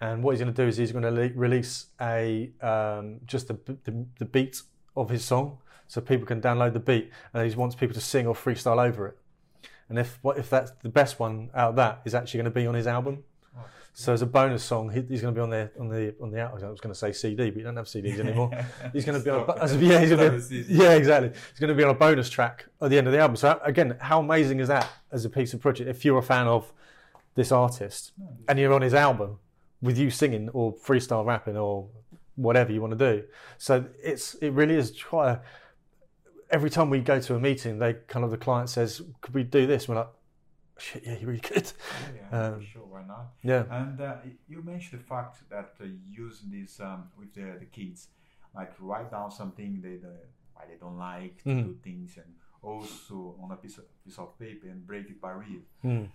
And 0.00 0.22
what 0.22 0.32
he's 0.32 0.40
going 0.40 0.54
to 0.54 0.62
do 0.62 0.68
is 0.68 0.76
he's 0.76 0.92
going 0.92 1.04
to 1.04 1.10
le- 1.10 1.34
release 1.34 1.86
a 2.00 2.50
um, 2.62 3.20
just 3.26 3.48
the, 3.48 3.58
the 3.84 4.06
the 4.18 4.24
beat 4.24 4.62
of 4.96 5.10
his 5.10 5.24
song, 5.24 5.58
so 5.88 6.00
people 6.00 6.26
can 6.26 6.40
download 6.40 6.72
the 6.72 6.80
beat, 6.80 7.10
and 7.32 7.48
he 7.48 7.54
wants 7.56 7.74
people 7.74 7.94
to 7.94 8.00
sing 8.00 8.26
or 8.26 8.34
freestyle 8.34 8.82
over 8.82 9.08
it. 9.08 9.18
And 9.88 9.98
if 9.98 10.18
what 10.22 10.38
if 10.38 10.48
that's 10.48 10.70
the 10.82 10.88
best 10.88 11.18
one 11.18 11.50
out 11.54 11.70
of 11.70 11.76
that 11.76 12.00
is 12.04 12.14
actually 12.14 12.38
going 12.38 12.52
to 12.52 12.60
be 12.60 12.66
on 12.66 12.74
his 12.74 12.86
album. 12.86 13.24
So 13.92 14.12
as 14.12 14.22
a 14.22 14.26
bonus 14.26 14.62
song, 14.62 14.88
he, 14.90 15.02
he's 15.02 15.20
going 15.20 15.34
to 15.34 15.38
be 15.38 15.42
on 15.42 15.50
the 15.50 15.70
on 15.78 15.88
the 15.88 16.14
on 16.22 16.30
the 16.30 16.40
out. 16.40 16.50
I 16.62 16.70
was 16.70 16.80
going 16.80 16.92
to 16.92 16.98
say 16.98 17.12
CD, 17.12 17.50
but 17.50 17.58
you 17.58 17.64
don't 17.64 17.76
have 17.76 17.86
CDs 17.86 18.18
anymore. 18.20 18.50
He's 18.92 19.04
going 19.04 19.18
to 19.18 19.24
be 19.24 19.30
on. 19.30 19.40
A, 19.48 19.52
as 19.62 19.74
a- 19.74 19.78
yeah, 19.78 20.00
he's 20.00 20.10
gonna 20.10 20.40
CD. 20.40 20.74
yeah, 20.74 20.92
exactly. 20.92 21.30
He's 21.30 21.58
going 21.58 21.68
to 21.68 21.74
be 21.74 21.82
on 21.82 21.90
a 21.90 21.94
bonus 21.98 22.30
track 22.30 22.66
at 22.80 22.88
the 22.90 22.98
end 22.98 23.08
of 23.08 23.12
the 23.12 23.18
album. 23.18 23.36
So 23.36 23.60
again, 23.64 23.96
how 24.00 24.20
amazing 24.20 24.60
is 24.60 24.68
that 24.68 24.88
as 25.10 25.24
a 25.24 25.30
piece 25.30 25.52
of 25.54 25.60
project? 25.60 25.90
If 25.90 26.04
you're 26.04 26.18
a 26.18 26.22
fan 26.22 26.46
of 26.46 26.72
this 27.34 27.50
artist 27.52 28.12
and 28.48 28.58
you're 28.58 28.72
on 28.72 28.82
his 28.82 28.94
album 28.94 29.38
with 29.82 29.98
you 29.98 30.10
singing 30.10 30.48
or 30.50 30.74
freestyle 30.74 31.24
rapping 31.24 31.56
or 31.56 31.88
whatever 32.36 32.72
you 32.72 32.80
want 32.80 32.96
to 32.98 33.12
do. 33.16 33.24
So 33.58 33.84
it's 34.02 34.34
it 34.36 34.50
really 34.50 34.76
is 34.76 34.92
quite. 35.02 35.30
A, 35.32 35.40
every 36.50 36.70
time 36.70 36.90
we 36.90 37.00
go 37.00 37.20
to 37.20 37.34
a 37.34 37.40
meeting, 37.40 37.78
they 37.78 37.94
kind 38.08 38.24
of 38.24 38.30
the 38.30 38.36
client 38.36 38.68
says, 38.70 39.02
"Could 39.20 39.34
we 39.34 39.42
do 39.42 39.66
this?" 39.66 39.88
We're 39.88 39.96
like, 39.96 40.08
"Shit, 40.80 41.02
yeah, 41.06 41.16
you're 41.18 41.28
really 41.30 41.40
good." 41.40 41.70
yeah, 42.16 42.46
um, 42.46 42.58
for 42.60 42.64
sure, 42.66 42.86
why 42.86 43.02
not? 43.06 43.26
Yeah. 43.42 43.64
And 43.70 44.00
uh, 44.00 44.16
you 44.48 44.62
mentioned 44.62 45.00
the 45.00 45.04
fact 45.06 45.48
that 45.50 45.74
uh, 45.80 45.84
using 46.06 46.50
this 46.50 46.80
um, 46.80 47.10
with 47.18 47.32
the, 47.34 47.58
the 47.58 47.66
kids, 47.66 48.08
like 48.54 48.72
write 48.80 49.10
down 49.10 49.30
something 49.30 49.80
they 49.82 49.96
uh, 50.06 50.10
why 50.54 50.64
they 50.68 50.76
don't 50.84 50.98
like 50.98 51.42
to 51.42 51.48
Mhm. 51.50 51.64
do 51.64 51.74
things, 51.82 52.16
and 52.16 52.34
also 52.62 53.36
on 53.42 53.50
a 53.52 53.56
piece 53.56 53.78
of 53.78 53.84
piece 54.04 54.18
of 54.18 54.38
paper 54.38 54.66
and 54.68 54.86
break 54.86 55.06
it 55.10 55.20
by 55.20 55.32
real. 55.32 55.62
Mm. 55.84 56.08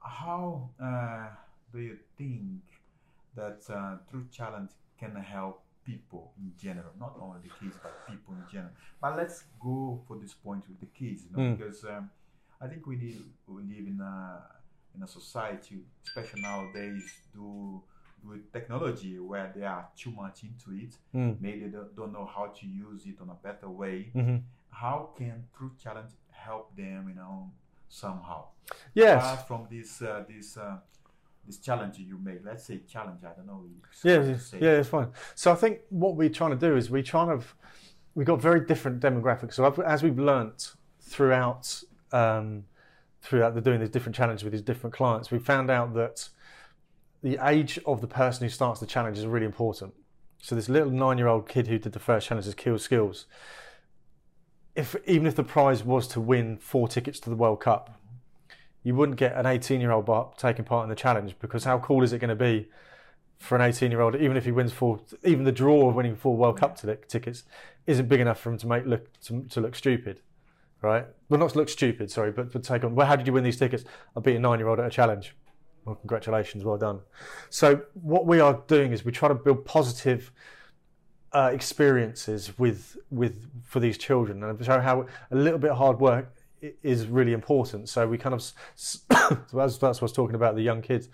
How 0.00 0.70
uh, 0.80 1.28
do 1.72 1.78
you 1.80 1.96
think 2.16 2.62
that 3.34 3.60
uh, 3.68 3.96
True 4.10 4.26
Challenge 4.30 4.70
can 4.98 5.14
help 5.16 5.62
people 5.84 6.32
in 6.38 6.52
general, 6.56 6.92
not 6.98 7.16
only 7.20 7.40
the 7.42 7.48
kids 7.60 7.76
but 7.82 7.92
people 8.06 8.34
in 8.34 8.44
general? 8.50 8.72
But 9.00 9.16
let's 9.16 9.44
go 9.60 10.00
for 10.06 10.16
this 10.16 10.34
point 10.34 10.64
with 10.68 10.80
the 10.80 10.86
kids, 10.86 11.24
you 11.24 11.30
know, 11.36 11.42
Mm. 11.42 11.56
because 11.58 11.84
um, 11.84 12.10
I 12.60 12.66
think 12.66 12.86
we 12.86 12.96
need 12.96 13.22
we 13.46 13.62
live 13.62 13.86
in 13.86 14.00
a 14.00 14.42
in 14.94 15.02
a 15.02 15.08
society, 15.08 15.78
especially 16.06 16.42
nowadays, 16.42 17.04
do 17.32 17.82
with 18.24 18.52
technology 18.52 19.18
where 19.18 19.52
they 19.54 19.64
are 19.64 19.86
too 19.96 20.10
much 20.10 20.42
into 20.42 20.72
it. 20.82 20.94
Mm. 21.14 21.40
Maybe 21.40 21.66
they 21.66 21.78
don't, 21.94 22.12
know 22.12 22.26
how 22.26 22.46
to 22.46 22.66
use 22.66 23.06
it 23.06 23.20
on 23.20 23.30
a 23.30 23.34
better 23.34 23.68
way. 23.68 24.10
hmm 24.12 24.38
How 24.70 25.10
can 25.16 25.44
True 25.56 25.70
Challenge 25.82 26.10
help 26.30 26.74
them, 26.76 27.08
you 27.08 27.14
know, 27.14 27.52
somehow? 27.88 28.46
Yes. 28.92 29.22
apart 29.22 29.48
from 29.48 29.66
this 29.70 30.02
uh, 30.02 30.24
this 30.28 30.56
uh, 30.56 30.76
this 31.46 31.58
challenge 31.58 31.98
you 31.98 32.18
make 32.18 32.40
let's 32.44 32.64
say 32.64 32.80
challenge 32.86 33.20
i 33.24 33.32
don't 33.34 33.46
know 33.46 33.64
Yeah, 34.04 34.36
yeah, 34.60 34.80
it's 34.80 34.88
fine. 34.90 35.10
So 35.34 35.50
I 35.50 35.54
think 35.54 35.80
what 35.88 36.14
we're 36.16 36.28
trying 36.28 36.50
to 36.50 36.56
do 36.56 36.76
is 36.76 36.90
we 36.90 37.02
trying 37.02 37.38
to 37.38 37.44
we 38.14 38.24
got 38.24 38.40
very 38.40 38.60
different 38.66 39.00
demographics. 39.00 39.54
So 39.54 39.64
as 39.82 40.02
we've 40.02 40.18
learnt 40.18 40.74
throughout 41.00 41.82
um, 42.12 42.64
throughout 43.22 43.54
the 43.54 43.60
doing 43.60 43.80
these 43.80 43.90
different 43.90 44.16
challenges 44.16 44.44
with 44.44 44.52
these 44.52 44.62
different 44.62 44.94
clients, 44.94 45.30
we 45.30 45.38
found 45.38 45.70
out 45.70 45.94
that 45.94 46.28
the 47.22 47.38
age 47.42 47.78
of 47.84 48.00
the 48.00 48.06
person 48.06 48.44
who 48.44 48.50
starts 48.50 48.80
the 48.80 48.86
challenge 48.86 49.18
is 49.18 49.26
really 49.26 49.46
important. 49.46 49.94
So 50.40 50.54
this 50.54 50.68
little 50.68 50.90
nine-year-old 50.90 51.48
kid 51.48 51.66
who 51.66 51.78
did 51.78 51.92
the 51.92 51.98
first 51.98 52.28
challenge 52.28 52.46
is 52.46 52.54
Kill 52.54 52.78
Skills. 52.78 53.26
If 54.76 54.94
even 55.06 55.26
if 55.26 55.34
the 55.34 55.42
prize 55.42 55.82
was 55.82 56.06
to 56.08 56.20
win 56.20 56.58
four 56.58 56.86
tickets 56.86 57.18
to 57.20 57.30
the 57.30 57.36
World 57.36 57.60
Cup, 57.60 57.98
you 58.84 58.94
wouldn't 58.94 59.18
get 59.18 59.36
an 59.36 59.44
18-year-old 59.44 60.38
taking 60.38 60.64
part 60.64 60.84
in 60.84 60.88
the 60.88 60.94
challenge 60.94 61.34
because 61.40 61.64
how 61.64 61.78
cool 61.80 62.04
is 62.04 62.12
it 62.12 62.20
going 62.20 62.28
to 62.28 62.36
be 62.36 62.68
for 63.38 63.56
an 63.56 63.62
18-year-old? 63.62 64.14
Even 64.16 64.36
if 64.36 64.44
he 64.44 64.52
wins 64.52 64.72
four, 64.72 65.00
even 65.24 65.44
the 65.44 65.52
draw 65.52 65.88
of 65.88 65.96
winning 65.96 66.14
four 66.14 66.36
World 66.36 66.58
Cup 66.58 66.78
tickets 67.08 67.42
isn't 67.86 68.08
big 68.08 68.20
enough 68.20 68.38
for 68.38 68.52
him 68.52 68.58
to 68.58 68.66
make 68.68 68.86
look 68.86 69.20
to, 69.22 69.42
to 69.50 69.60
look 69.60 69.74
stupid, 69.74 70.20
right? 70.82 71.06
Well, 71.28 71.40
not 71.40 71.50
to 71.50 71.58
look 71.58 71.68
stupid, 71.68 72.10
sorry, 72.10 72.32
but 72.32 72.52
to 72.52 72.58
take 72.58 72.84
on. 72.84 72.94
Well, 72.94 73.06
how 73.06 73.16
did 73.16 73.26
you 73.26 73.32
win 73.32 73.44
these 73.44 73.58
tickets? 73.58 73.84
I 74.16 74.20
beat 74.20 74.36
a 74.36 74.38
nine-year-old 74.38 74.80
at 74.80 74.86
a 74.86 74.90
challenge. 74.90 75.34
Well, 75.84 75.96
congratulations, 75.96 76.64
well 76.64 76.76
done. 76.76 77.00
So 77.50 77.82
what 77.94 78.26
we 78.26 78.40
are 78.40 78.62
doing 78.66 78.92
is 78.92 79.04
we 79.04 79.12
try 79.12 79.28
to 79.28 79.34
build 79.34 79.64
positive 79.64 80.32
uh, 81.32 81.50
experiences 81.52 82.58
with 82.58 82.96
with 83.10 83.50
for 83.62 83.80
these 83.80 83.98
children 83.98 84.42
and 84.42 84.64
show 84.64 84.80
how 84.80 85.06
a 85.30 85.36
little 85.36 85.58
bit 85.58 85.70
of 85.70 85.76
hard 85.76 86.00
work 86.00 86.32
is 86.82 87.06
really 87.06 87.32
important. 87.32 87.88
So 87.88 88.06
we 88.06 88.18
kind 88.18 88.34
of 88.34 88.42
so 88.74 88.98
that's, 89.52 89.78
that's 89.78 89.80
what 89.80 90.00
I 90.00 90.04
was 90.04 90.12
talking 90.12 90.34
about 90.34 90.56
the 90.56 90.62
young 90.62 90.82
kids. 90.82 91.08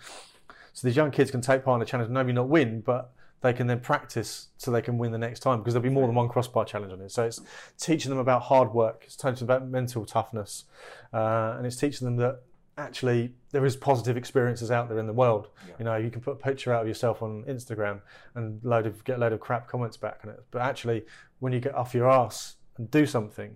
So 0.73 0.87
these 0.87 0.95
young 0.95 1.11
kids 1.11 1.31
can 1.31 1.41
take 1.41 1.63
part 1.63 1.75
in 1.75 1.79
the 1.79 1.85
challenge, 1.85 2.09
maybe 2.09 2.33
not 2.33 2.49
win, 2.49 2.81
but 2.81 3.13
they 3.41 3.53
can 3.53 3.67
then 3.67 3.79
practice 3.79 4.47
so 4.57 4.71
they 4.71 4.81
can 4.81 4.97
win 4.97 5.11
the 5.11 5.17
next 5.17 5.41
time 5.41 5.59
because 5.59 5.73
there'll 5.73 5.83
be 5.83 5.89
more 5.89 6.07
than 6.07 6.15
one 6.15 6.27
crossbar 6.27 6.65
challenge 6.65 6.91
on 6.91 7.01
it. 7.01 7.11
So 7.11 7.23
it's 7.25 7.41
teaching 7.79 8.09
them 8.09 8.19
about 8.19 8.43
hard 8.43 8.73
work, 8.73 9.03
it's 9.05 9.15
teaching 9.15 9.45
them 9.45 9.55
about 9.55 9.67
mental 9.67 10.05
toughness, 10.05 10.65
uh, 11.13 11.55
and 11.57 11.65
it's 11.65 11.75
teaching 11.75 12.05
them 12.05 12.17
that 12.17 12.41
actually 12.77 13.33
there 13.51 13.65
is 13.65 13.75
positive 13.75 14.17
experiences 14.17 14.71
out 14.71 14.89
there 14.89 14.99
in 14.99 15.07
the 15.07 15.13
world. 15.13 15.49
Yeah. 15.67 15.73
You 15.79 15.85
know, 15.85 15.95
you 15.95 16.09
can 16.09 16.21
put 16.21 16.31
a 16.31 16.35
picture 16.35 16.73
out 16.73 16.81
of 16.81 16.87
yourself 16.87 17.21
on 17.21 17.43
Instagram 17.43 18.01
and 18.35 18.59
load 18.63 18.85
of 18.85 19.03
get 19.03 19.17
a 19.17 19.19
load 19.19 19.33
of 19.33 19.39
crap 19.39 19.67
comments 19.67 19.97
back 19.97 20.19
on 20.23 20.29
it. 20.29 20.43
But 20.51 20.61
actually, 20.61 21.05
when 21.39 21.53
you 21.53 21.59
get 21.59 21.75
off 21.75 21.93
your 21.93 22.09
ass 22.09 22.55
and 22.77 22.89
do 22.91 23.05
something, 23.05 23.55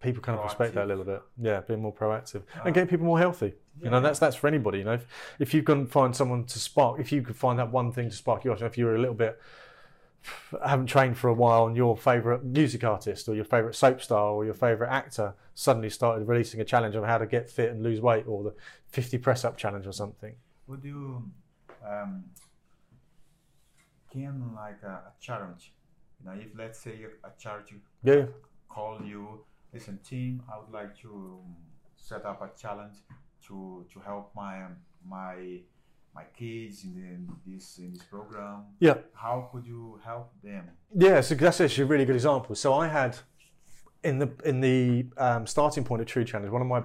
people 0.00 0.22
kind 0.22 0.38
of 0.38 0.44
respect 0.44 0.74
that 0.74 0.84
a 0.84 0.86
little 0.86 1.04
bit. 1.04 1.22
Yeah, 1.40 1.60
being 1.60 1.82
more 1.82 1.92
proactive 1.94 2.42
Ah. 2.56 2.62
and 2.64 2.74
getting 2.74 2.88
people 2.88 3.06
more 3.06 3.18
healthy. 3.18 3.54
You 3.82 3.90
know, 3.90 4.00
that's 4.00 4.18
that's 4.18 4.36
for 4.36 4.48
anybody. 4.48 4.78
You 4.78 4.84
know, 4.84 4.92
if, 4.94 5.06
if 5.38 5.54
you 5.54 5.62
can 5.62 5.86
find 5.86 6.14
someone 6.14 6.44
to 6.44 6.58
spark, 6.58 7.00
if 7.00 7.12
you 7.12 7.22
could 7.22 7.36
find 7.36 7.58
that 7.58 7.70
one 7.70 7.92
thing 7.92 8.10
to 8.10 8.16
spark 8.16 8.44
you, 8.44 8.52
if 8.52 8.76
you 8.76 8.84
were 8.86 8.94
a 8.94 8.98
little 9.00 9.14
bit 9.14 9.40
haven't 10.62 10.86
trained 10.86 11.16
for 11.16 11.28
a 11.28 11.32
while 11.32 11.66
and 11.66 11.76
your 11.76 11.96
favourite 11.96 12.44
music 12.44 12.84
artist 12.84 13.26
or 13.26 13.34
your 13.34 13.44
favourite 13.44 13.74
soap 13.74 14.02
star 14.02 14.26
or 14.32 14.44
your 14.44 14.52
favourite 14.52 14.92
actor 14.92 15.32
suddenly 15.54 15.88
started 15.88 16.28
releasing 16.28 16.60
a 16.60 16.64
challenge 16.64 16.94
on 16.94 17.04
how 17.04 17.16
to 17.16 17.26
get 17.26 17.48
fit 17.48 17.70
and 17.70 17.82
lose 17.82 18.02
weight, 18.02 18.24
or 18.26 18.42
the 18.42 18.54
50 18.88 19.16
press 19.18 19.44
up 19.46 19.56
challenge 19.56 19.86
or 19.86 19.92
something. 19.92 20.34
Would 20.66 20.84
you 20.84 21.24
um, 21.86 22.24
can 24.12 24.52
like 24.54 24.82
a, 24.82 24.86
a 24.88 25.12
challenge? 25.20 25.72
You 26.20 26.30
know, 26.30 26.36
if 26.38 26.48
let's 26.56 26.78
say 26.78 26.98
a, 27.04 27.26
a 27.28 27.30
charity 27.38 27.76
Yeah, 28.02 28.26
call 28.68 29.00
you, 29.02 29.40
listen, 29.72 29.98
team, 29.98 30.42
I 30.52 30.58
would 30.58 30.72
like 30.72 30.98
to 31.00 31.08
um, 31.08 31.56
set 31.96 32.24
up 32.24 32.42
a 32.42 32.50
challenge 32.60 32.98
to 33.46 33.86
to 33.92 34.00
help 34.00 34.32
my 34.34 34.62
um, 34.64 34.76
my 35.06 35.60
my 36.14 36.24
kids 36.36 36.84
in, 36.84 36.94
the, 36.94 37.00
in 37.00 37.28
this 37.46 37.78
in 37.78 37.92
this 37.92 38.02
program. 38.02 38.64
yeah. 38.80 38.94
How 39.14 39.48
could 39.52 39.66
you 39.66 40.00
help 40.04 40.32
them? 40.42 40.70
Yeah, 40.94 41.20
so 41.20 41.34
that's 41.34 41.60
actually 41.60 41.84
a 41.84 41.86
really 41.86 42.04
good 42.04 42.16
example. 42.16 42.54
So 42.54 42.74
I 42.74 42.88
had 42.88 43.16
in 44.02 44.18
the 44.18 44.30
in 44.44 44.60
the 44.60 45.06
um, 45.16 45.46
starting 45.46 45.84
point 45.84 46.02
of 46.02 46.08
True 46.08 46.24
Challenge, 46.24 46.50
one 46.50 46.62
of 46.62 46.68
my 46.68 46.82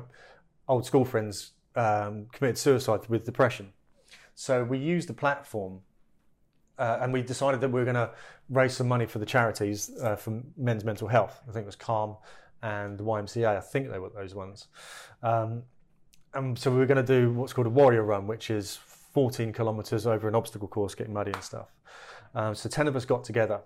old 0.67 0.85
school 0.85 1.05
friends 1.05 1.51
um, 1.75 2.27
committed 2.31 2.57
suicide 2.57 3.07
with 3.09 3.25
depression. 3.25 3.73
So 4.35 4.63
we 4.63 4.77
used 4.77 5.07
the 5.07 5.13
platform, 5.13 5.79
uh, 6.77 6.99
and 7.01 7.13
we 7.13 7.21
decided 7.21 7.61
that 7.61 7.69
we 7.69 7.79
were 7.79 7.85
going 7.85 7.95
to 7.95 8.11
raise 8.49 8.75
some 8.75 8.87
money 8.87 9.05
for 9.05 9.19
the 9.19 9.25
charities 9.25 9.91
uh, 10.01 10.15
for 10.15 10.41
men's 10.57 10.83
mental 10.83 11.07
health. 11.07 11.41
I 11.47 11.51
think 11.51 11.63
it 11.63 11.67
was 11.67 11.75
Calm 11.75 12.17
and 12.65 12.97
the 12.97 13.03
YMCA. 13.03 13.57
I 13.57 13.61
think 13.61 13.91
they 13.91 13.99
were 13.99 14.09
those 14.09 14.33
ones. 14.33 14.67
Um, 15.21 15.63
and 16.33 16.57
so 16.57 16.71
we 16.71 16.77
were 16.77 16.87
going 16.87 17.05
to 17.05 17.21
do 17.21 17.31
what's 17.31 17.53
called 17.53 17.67
a 17.67 17.69
warrior 17.69 18.03
run, 18.03 18.25
which 18.25 18.49
is 18.49 18.75
14 18.75 19.53
kilometers 19.53 20.07
over 20.07 20.27
an 20.27 20.35
obstacle 20.35 20.67
course, 20.67 20.95
getting 20.95 21.13
muddy 21.13 21.31
and 21.31 21.43
stuff. 21.43 21.67
Um, 22.33 22.55
so 22.55 22.67
10 22.67 22.87
of 22.87 22.95
us 22.95 23.05
got 23.05 23.23
together, 23.23 23.61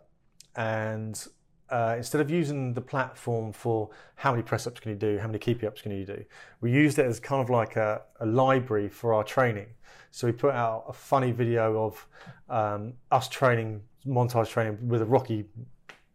and 0.56 1.26
uh, 1.70 1.96
instead 1.98 2.20
of 2.22 2.30
using 2.30 2.74
the 2.74 2.82
platform 2.82 3.54
for 3.54 3.90
how 4.16 4.32
many 4.32 4.44
press 4.44 4.68
ups 4.68 4.80
can 4.82 4.92
you 4.92 4.98
do, 4.98 5.18
how 5.18 5.28
many 5.28 5.40
keep 5.40 5.64
ups 5.64 5.82
can 5.82 5.92
you 5.92 6.06
do, 6.06 6.24
we 6.62 6.72
used 6.72 7.00
it 7.00 7.06
as 7.06 7.20
kind 7.20 7.42
of 7.42 7.50
like 7.50 7.78
a, 7.78 8.02
a 8.20 8.26
library 8.26 8.90
for 8.90 9.14
our 9.14 9.24
training. 9.24 9.68
So 10.12 10.28
we 10.28 10.34
put 10.34 10.54
out 10.54 10.86
a 10.88 10.94
funny 10.94 11.32
video 11.32 11.86
of 11.86 12.08
um, 12.50 12.94
us 13.12 13.30
training, 13.30 13.82
montage 14.06 14.50
training 14.50 14.88
with 14.88 15.02
a 15.02 15.06
Rocky 15.06 15.46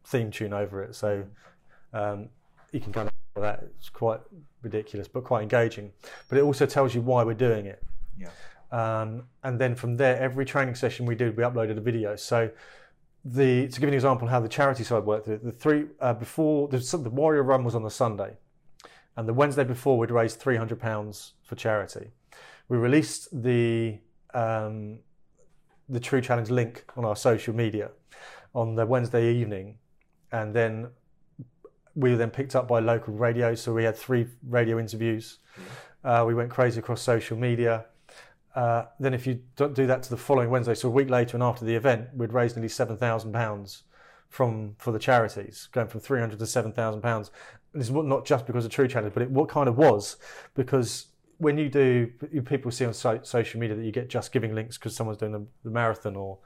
theme 0.05 0.31
tune 0.31 0.53
over 0.53 0.83
it. 0.83 0.95
So 0.95 1.25
um, 1.93 2.29
you 2.75 2.81
can 2.81 2.93
kind 2.93 3.09
of 3.09 3.43
that. 3.43 3.65
It's 3.79 3.89
quite 3.89 4.21
ridiculous, 4.63 5.09
but 5.09 5.25
quite 5.25 5.43
engaging. 5.43 5.93
But 6.29 6.39
it 6.39 6.43
also 6.43 6.67
tells 6.67 6.95
you 6.95 7.01
why 7.01 7.23
we're 7.25 7.35
doing 7.35 7.67
it. 7.67 7.83
Yeah. 8.19 8.31
Um, 8.71 9.25
and 9.43 9.61
then 9.61 9.75
from 9.75 9.97
there, 9.97 10.19
every 10.19 10.45
training 10.45 10.75
session 10.75 11.07
we 11.07 11.15
did, 11.15 11.37
we 11.37 11.45
uploaded 11.45 11.77
a 11.79 11.81
video. 11.81 12.17
So 12.17 12.51
the 13.25 13.69
to 13.69 13.81
give 13.81 13.89
an 13.89 13.95
example 13.95 14.27
of 14.27 14.33
how 14.33 14.41
the 14.41 14.49
charity 14.49 14.85
side 14.85 15.05
worked, 15.05 15.27
the, 15.27 15.39
the 15.39 15.53
three 15.53 15.87
uh, 16.01 16.15
before 16.15 16.69
the, 16.69 16.79
the 16.79 17.11
Warrior 17.11 17.43
Run 17.43 17.65
was 17.65 17.75
on 17.75 17.83
the 17.83 17.91
Sunday, 17.91 18.37
and 19.17 19.29
the 19.29 19.35
Wednesday 19.35 19.65
before 19.65 19.97
we'd 19.99 20.11
raised 20.11 20.41
three 20.41 20.57
hundred 20.57 20.81
pounds 20.81 21.35
for 21.43 21.55
charity. 21.55 22.11
We 22.69 22.77
released 22.79 23.43
the 23.43 23.99
um, 24.33 24.99
the 25.89 26.01
True 26.01 26.21
Challenge 26.21 26.51
link 26.51 26.85
on 26.97 27.05
our 27.05 27.17
social 27.17 27.55
media 27.55 27.91
on 28.55 28.75
the 28.75 28.87
Wednesday 28.87 29.33
evening, 29.35 29.79
and 30.33 30.55
then 30.55 30.89
we 31.95 32.11
were 32.11 32.17
then 32.17 32.31
picked 32.31 32.57
up 32.57 32.67
by 32.69 32.81
local 32.81 33.15
radio. 33.15 33.55
So 33.55 33.73
we 33.73 33.85
had 33.85 33.97
three 33.97 34.27
radio 34.49 34.79
interviews. 34.79 35.39
Uh, 36.03 36.25
we 36.27 36.35
went 36.35 36.51
crazy 36.51 36.81
across 36.81 37.03
social 37.03 37.37
media. 37.37 37.87
Uh, 38.55 38.85
then 39.01 39.15
if 39.15 39.27
you 39.27 39.41
do 39.57 39.87
that 39.87 40.03
to 40.05 40.11
the 40.11 40.17
following 40.17 40.51
Wednesday, 40.51 40.75
so 40.75 40.89
a 40.89 40.93
week 40.93 41.11
later 41.11 41.37
and 41.37 41.43
after 41.43 41.65
the 41.65 41.75
event, 41.75 42.09
we'd 42.15 42.33
raised 42.33 42.57
nearly 42.57 42.69
seven 42.69 42.97
thousand 42.97 43.33
pounds 43.33 43.83
from 44.29 44.75
for 44.79 44.93
the 44.93 44.99
charities, 44.99 45.69
going 45.73 45.89
from 45.89 46.01
three 46.01 46.21
hundred 46.21 46.39
to 46.39 46.47
seven 46.47 46.73
thousand 46.73 47.01
pounds. 47.01 47.31
This 47.73 47.89
is 47.89 47.93
not 47.93 48.25
just 48.25 48.47
because 48.47 48.65
of 48.65 48.71
True 48.71 48.87
Challenge, 48.87 49.13
but 49.13 49.25
it 49.25 49.31
what 49.31 49.49
kind 49.49 49.69
of 49.69 49.77
was 49.77 50.17
because 50.55 51.07
when 51.39 51.59
you 51.59 51.69
do, 51.69 52.07
people 52.45 52.71
see 52.71 52.85
on 52.85 52.95
so, 52.95 53.19
social 53.23 53.59
media 53.59 53.77
that 53.77 53.85
you 53.85 53.91
get 53.91 54.09
just 54.09 54.31
giving 54.31 54.55
links 54.55 54.79
because 54.79 54.95
someone's 54.95 55.19
doing 55.19 55.33
the, 55.33 55.45
the 55.65 55.71
marathon 55.71 56.15
or 56.15 56.39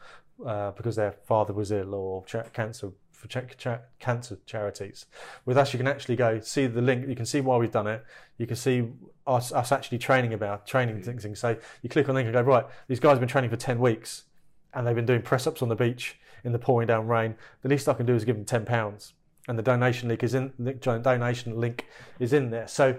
uh, 0.47 0.71
because 0.73 0.97
their 0.97 1.13
father 1.13 1.53
was 1.53 1.71
ill 1.73 1.95
or 1.95 2.25
cancer 2.53 2.91
for 3.19 3.27
cha- 3.27 3.41
cha- 3.57 3.81
cancer 3.99 4.39
charities. 4.47 5.07
With 5.45 5.59
us, 5.59 5.73
you 5.73 5.79
can 5.79 5.89
actually 5.89 6.15
go 6.15 6.39
see 6.39 6.69
the 6.69 6.81
link. 6.81 7.09
You 7.09 7.17
can 7.17 7.27
see 7.27 7.41
why 7.41 7.57
we've 7.57 7.73
done 7.73 7.89
it. 7.89 8.05
You 8.39 8.47
can 8.47 8.55
see 8.55 8.87
us, 9.27 9.51
us 9.53 9.73
actually 9.73 9.99
training 9.99 10.33
about 10.33 10.69
training 10.69 11.03
things. 11.03 11.25
things. 11.25 11.41
So 11.41 11.57
you 11.83 11.89
click 11.89 12.09
on 12.09 12.15
the 12.15 12.21
link 12.21 12.27
and 12.27 12.35
go 12.35 12.43
right. 12.43 12.65
These 12.87 13.01
guys 13.01 13.11
have 13.11 13.21
been 13.21 13.29
training 13.29 13.51
for 13.51 13.57
ten 13.57 13.81
weeks, 13.81 14.25
and 14.73 14.87
they've 14.87 14.95
been 14.95 15.05
doing 15.05 15.23
press 15.23 15.49
ups 15.49 15.63
on 15.63 15.69
the 15.69 15.75
beach 15.75 16.17
in 16.45 16.53
the 16.53 16.61
pouring 16.61 16.87
down 16.87 17.09
rain. 17.09 17.35
The 17.63 17.69
least 17.69 17.89
I 17.89 17.95
can 17.95 18.07
do 18.07 18.15
is 18.15 18.25
give 18.25 18.37
them 18.37 18.45
ten 18.45 18.65
pounds, 18.65 19.15
and 19.49 19.59
the 19.59 19.65
donation 19.65 20.09
link 20.09 20.23
is 20.23 20.35
in. 20.35 20.53
The 20.57 20.75
donation 20.75 21.59
link 21.59 21.87
is 22.21 22.33
in 22.33 22.51
there. 22.51 22.69
So 22.69 22.97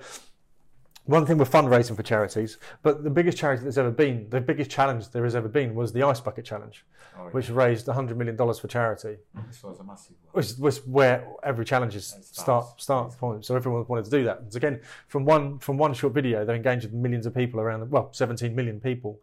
one 1.10 1.26
thing 1.26 1.38
we're 1.40 1.46
fundraising 1.46 1.96
for 1.96 2.04
charities, 2.04 2.58
but 2.84 3.04
the 3.04 3.10
biggest 3.10 3.38
charity 3.38 3.64
that's 3.64 3.78
ever 3.78 3.90
been, 3.92 4.30
the 4.30 4.40
biggest 4.40 4.70
challenge 4.70 5.10
there 5.10 5.24
has 5.24 5.36
ever 5.36 5.48
been 5.48 5.74
was 5.74 5.92
the 5.92 6.04
Ice 6.04 6.20
Bucket 6.20 6.46
Challenge, 6.46 6.86
Oh, 7.18 7.24
yeah. 7.26 7.30
which 7.32 7.50
raised 7.50 7.88
$100 7.88 8.16
million 8.16 8.38
for 8.38 8.68
charity, 8.68 9.18
this 9.48 9.64
was 9.64 9.80
a 9.80 9.84
massive 9.84 10.16
one. 10.22 10.32
which 10.34 10.52
was 10.60 10.86
where 10.86 11.28
every 11.44 11.66
challenge 11.66 11.96
is 11.96 12.16
start, 12.22 12.80
start 12.80 13.18
point. 13.18 13.44
So 13.46 13.56
everyone 13.56 13.86
wanted 13.88 14.06
to 14.06 14.12
do 14.12 14.24
that. 14.26 14.40
And 14.42 14.56
again, 14.56 14.82
from 15.08 15.26
one, 15.26 15.58
from 15.60 15.78
one 15.78 15.94
short 15.94 16.14
video, 16.14 16.46
they 16.46 16.56
engaged 16.56 16.94
millions 16.94 17.26
of 17.26 17.34
people 17.36 17.60
around 17.60 17.80
the, 17.80 17.86
well, 17.88 18.10
17 18.14 18.56
million 18.56 18.80
people 18.80 19.20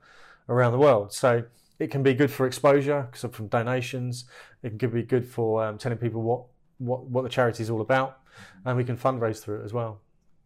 around 0.48 0.72
the 0.72 0.78
world. 0.78 1.12
So 1.12 1.44
it 1.78 1.90
can 1.92 2.02
be 2.02 2.14
good 2.14 2.30
for 2.30 2.46
exposure, 2.46 3.08
so 3.14 3.28
from 3.28 3.46
donations. 3.46 4.24
It 4.62 4.78
can 4.78 4.90
be 4.90 5.02
good 5.04 5.24
for 5.24 5.64
um, 5.64 5.78
telling 5.78 5.98
people 5.98 6.22
what, 6.22 6.42
what, 6.78 7.04
what 7.04 7.22
the 7.22 7.28
charity 7.30 7.62
is 7.62 7.70
all 7.70 7.80
about. 7.80 8.18
And 8.64 8.76
we 8.76 8.84
can 8.84 8.96
fundraise 8.96 9.38
through 9.40 9.60
it 9.60 9.64
as 9.64 9.72
well. 9.72 10.00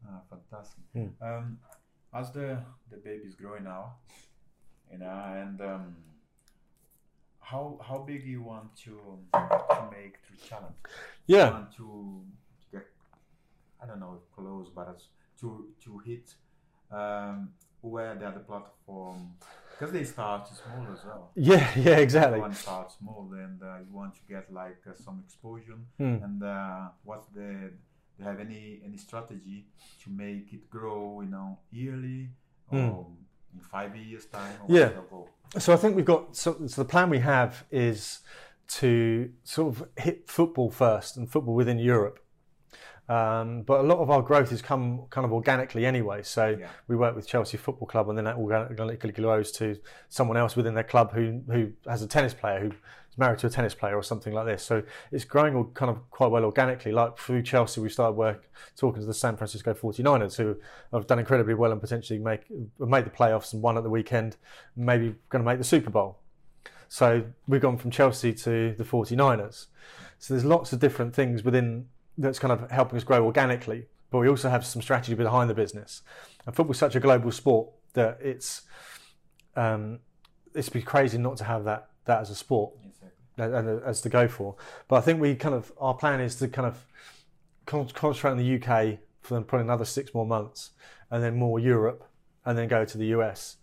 Ah, 0.08 0.20
fantastic. 0.28 0.84
Hmm. 0.92 1.08
Um, 1.22 1.58
as 2.14 2.32
the 2.32 2.58
the 2.90 2.96
baby 2.96 3.24
is 3.28 3.34
growing 3.34 3.64
now, 3.64 3.96
you 4.90 4.98
know, 4.98 5.22
and 5.36 5.60
um, 5.60 5.96
how 7.40 7.78
how 7.86 7.98
big 7.98 8.24
you 8.24 8.42
want 8.42 8.74
to 8.84 9.18
to 9.32 9.88
make 9.90 10.22
True 10.24 10.36
Challenge? 10.48 10.74
You 11.26 11.36
Yeah. 11.36 11.50
want 11.50 11.72
to 11.76 12.24
get 12.72 12.86
I 13.82 13.86
don't 13.86 14.00
know 14.00 14.14
if 14.20 14.34
close, 14.34 14.68
but 14.74 14.88
it's 14.94 15.08
to 15.40 15.68
to 15.84 15.98
hit 15.98 16.34
um, 16.90 17.50
where 17.80 18.14
the 18.14 18.26
other 18.28 18.40
platform 18.40 19.34
because 19.70 19.92
they 19.92 20.04
start 20.04 20.46
small 20.48 20.86
as 20.92 21.04
well. 21.06 21.30
Yeah, 21.34 21.66
yeah, 21.76 21.96
exactly. 21.96 22.40
One 22.40 22.52
starts 22.54 22.96
small, 22.98 23.30
and 23.32 23.62
uh, 23.62 23.78
you 23.78 23.92
want 23.92 24.14
to 24.16 24.20
get 24.28 24.52
like 24.52 24.82
uh, 24.86 24.94
some 24.94 25.22
exposure. 25.24 25.78
Hmm. 25.98 26.16
And 26.22 26.42
uh, 26.42 26.88
what's 27.04 27.26
the? 27.28 27.72
You 28.20 28.26
have 28.26 28.38
any 28.38 28.82
any 28.84 28.98
strategy 28.98 29.64
to 30.04 30.10
make 30.10 30.52
it 30.52 30.68
grow? 30.68 31.22
You 31.22 31.30
know, 31.30 31.58
yearly 31.72 32.28
or 32.70 33.06
in 33.54 33.60
five 33.60 33.96
years 33.96 34.26
time? 34.26 34.52
Or. 34.68 34.76
Yeah. 34.76 34.84
what's 34.84 34.94
your 34.94 35.04
goal? 35.10 35.28
So 35.58 35.72
I 35.72 35.76
think 35.76 35.96
we've 35.96 36.04
got 36.04 36.36
so, 36.36 36.56
so 36.66 36.82
the 36.82 36.88
plan 36.88 37.08
we 37.08 37.20
have 37.20 37.64
is 37.70 38.20
to 38.80 39.30
sort 39.42 39.74
of 39.74 39.88
hit 39.96 40.28
football 40.28 40.70
first 40.70 41.16
and 41.16 41.30
football 41.30 41.54
within 41.54 41.78
Europe. 41.78 42.20
Um, 43.08 43.62
but 43.62 43.80
a 43.80 43.82
lot 43.82 43.98
of 43.98 44.08
our 44.10 44.22
growth 44.22 44.50
has 44.50 44.62
come 44.62 45.06
kind 45.10 45.24
of 45.24 45.32
organically 45.32 45.84
anyway. 45.84 46.22
So 46.22 46.50
Yeah. 46.60 46.68
we 46.86 46.94
work 46.94 47.16
with 47.16 47.26
Chelsea 47.26 47.56
Football 47.56 47.88
Club, 47.88 48.08
and 48.08 48.16
then 48.16 48.26
that 48.26 48.36
organically 48.36 49.10
grows 49.12 49.50
to 49.52 49.80
someone 50.10 50.36
else 50.36 50.54
within 50.54 50.74
their 50.74 50.84
club 50.84 51.12
who 51.12 51.40
who 51.50 51.72
has 51.88 52.02
a 52.02 52.06
tennis 52.06 52.34
player 52.34 52.60
married 53.16 53.38
to 53.40 53.46
a 53.46 53.50
tennis 53.50 53.74
player 53.74 53.96
or 53.96 54.02
something 54.02 54.32
like 54.32 54.46
this. 54.46 54.62
So 54.62 54.82
it's 55.12 55.24
growing 55.24 55.54
all 55.54 55.64
kind 55.64 55.90
of 55.90 56.10
quite 56.10 56.30
well 56.30 56.44
organically. 56.44 56.92
Like 56.92 57.18
through 57.18 57.42
Chelsea, 57.42 57.80
we 57.80 57.88
started 57.88 58.12
work 58.12 58.48
talking 58.76 59.00
to 59.00 59.06
the 59.06 59.14
San 59.14 59.36
Francisco 59.36 59.74
49ers, 59.74 60.36
who 60.36 60.56
have 60.92 61.06
done 61.06 61.18
incredibly 61.18 61.54
well 61.54 61.72
and 61.72 61.80
potentially 61.80 62.18
make 62.18 62.46
made 62.78 63.04
the 63.04 63.10
playoffs 63.10 63.52
and 63.52 63.62
won 63.62 63.76
at 63.76 63.82
the 63.82 63.90
weekend, 63.90 64.36
maybe 64.76 65.14
going 65.28 65.44
to 65.44 65.48
make 65.48 65.58
the 65.58 65.64
Super 65.64 65.90
Bowl. 65.90 66.18
So 66.88 67.24
we've 67.46 67.60
gone 67.60 67.78
from 67.78 67.90
Chelsea 67.90 68.32
to 68.32 68.74
the 68.76 68.84
49ers. 68.84 69.66
So 70.18 70.34
there's 70.34 70.44
lots 70.44 70.72
of 70.72 70.80
different 70.80 71.14
things 71.14 71.44
within 71.44 71.86
that's 72.18 72.38
kind 72.38 72.52
of 72.52 72.70
helping 72.70 72.96
us 72.96 73.04
grow 73.04 73.24
organically, 73.24 73.86
but 74.10 74.18
we 74.18 74.28
also 74.28 74.50
have 74.50 74.66
some 74.66 74.82
strategy 74.82 75.14
behind 75.14 75.48
the 75.48 75.54
business. 75.54 76.02
And 76.46 76.54
football's 76.54 76.78
such 76.78 76.96
a 76.96 77.00
global 77.00 77.30
sport 77.30 77.70
that 77.94 78.18
it's 78.20 78.62
um, 79.56 80.00
it's 80.54 80.68
be 80.68 80.82
crazy 80.82 81.18
not 81.18 81.36
to 81.38 81.44
have 81.44 81.64
that 81.64 81.89
that 82.10 82.20
as 82.20 82.30
a 82.30 82.34
sport 82.34 82.72
Exactly. 82.84 83.44
and 83.44 83.54
and 83.54 83.82
as 83.84 84.00
to 84.02 84.08
go 84.08 84.28
for. 84.28 84.56
But 84.88 84.96
I 84.96 85.00
think 85.00 85.20
we 85.20 85.34
kind 85.34 85.54
of 85.54 85.72
our 85.78 85.94
plan 85.94 86.20
is 86.20 86.36
to 86.36 86.48
kind 86.48 86.66
of 86.66 86.76
con- 87.66 87.88
concentrate 87.88 88.32
on 88.32 88.38
the 88.38 88.50
UK 88.58 88.98
for 89.22 89.34
then 89.34 89.44
probably 89.44 89.64
another 89.64 89.84
six 89.84 90.14
more 90.14 90.26
months, 90.26 90.70
and 91.10 91.22
then 91.22 91.36
more 91.36 91.58
Europe, 91.58 92.02
and 92.44 92.56
then 92.56 92.68
go 92.68 92.84
to 92.84 92.98
the 92.98 93.06
US. 93.16 93.56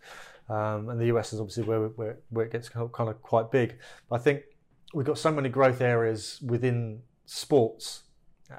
Um, 0.49 0.89
and 0.89 0.99
the 0.99 1.07
US 1.13 1.33
is 1.33 1.39
obviously 1.39 1.63
where 1.63 1.81
where, 1.99 2.17
where 2.29 2.45
it 2.45 2.51
gets 2.51 2.69
kind 2.69 2.83
of, 2.85 2.91
kind 2.91 3.09
of 3.09 3.21
quite 3.21 3.51
big. 3.51 3.77
But 4.09 4.19
I 4.19 4.23
think 4.23 4.43
we've 4.93 5.05
got 5.05 5.17
so 5.17 5.31
many 5.31 5.49
growth 5.49 5.81
areas 5.81 6.39
within 6.45 7.01
sports 7.25 8.03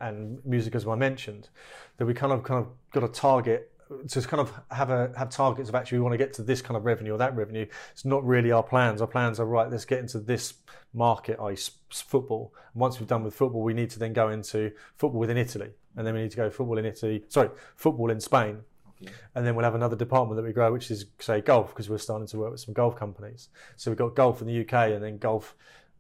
and 0.01 0.45
music, 0.45 0.75
as 0.75 0.87
I 0.87 0.95
mentioned, 0.95 1.49
that 1.97 2.07
we 2.07 2.15
kind 2.15 2.33
of 2.33 2.43
kind 2.43 2.61
of 2.65 2.69
got 2.93 3.05
a 3.05 3.09
target 3.09 3.73
to 4.09 4.21
kind 4.23 4.41
of 4.41 4.53
have 4.71 4.91
a 4.91 5.13
have 5.17 5.31
targets 5.31 5.69
of 5.69 5.75
actually 5.75 5.99
we 5.99 6.03
want 6.03 6.13
to 6.15 6.19
get 6.19 6.33
to 6.35 6.43
this 6.43 6.61
kind 6.63 6.77
of 6.77 6.85
revenue 6.85 7.13
or 7.15 7.19
that 7.19 7.35
revenue. 7.37 7.67
It's 7.93 8.05
not 8.05 8.25
really 8.25 8.53
our 8.53 8.63
plans. 8.63 9.01
Our 9.01 9.07
plans 9.07 9.41
are 9.41 9.47
right. 9.47 9.71
Let's 9.71 9.85
get 9.85 9.99
into 10.01 10.19
this 10.21 10.55
market, 10.95 11.39
i.e., 11.41 11.53
s- 11.53 11.71
football. 11.91 12.53
And 12.73 12.81
once 12.81 12.99
we've 12.99 13.09
done 13.09 13.23
with 13.25 13.35
football, 13.35 13.63
we 13.63 13.75
need 13.75 13.91
to 13.91 13.99
then 13.99 14.13
go 14.13 14.29
into 14.31 14.73
football 14.97 15.21
within 15.21 15.37
Italy 15.37 15.71
and 15.97 16.07
then 16.07 16.15
we 16.15 16.23
need 16.23 16.31
to 16.31 16.37
go 16.37 16.49
football 16.51 16.79
in 16.79 16.85
Italy. 16.85 17.25
Sorry, 17.29 17.51
football 17.77 18.11
in 18.11 18.21
Spain, 18.21 18.61
Okay. 19.03 19.13
and 19.35 19.45
then 19.47 19.55
we'll 19.57 19.65
have 19.65 19.75
another 19.75 19.97
department 19.97 20.37
that 20.37 20.45
we 20.47 20.53
grow, 20.53 20.73
which 20.73 20.91
is 20.91 21.07
say 21.19 21.41
golf, 21.41 21.71
because 21.71 21.89
we're 21.91 21.99
starting 21.99 22.27
to 22.29 22.39
work 22.39 22.51
with 22.53 22.61
some 22.61 22.75
golf 22.75 22.95
companies. 22.97 23.49
So 23.77 23.91
we've 23.91 23.99
got 23.99 24.15
golf 24.15 24.41
in 24.41 24.47
the 24.47 24.61
UK, 24.61 24.93
and 24.93 25.03
then 25.03 25.19
golf 25.19 25.55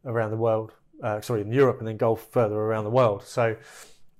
around 0.04 0.30
the 0.30 0.36
world. 0.36 0.72
Uh, 1.02 1.20
sorry, 1.20 1.40
in 1.42 1.52
Europe, 1.52 1.78
and 1.78 1.86
then 1.86 1.96
golf 1.96 2.26
further 2.32 2.56
around 2.56 2.84
the 2.84 2.90
world. 2.90 3.22
So 3.24 3.56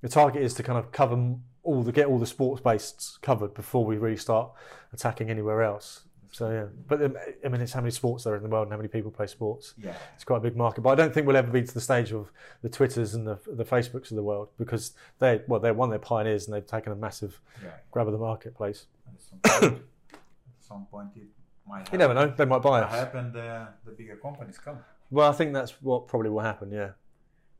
the 0.01 0.07
target 0.09 0.41
is 0.43 0.53
to 0.55 0.63
kind 0.63 0.79
of 0.79 0.91
cover 0.93 1.35
all 1.63 1.83
the 1.83 1.91
get 1.91 2.07
all 2.07 2.19
the 2.19 2.25
sports 2.25 2.61
based 2.61 3.19
covered 3.21 3.53
before 3.53 3.85
we 3.85 3.97
really 3.97 4.17
start 4.17 4.51
attacking 4.93 5.29
anywhere 5.29 5.61
else. 5.63 6.01
So 6.31 6.51
yeah, 6.51 6.65
but 6.87 7.01
um, 7.03 7.17
I 7.43 7.47
mean, 7.47 7.59
it's 7.61 7.73
how 7.73 7.81
many 7.81 7.89
sports 7.91 8.23
there 8.23 8.33
are 8.33 8.37
in 8.37 8.43
the 8.43 8.49
world 8.49 8.67
and 8.67 8.71
how 8.71 8.77
many 8.77 8.87
people 8.87 9.09
play 9.09 9.25
sports. 9.25 9.73
Yeah. 9.77 9.95
It's 10.13 10.23
quite 10.23 10.37
a 10.37 10.41
big 10.41 10.55
market, 10.55 10.81
but 10.81 10.91
I 10.91 10.95
don't 10.95 11.11
think 11.11 11.25
we'll 11.25 11.35
ever 11.35 11.51
be 11.51 11.63
to 11.63 11.73
the 11.73 11.81
stage 11.81 12.13
of 12.13 12.31
the 12.61 12.69
Twitters 12.69 13.15
and 13.15 13.25
the 13.25 13.39
the 13.47 13.65
Facebooks 13.65 14.11
of 14.11 14.15
the 14.15 14.21
world 14.23 14.49
because 14.57 14.93
they 15.17 15.41
well 15.47 15.59
they're 15.59 15.73
one 15.73 15.89
they're 15.89 15.97
pioneers 15.97 16.45
and 16.47 16.53
they've 16.55 16.65
taken 16.67 16.91
a 16.91 16.95
massive 16.95 17.41
Yeah. 17.63 17.71
grab 17.91 18.05
of 18.07 18.13
the 18.13 18.19
marketplace. 18.19 18.85
At 19.07 19.21
some 19.21 19.39
point, 19.41 19.81
at 20.13 20.19
some 20.59 20.85
point 20.91 21.09
it 21.15 21.23
might 21.67 21.79
happen. 21.79 21.93
You 21.93 21.97
never 21.97 22.13
know, 22.13 22.27
they 22.27 22.45
might 22.45 22.61
buy 22.61 22.81
Might 22.81 22.87
us. 22.87 22.93
happen. 22.93 23.33
The 23.33 23.67
the 23.85 23.91
bigger 23.91 24.15
companies 24.17 24.59
come. 24.59 24.77
Well, 25.09 25.29
I 25.31 25.33
think 25.33 25.53
that's 25.53 25.81
what 25.81 26.07
probably 26.07 26.29
will 26.29 26.41
happen. 26.41 26.71
Yeah, 26.71 26.91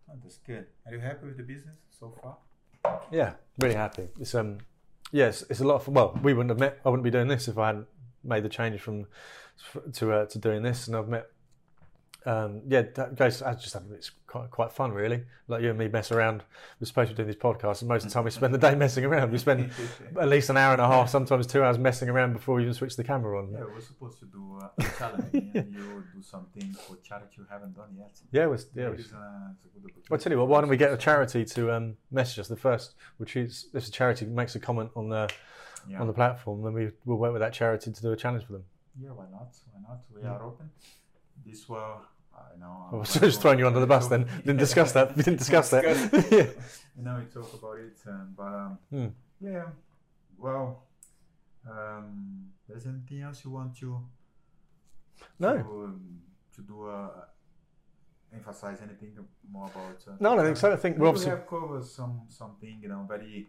Oh, 0.07 0.13
that's 0.21 0.37
good. 0.37 0.67
Are 0.85 0.91
you 0.93 0.99
happy 0.99 1.25
with 1.25 1.37
the 1.37 1.43
business 1.43 1.77
so 1.99 2.13
far? 2.21 2.37
Yeah, 3.11 3.33
really 3.57 3.75
happy. 3.75 4.09
It's 4.19 4.35
um, 4.35 4.59
yes, 5.11 5.43
it's 5.49 5.59
a 5.59 5.65
lot 5.65 5.75
of. 5.75 5.87
Well, 5.87 6.19
we 6.21 6.33
wouldn't 6.33 6.49
have 6.49 6.59
met. 6.59 6.79
I 6.85 6.89
wouldn't 6.89 7.03
be 7.03 7.11
doing 7.11 7.27
this 7.27 7.47
if 7.47 7.57
I 7.57 7.67
hadn't 7.67 7.87
made 8.23 8.43
the 8.43 8.49
change 8.49 8.81
from 8.81 9.07
to 9.93 10.13
uh, 10.13 10.25
to 10.25 10.37
doing 10.37 10.63
this, 10.63 10.87
and 10.87 10.95
I've 10.95 11.07
met. 11.07 11.29
Um, 12.25 12.61
yeah, 12.67 12.83
that 12.95 13.15
goes. 13.15 13.41
I 13.41 13.53
just 13.53 13.73
have 13.73 13.83
it's 13.93 14.11
quite 14.27 14.51
quite 14.51 14.71
fun, 14.73 14.91
really. 14.91 15.23
Like 15.47 15.61
you 15.63 15.69
and 15.69 15.79
me 15.79 15.87
mess 15.87 16.11
around. 16.11 16.43
We're 16.79 16.85
supposed 16.85 17.09
to 17.09 17.13
be 17.15 17.17
doing 17.23 17.27
these 17.27 17.41
podcasts, 17.41 17.81
and 17.81 17.87
most 17.87 18.03
of 18.03 18.09
the 18.09 18.13
time 18.13 18.25
we 18.25 18.31
spend 18.31 18.53
the 18.53 18.57
day 18.57 18.75
messing 18.83 19.05
around. 19.05 19.31
We 19.31 19.37
spend 19.37 19.71
at 20.19 20.27
least 20.27 20.49
an 20.49 20.57
hour 20.57 20.73
and 20.73 20.81
a 20.81 20.87
half, 20.87 21.09
sometimes 21.09 21.47
two 21.47 21.63
hours 21.63 21.77
messing 21.77 22.09
around 22.09 22.33
before 22.33 22.55
we 22.55 22.63
even 22.63 22.73
switch 22.73 22.97
the 22.97 23.03
camera 23.05 23.39
on. 23.41 23.51
Yeah, 23.53 23.59
we're 23.73 23.79
supposed 23.79 24.19
to 24.19 24.25
do 24.25 24.59
uh, 24.61 24.67
a 24.77 24.83
challenge 24.97 25.33
and 25.33 25.73
you 25.73 26.03
do 26.13 26.21
something 26.21 26.73
for 26.73 26.97
charity 26.97 27.35
you 27.37 27.45
haven't 27.49 27.75
done 27.75 27.89
yet. 27.97 28.19
Yeah, 28.31 28.47
was, 28.47 28.67
yeah. 28.75 28.83
It 28.83 28.85
Maybe 28.89 28.97
was, 28.97 29.05
it's, 29.05 29.13
uh. 29.13 29.19
Well, 30.09 30.19
I 30.19 30.21
tell 30.21 30.31
you 30.33 30.39
what, 30.39 30.49
why 30.49 30.59
don't 30.59 30.69
we 30.69 30.77
get 30.77 30.91
a 30.91 30.97
charity 30.97 31.45
to 31.45 31.71
um, 31.73 31.95
message 32.11 32.39
us? 32.39 32.47
The 32.49 32.57
first, 32.57 32.95
which 33.17 33.37
is 33.37 33.67
if 33.73 33.87
a 33.87 33.91
charity 33.91 34.25
makes 34.25 34.55
a 34.55 34.59
comment 34.59 34.91
on 34.95 35.07
the 35.09 35.29
Yeah. 35.87 36.01
on 36.01 36.07
the 36.07 36.13
platform, 36.13 36.61
then 36.63 36.73
we 36.73 36.91
will 37.05 37.17
work 37.17 37.31
with 37.31 37.41
that 37.41 37.53
charity 37.53 37.91
to 37.93 38.01
do 38.01 38.11
a 38.11 38.17
challenge 38.17 38.43
for 38.45 38.53
them. 38.53 38.65
yeah, 39.01 39.09
why 39.11 39.25
not? 39.31 39.55
Why 39.71 39.79
not? 39.87 39.99
We 40.13 40.27
are 40.27 40.43
open. 40.43 40.69
This 41.45 41.67
well, 41.69 42.05
I 42.35 42.57
know. 42.59 42.89
I 42.91 42.95
was 42.95 43.13
just 43.13 43.41
throwing 43.41 43.59
you 43.59 43.67
under 43.67 43.79
the 43.79 43.87
bus. 43.87 44.07
Then 44.07 44.27
didn't 44.45 44.57
discuss 44.57 44.91
that. 44.93 45.15
We 45.15 45.23
didn't 45.23 45.39
discuss 45.39 45.69
that. 45.71 45.83
yeah. 46.31 46.47
You 46.97 47.05
know, 47.05 47.15
we 47.19 47.25
talk 47.31 47.53
about 47.53 47.77
it, 47.79 47.97
um, 48.07 48.33
but 48.35 48.43
um, 48.43 48.77
Hmm. 48.89 49.07
yeah. 49.39 49.67
Well, 50.37 50.83
um, 51.69 52.51
there's 52.67 52.85
anything 52.85 53.21
else 53.21 53.45
you 53.45 53.51
want 53.51 53.77
to 53.77 54.01
No. 55.39 55.57
to, 55.57 55.83
um, 55.85 56.19
to 56.55 56.61
do 56.61 56.87
uh, 56.89 57.09
emphasize 58.33 58.81
anything 58.81 59.17
more 59.49 59.67
about? 59.67 60.03
Uh, 60.07 60.17
No, 60.19 60.37
I 60.37 60.43
think 60.43 60.57
so. 60.57 60.73
I 60.73 60.75
think 60.75 60.97
we 60.97 61.07
obviously 61.07 61.31
have 61.31 61.47
covered 61.47 61.85
some 61.85 62.23
something, 62.27 62.79
you 62.81 62.89
know, 62.89 63.05
very 63.07 63.47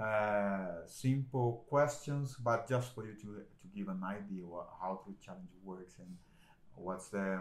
uh, 0.00 0.86
simple 0.86 1.64
questions, 1.68 2.36
but 2.42 2.66
just 2.66 2.94
for 2.94 3.04
you 3.06 3.14
to 3.14 3.28
to 3.60 3.66
give 3.74 3.88
an 3.88 4.02
idea 4.04 4.42
what, 4.46 4.68
how 4.80 5.00
True 5.04 5.14
Challenge 5.20 5.50
works 5.62 5.98
and 5.98 6.16
what's 6.76 7.08
the 7.08 7.40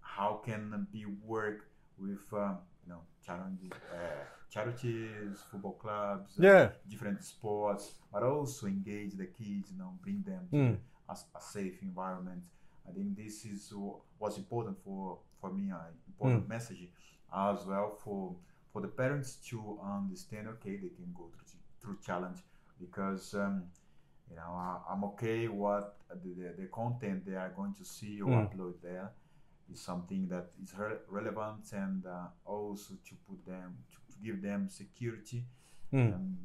how 0.00 0.40
can 0.44 0.86
be 0.92 1.04
work 1.24 1.68
with 1.98 2.20
um, 2.32 2.58
you 2.84 2.90
know 2.92 3.00
challenges, 3.24 3.72
uh, 3.92 4.24
charities, 4.50 5.42
football 5.50 5.72
clubs, 5.72 6.38
uh, 6.38 6.42
yeah. 6.42 6.68
different 6.88 7.22
sports, 7.22 7.94
but 8.12 8.22
also 8.22 8.66
engage 8.66 9.14
the 9.16 9.26
kids, 9.26 9.70
you 9.72 9.78
know, 9.78 9.92
bring 10.02 10.22
them 10.22 10.46
to 10.50 10.56
Mm. 10.56 10.78
a, 11.08 11.12
a 11.38 11.40
safe 11.40 11.82
environment. 11.82 12.44
I 12.88 12.92
think 12.92 13.16
this 13.16 13.44
is 13.44 13.72
what's 14.18 14.38
important 14.38 14.76
for 14.84 15.18
for 15.40 15.52
me, 15.52 15.70
an 15.70 15.78
important 16.08 16.48
message 16.48 16.88
as 17.34 17.64
well 17.66 17.90
for 18.02 18.36
for 18.72 18.82
the 18.82 18.88
parents 18.88 19.36
to 19.50 19.78
understand. 19.82 20.48
Okay, 20.48 20.76
they 20.76 20.88
can 20.90 21.12
go 21.16 21.30
through 21.34 21.60
True 21.82 21.98
Challenge 22.04 22.38
because 22.80 23.34
um, 23.34 23.64
you 24.30 24.36
know 24.36 24.50
I, 24.54 24.78
I'm 24.90 25.04
okay 25.04 25.48
what 25.48 25.96
the, 26.22 26.30
the, 26.40 26.62
the 26.62 26.66
content 26.68 27.24
they 27.26 27.34
are 27.36 27.52
going 27.56 27.74
to 27.74 27.84
see 27.84 28.20
or 28.20 28.28
Mm. 28.30 28.42
upload 28.52 28.74
there 28.82 29.10
is 29.72 29.80
something 29.80 30.28
that 30.28 30.46
is 30.62 30.72
re- 30.78 31.02
relevant 31.08 31.64
and 31.72 32.04
uh, 32.06 32.26
also 32.44 32.94
to 33.08 33.14
put 33.28 33.44
them 33.46 33.76
to, 33.90 34.14
to 34.14 34.22
give 34.24 34.42
them 34.42 34.68
security 34.68 35.44
Mm. 35.92 36.14
um, 36.14 36.38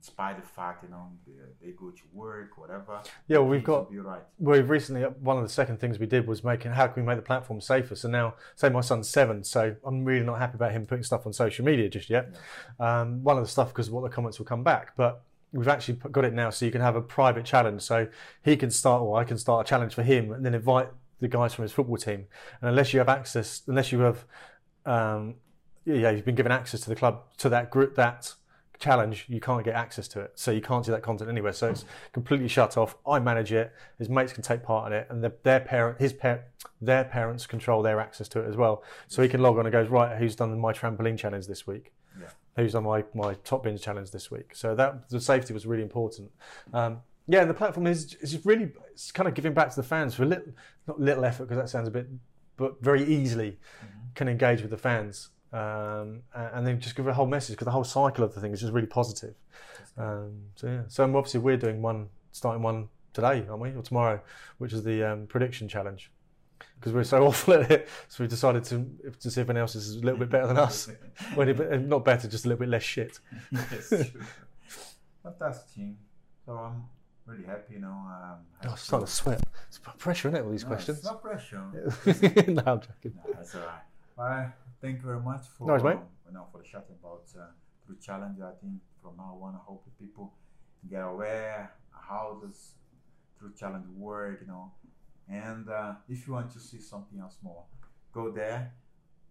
despite 0.00 0.36
the 0.36 0.42
fact 0.46 0.82
you 0.82 0.90
know 0.90 1.06
they, 1.24 1.66
they 1.66 1.72
go 1.72 1.90
to 1.90 2.02
work 2.12 2.58
whatever 2.58 3.00
Yeah, 3.28 3.38
well, 3.38 3.46
we've 3.48 3.62
got 3.62 3.88
be 3.88 3.98
right 3.98 4.22
we've 4.40 4.68
recently 4.68 5.02
one 5.02 5.36
of 5.36 5.44
the 5.44 5.48
second 5.48 5.78
things 5.78 6.00
we 6.00 6.06
did 6.06 6.26
was 6.26 6.42
making 6.42 6.72
how 6.72 6.88
can 6.88 7.02
we 7.02 7.06
make 7.06 7.16
the 7.16 7.22
platform 7.22 7.60
safer. 7.60 7.94
So 7.94 8.08
now, 8.08 8.34
say 8.56 8.68
my 8.68 8.80
son's 8.80 9.08
seven, 9.08 9.44
so 9.44 9.76
I'm 9.84 10.04
really 10.04 10.26
not 10.26 10.38
happy 10.40 10.56
about 10.56 10.72
him 10.72 10.86
putting 10.86 11.04
stuff 11.04 11.24
on 11.26 11.32
social 11.32 11.64
media 11.64 11.88
just 11.88 12.10
yet. 12.10 12.34
Um, 12.80 13.22
one 13.22 13.36
of 13.38 13.44
the 13.44 13.48
stuff 13.48 13.68
because 13.68 13.88
what 13.90 14.02
the 14.02 14.08
comments 14.08 14.40
will 14.40 14.46
come 14.46 14.64
back, 14.64 14.96
but 14.96 15.22
we've 15.52 15.68
actually 15.68 15.98
got 16.10 16.24
it 16.24 16.32
now 16.32 16.50
so 16.50 16.64
you 16.64 16.72
can 16.72 16.80
have 16.80 16.96
a 16.96 17.02
private 17.02 17.44
challenge. 17.44 17.82
So 17.82 18.08
he 18.42 18.56
can 18.56 18.70
start, 18.70 19.02
or 19.02 19.18
I 19.18 19.24
can 19.24 19.38
start 19.38 19.66
a 19.66 19.68
challenge 19.68 19.94
for 19.94 20.02
him, 20.02 20.32
and 20.32 20.44
then 20.44 20.54
invite 20.54 20.88
the 21.20 21.28
guys 21.28 21.54
from 21.54 21.62
his 21.62 21.72
football 21.72 21.96
team. 21.96 22.26
And 22.60 22.70
unless 22.70 22.92
you 22.92 22.98
have 22.98 23.08
access, 23.08 23.62
unless 23.66 23.92
you 23.92 24.00
have, 24.00 24.24
um, 24.86 25.34
yeah, 25.84 26.10
you've 26.10 26.24
been 26.24 26.34
given 26.34 26.52
access 26.52 26.80
to 26.80 26.88
the 26.88 26.96
club 26.96 27.22
to 27.38 27.48
that 27.48 27.70
group 27.70 27.94
that 27.96 28.34
challenge, 28.78 29.26
you 29.28 29.40
can't 29.40 29.64
get 29.64 29.74
access 29.74 30.08
to 30.08 30.20
it. 30.20 30.32
So 30.34 30.50
you 30.50 30.60
can't 30.60 30.84
see 30.84 30.90
that 30.90 31.02
content 31.02 31.30
anywhere. 31.30 31.52
So 31.52 31.70
it's 31.70 31.84
completely 32.12 32.48
shut 32.48 32.76
off. 32.76 32.96
I 33.06 33.20
manage 33.20 33.52
it. 33.52 33.72
His 33.98 34.08
mates 34.08 34.32
can 34.32 34.42
take 34.42 34.62
part 34.62 34.92
in 34.92 34.98
it, 34.98 35.06
and 35.08 35.22
the, 35.22 35.32
their 35.44 35.60
parent, 35.60 36.00
his 36.00 36.12
par- 36.12 36.44
their 36.80 37.04
parents 37.04 37.46
control 37.46 37.82
their 37.82 38.00
access 38.00 38.28
to 38.28 38.40
it 38.40 38.48
as 38.48 38.56
well. 38.56 38.82
So 39.06 39.22
he 39.22 39.28
can 39.28 39.40
log 39.40 39.58
on 39.58 39.66
and 39.66 39.72
goes 39.72 39.88
right. 39.88 40.18
Who's 40.18 40.34
done 40.34 40.58
my 40.58 40.72
trampoline 40.72 41.16
challenge 41.16 41.46
this 41.46 41.66
week? 41.66 41.92
Who's 42.56 42.74
on 42.74 42.84
my 42.84 43.04
my 43.14 43.34
top 43.44 43.64
binge 43.64 43.80
challenge 43.80 44.10
this 44.10 44.30
week? 44.30 44.54
So 44.54 44.74
that 44.74 45.08
the 45.08 45.20
safety 45.20 45.54
was 45.54 45.66
really 45.66 45.82
important. 45.82 46.30
Um, 46.72 47.00
yeah, 47.28 47.40
and 47.40 47.50
the 47.50 47.54
platform 47.54 47.86
is 47.86 48.14
is 48.16 48.44
really 48.44 48.72
it's 48.90 49.12
kind 49.12 49.28
of 49.28 49.34
giving 49.34 49.54
back 49.54 49.70
to 49.70 49.76
the 49.76 49.82
fans 49.82 50.14
for 50.14 50.24
a 50.24 50.26
little 50.26 50.52
not 50.86 51.00
little 51.00 51.24
effort 51.24 51.44
because 51.44 51.56
that 51.56 51.68
sounds 51.68 51.88
a 51.88 51.90
bit, 51.90 52.08
but 52.56 52.82
very 52.82 53.04
easily 53.04 53.58
can 54.14 54.28
engage 54.28 54.60
with 54.60 54.70
the 54.70 54.76
fans. 54.76 55.30
Um, 55.52 56.22
and 56.34 56.66
then 56.66 56.80
just 56.80 56.96
give 56.96 57.06
a 57.06 57.12
whole 57.12 57.26
message 57.26 57.56
because 57.56 57.66
the 57.66 57.72
whole 57.72 57.84
cycle 57.84 58.24
of 58.24 58.34
the 58.34 58.40
thing 58.40 58.52
is 58.52 58.60
just 58.60 58.72
really 58.72 58.86
positive. 58.86 59.34
Um, 59.98 60.44
so 60.54 60.66
yeah, 60.66 60.82
so 60.88 61.04
obviously 61.04 61.40
we're 61.40 61.58
doing 61.58 61.82
one, 61.82 62.08
starting 62.32 62.62
one 62.62 62.88
today, 63.12 63.44
aren't 63.48 63.60
we, 63.60 63.68
or 63.70 63.82
tomorrow, 63.82 64.20
which 64.58 64.72
is 64.72 64.82
the 64.82 65.02
um, 65.02 65.26
prediction 65.26 65.68
challenge. 65.68 66.10
Because 66.78 66.92
we're 66.92 67.04
so 67.04 67.24
awful 67.26 67.54
at 67.54 67.70
it, 67.70 67.88
so 68.08 68.24
we 68.24 68.28
decided 68.28 68.64
to 68.64 68.84
to 69.20 69.30
see 69.30 69.40
if 69.40 69.48
anyone 69.48 69.60
else 69.62 69.74
is 69.74 69.96
a 69.96 70.00
little 70.00 70.18
bit 70.18 70.30
better 70.30 70.46
than 70.48 70.58
us. 70.58 70.88
Well, 71.36 71.48
it- 71.48 71.82
not 71.82 72.04
better, 72.04 72.28
just 72.28 72.44
a 72.44 72.48
little 72.48 72.60
bit 72.60 72.68
less 72.68 72.82
shit. 72.82 73.18
yes, 73.52 73.88
true. 73.88 74.22
fantastic 75.22 75.90
so 76.44 76.52
I'm 76.54 76.84
really 77.26 77.44
happy 77.44 77.74
you 77.74 77.80
know 77.80 77.88
um, 77.88 78.38
Oh, 78.64 78.70
I'm 78.70 78.76
starting 78.76 79.06
to 79.06 79.12
sweat. 79.12 79.42
It's 79.68 79.78
pressure, 79.98 80.28
isn't 80.28 80.40
it? 80.40 80.44
All 80.44 80.50
these 80.50 80.64
No, 80.64 80.68
questions. 80.70 80.98
it's 80.98 81.06
not 81.06 81.22
pressure 81.22 81.62
no, 82.48 82.62
I'm 82.66 82.80
joking. 82.80 83.12
No, 83.14 83.32
that's 83.34 83.54
all 83.54 83.60
right. 83.62 83.82
Well, 84.16 84.52
thank 84.80 84.96
you 84.98 85.02
very 85.06 85.20
much 85.20 85.44
for 85.56 85.66
No 85.68 85.74
worries, 85.82 85.96
um, 85.98 86.02
you 86.28 86.32
know 86.34 86.46
for 86.52 86.58
the 86.58 86.64
chat 86.64 86.86
about 87.00 87.22
uh, 87.38 87.46
True 87.86 87.96
Challenge. 88.00 88.38
I 88.40 88.52
think 88.60 88.74
from 89.00 89.16
now 89.16 89.38
on, 89.42 89.54
I 89.54 89.58
hope 89.66 89.84
people 90.00 90.32
get 90.90 91.00
aware 91.02 91.72
how 91.90 92.38
does 92.44 92.72
True 93.38 93.52
Challenge 93.58 93.86
work. 93.96 94.40
You 94.42 94.48
know, 94.48 94.72
and 95.28 95.68
uh, 95.68 95.94
if 96.08 96.26
you 96.26 96.32
want 96.32 96.50
to 96.52 96.60
see 96.60 96.80
something 96.80 97.18
else 97.20 97.36
more, 97.42 97.64
go 98.12 98.30
there, 98.30 98.72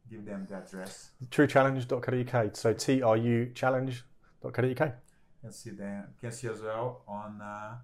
give 0.09 0.25
them 0.25 0.47
the 0.49 0.55
address. 0.55 1.11
Truechallenge.co.uk. 1.29 2.55
So 2.55 2.73
T 2.73 3.01
R 3.01 3.17
U 3.17 3.51
challenge.co.uk. 3.53 4.93
Can 5.41 5.51
see 5.51 5.71
them. 5.71 6.05
Can 6.19 6.31
see 6.31 6.47
as 6.47 6.61
well 6.61 7.01
on 7.07 7.41
uh, 7.41 7.75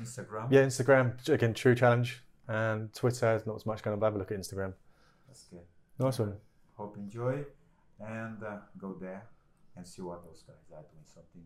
Instagram. 0.00 0.48
Yeah, 0.50 0.62
Instagram, 0.62 1.28
again, 1.28 1.54
True 1.54 1.74
Challenge. 1.74 2.22
And 2.48 2.92
Twitter, 2.92 3.20
there's 3.20 3.46
not 3.46 3.56
as 3.56 3.66
much 3.66 3.82
going 3.82 3.98
but 3.98 4.06
have 4.06 4.14
a 4.14 4.18
look 4.18 4.30
at 4.30 4.38
Instagram. 4.38 4.72
That's 5.26 5.44
good. 5.44 5.60
Nice 5.98 6.18
one. 6.18 6.34
Hope 6.76 6.96
you 6.96 7.02
enjoy, 7.02 7.44
and 8.00 8.42
uh, 8.42 8.58
go 8.78 8.94
there 9.00 9.24
and 9.76 9.86
see 9.86 10.02
what 10.02 10.24
those 10.24 10.44
guys 10.46 10.56
are 10.72 10.82
doing. 10.82 11.04
Something 11.04 11.42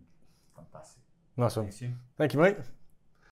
fantastic. 0.55 1.03
Nice 1.37 1.57
one. 1.57 1.67
Thanks 1.67 1.83
you. 1.83 1.93
Thank 2.19 2.35
you, 2.35 2.41
mate. 2.41 2.80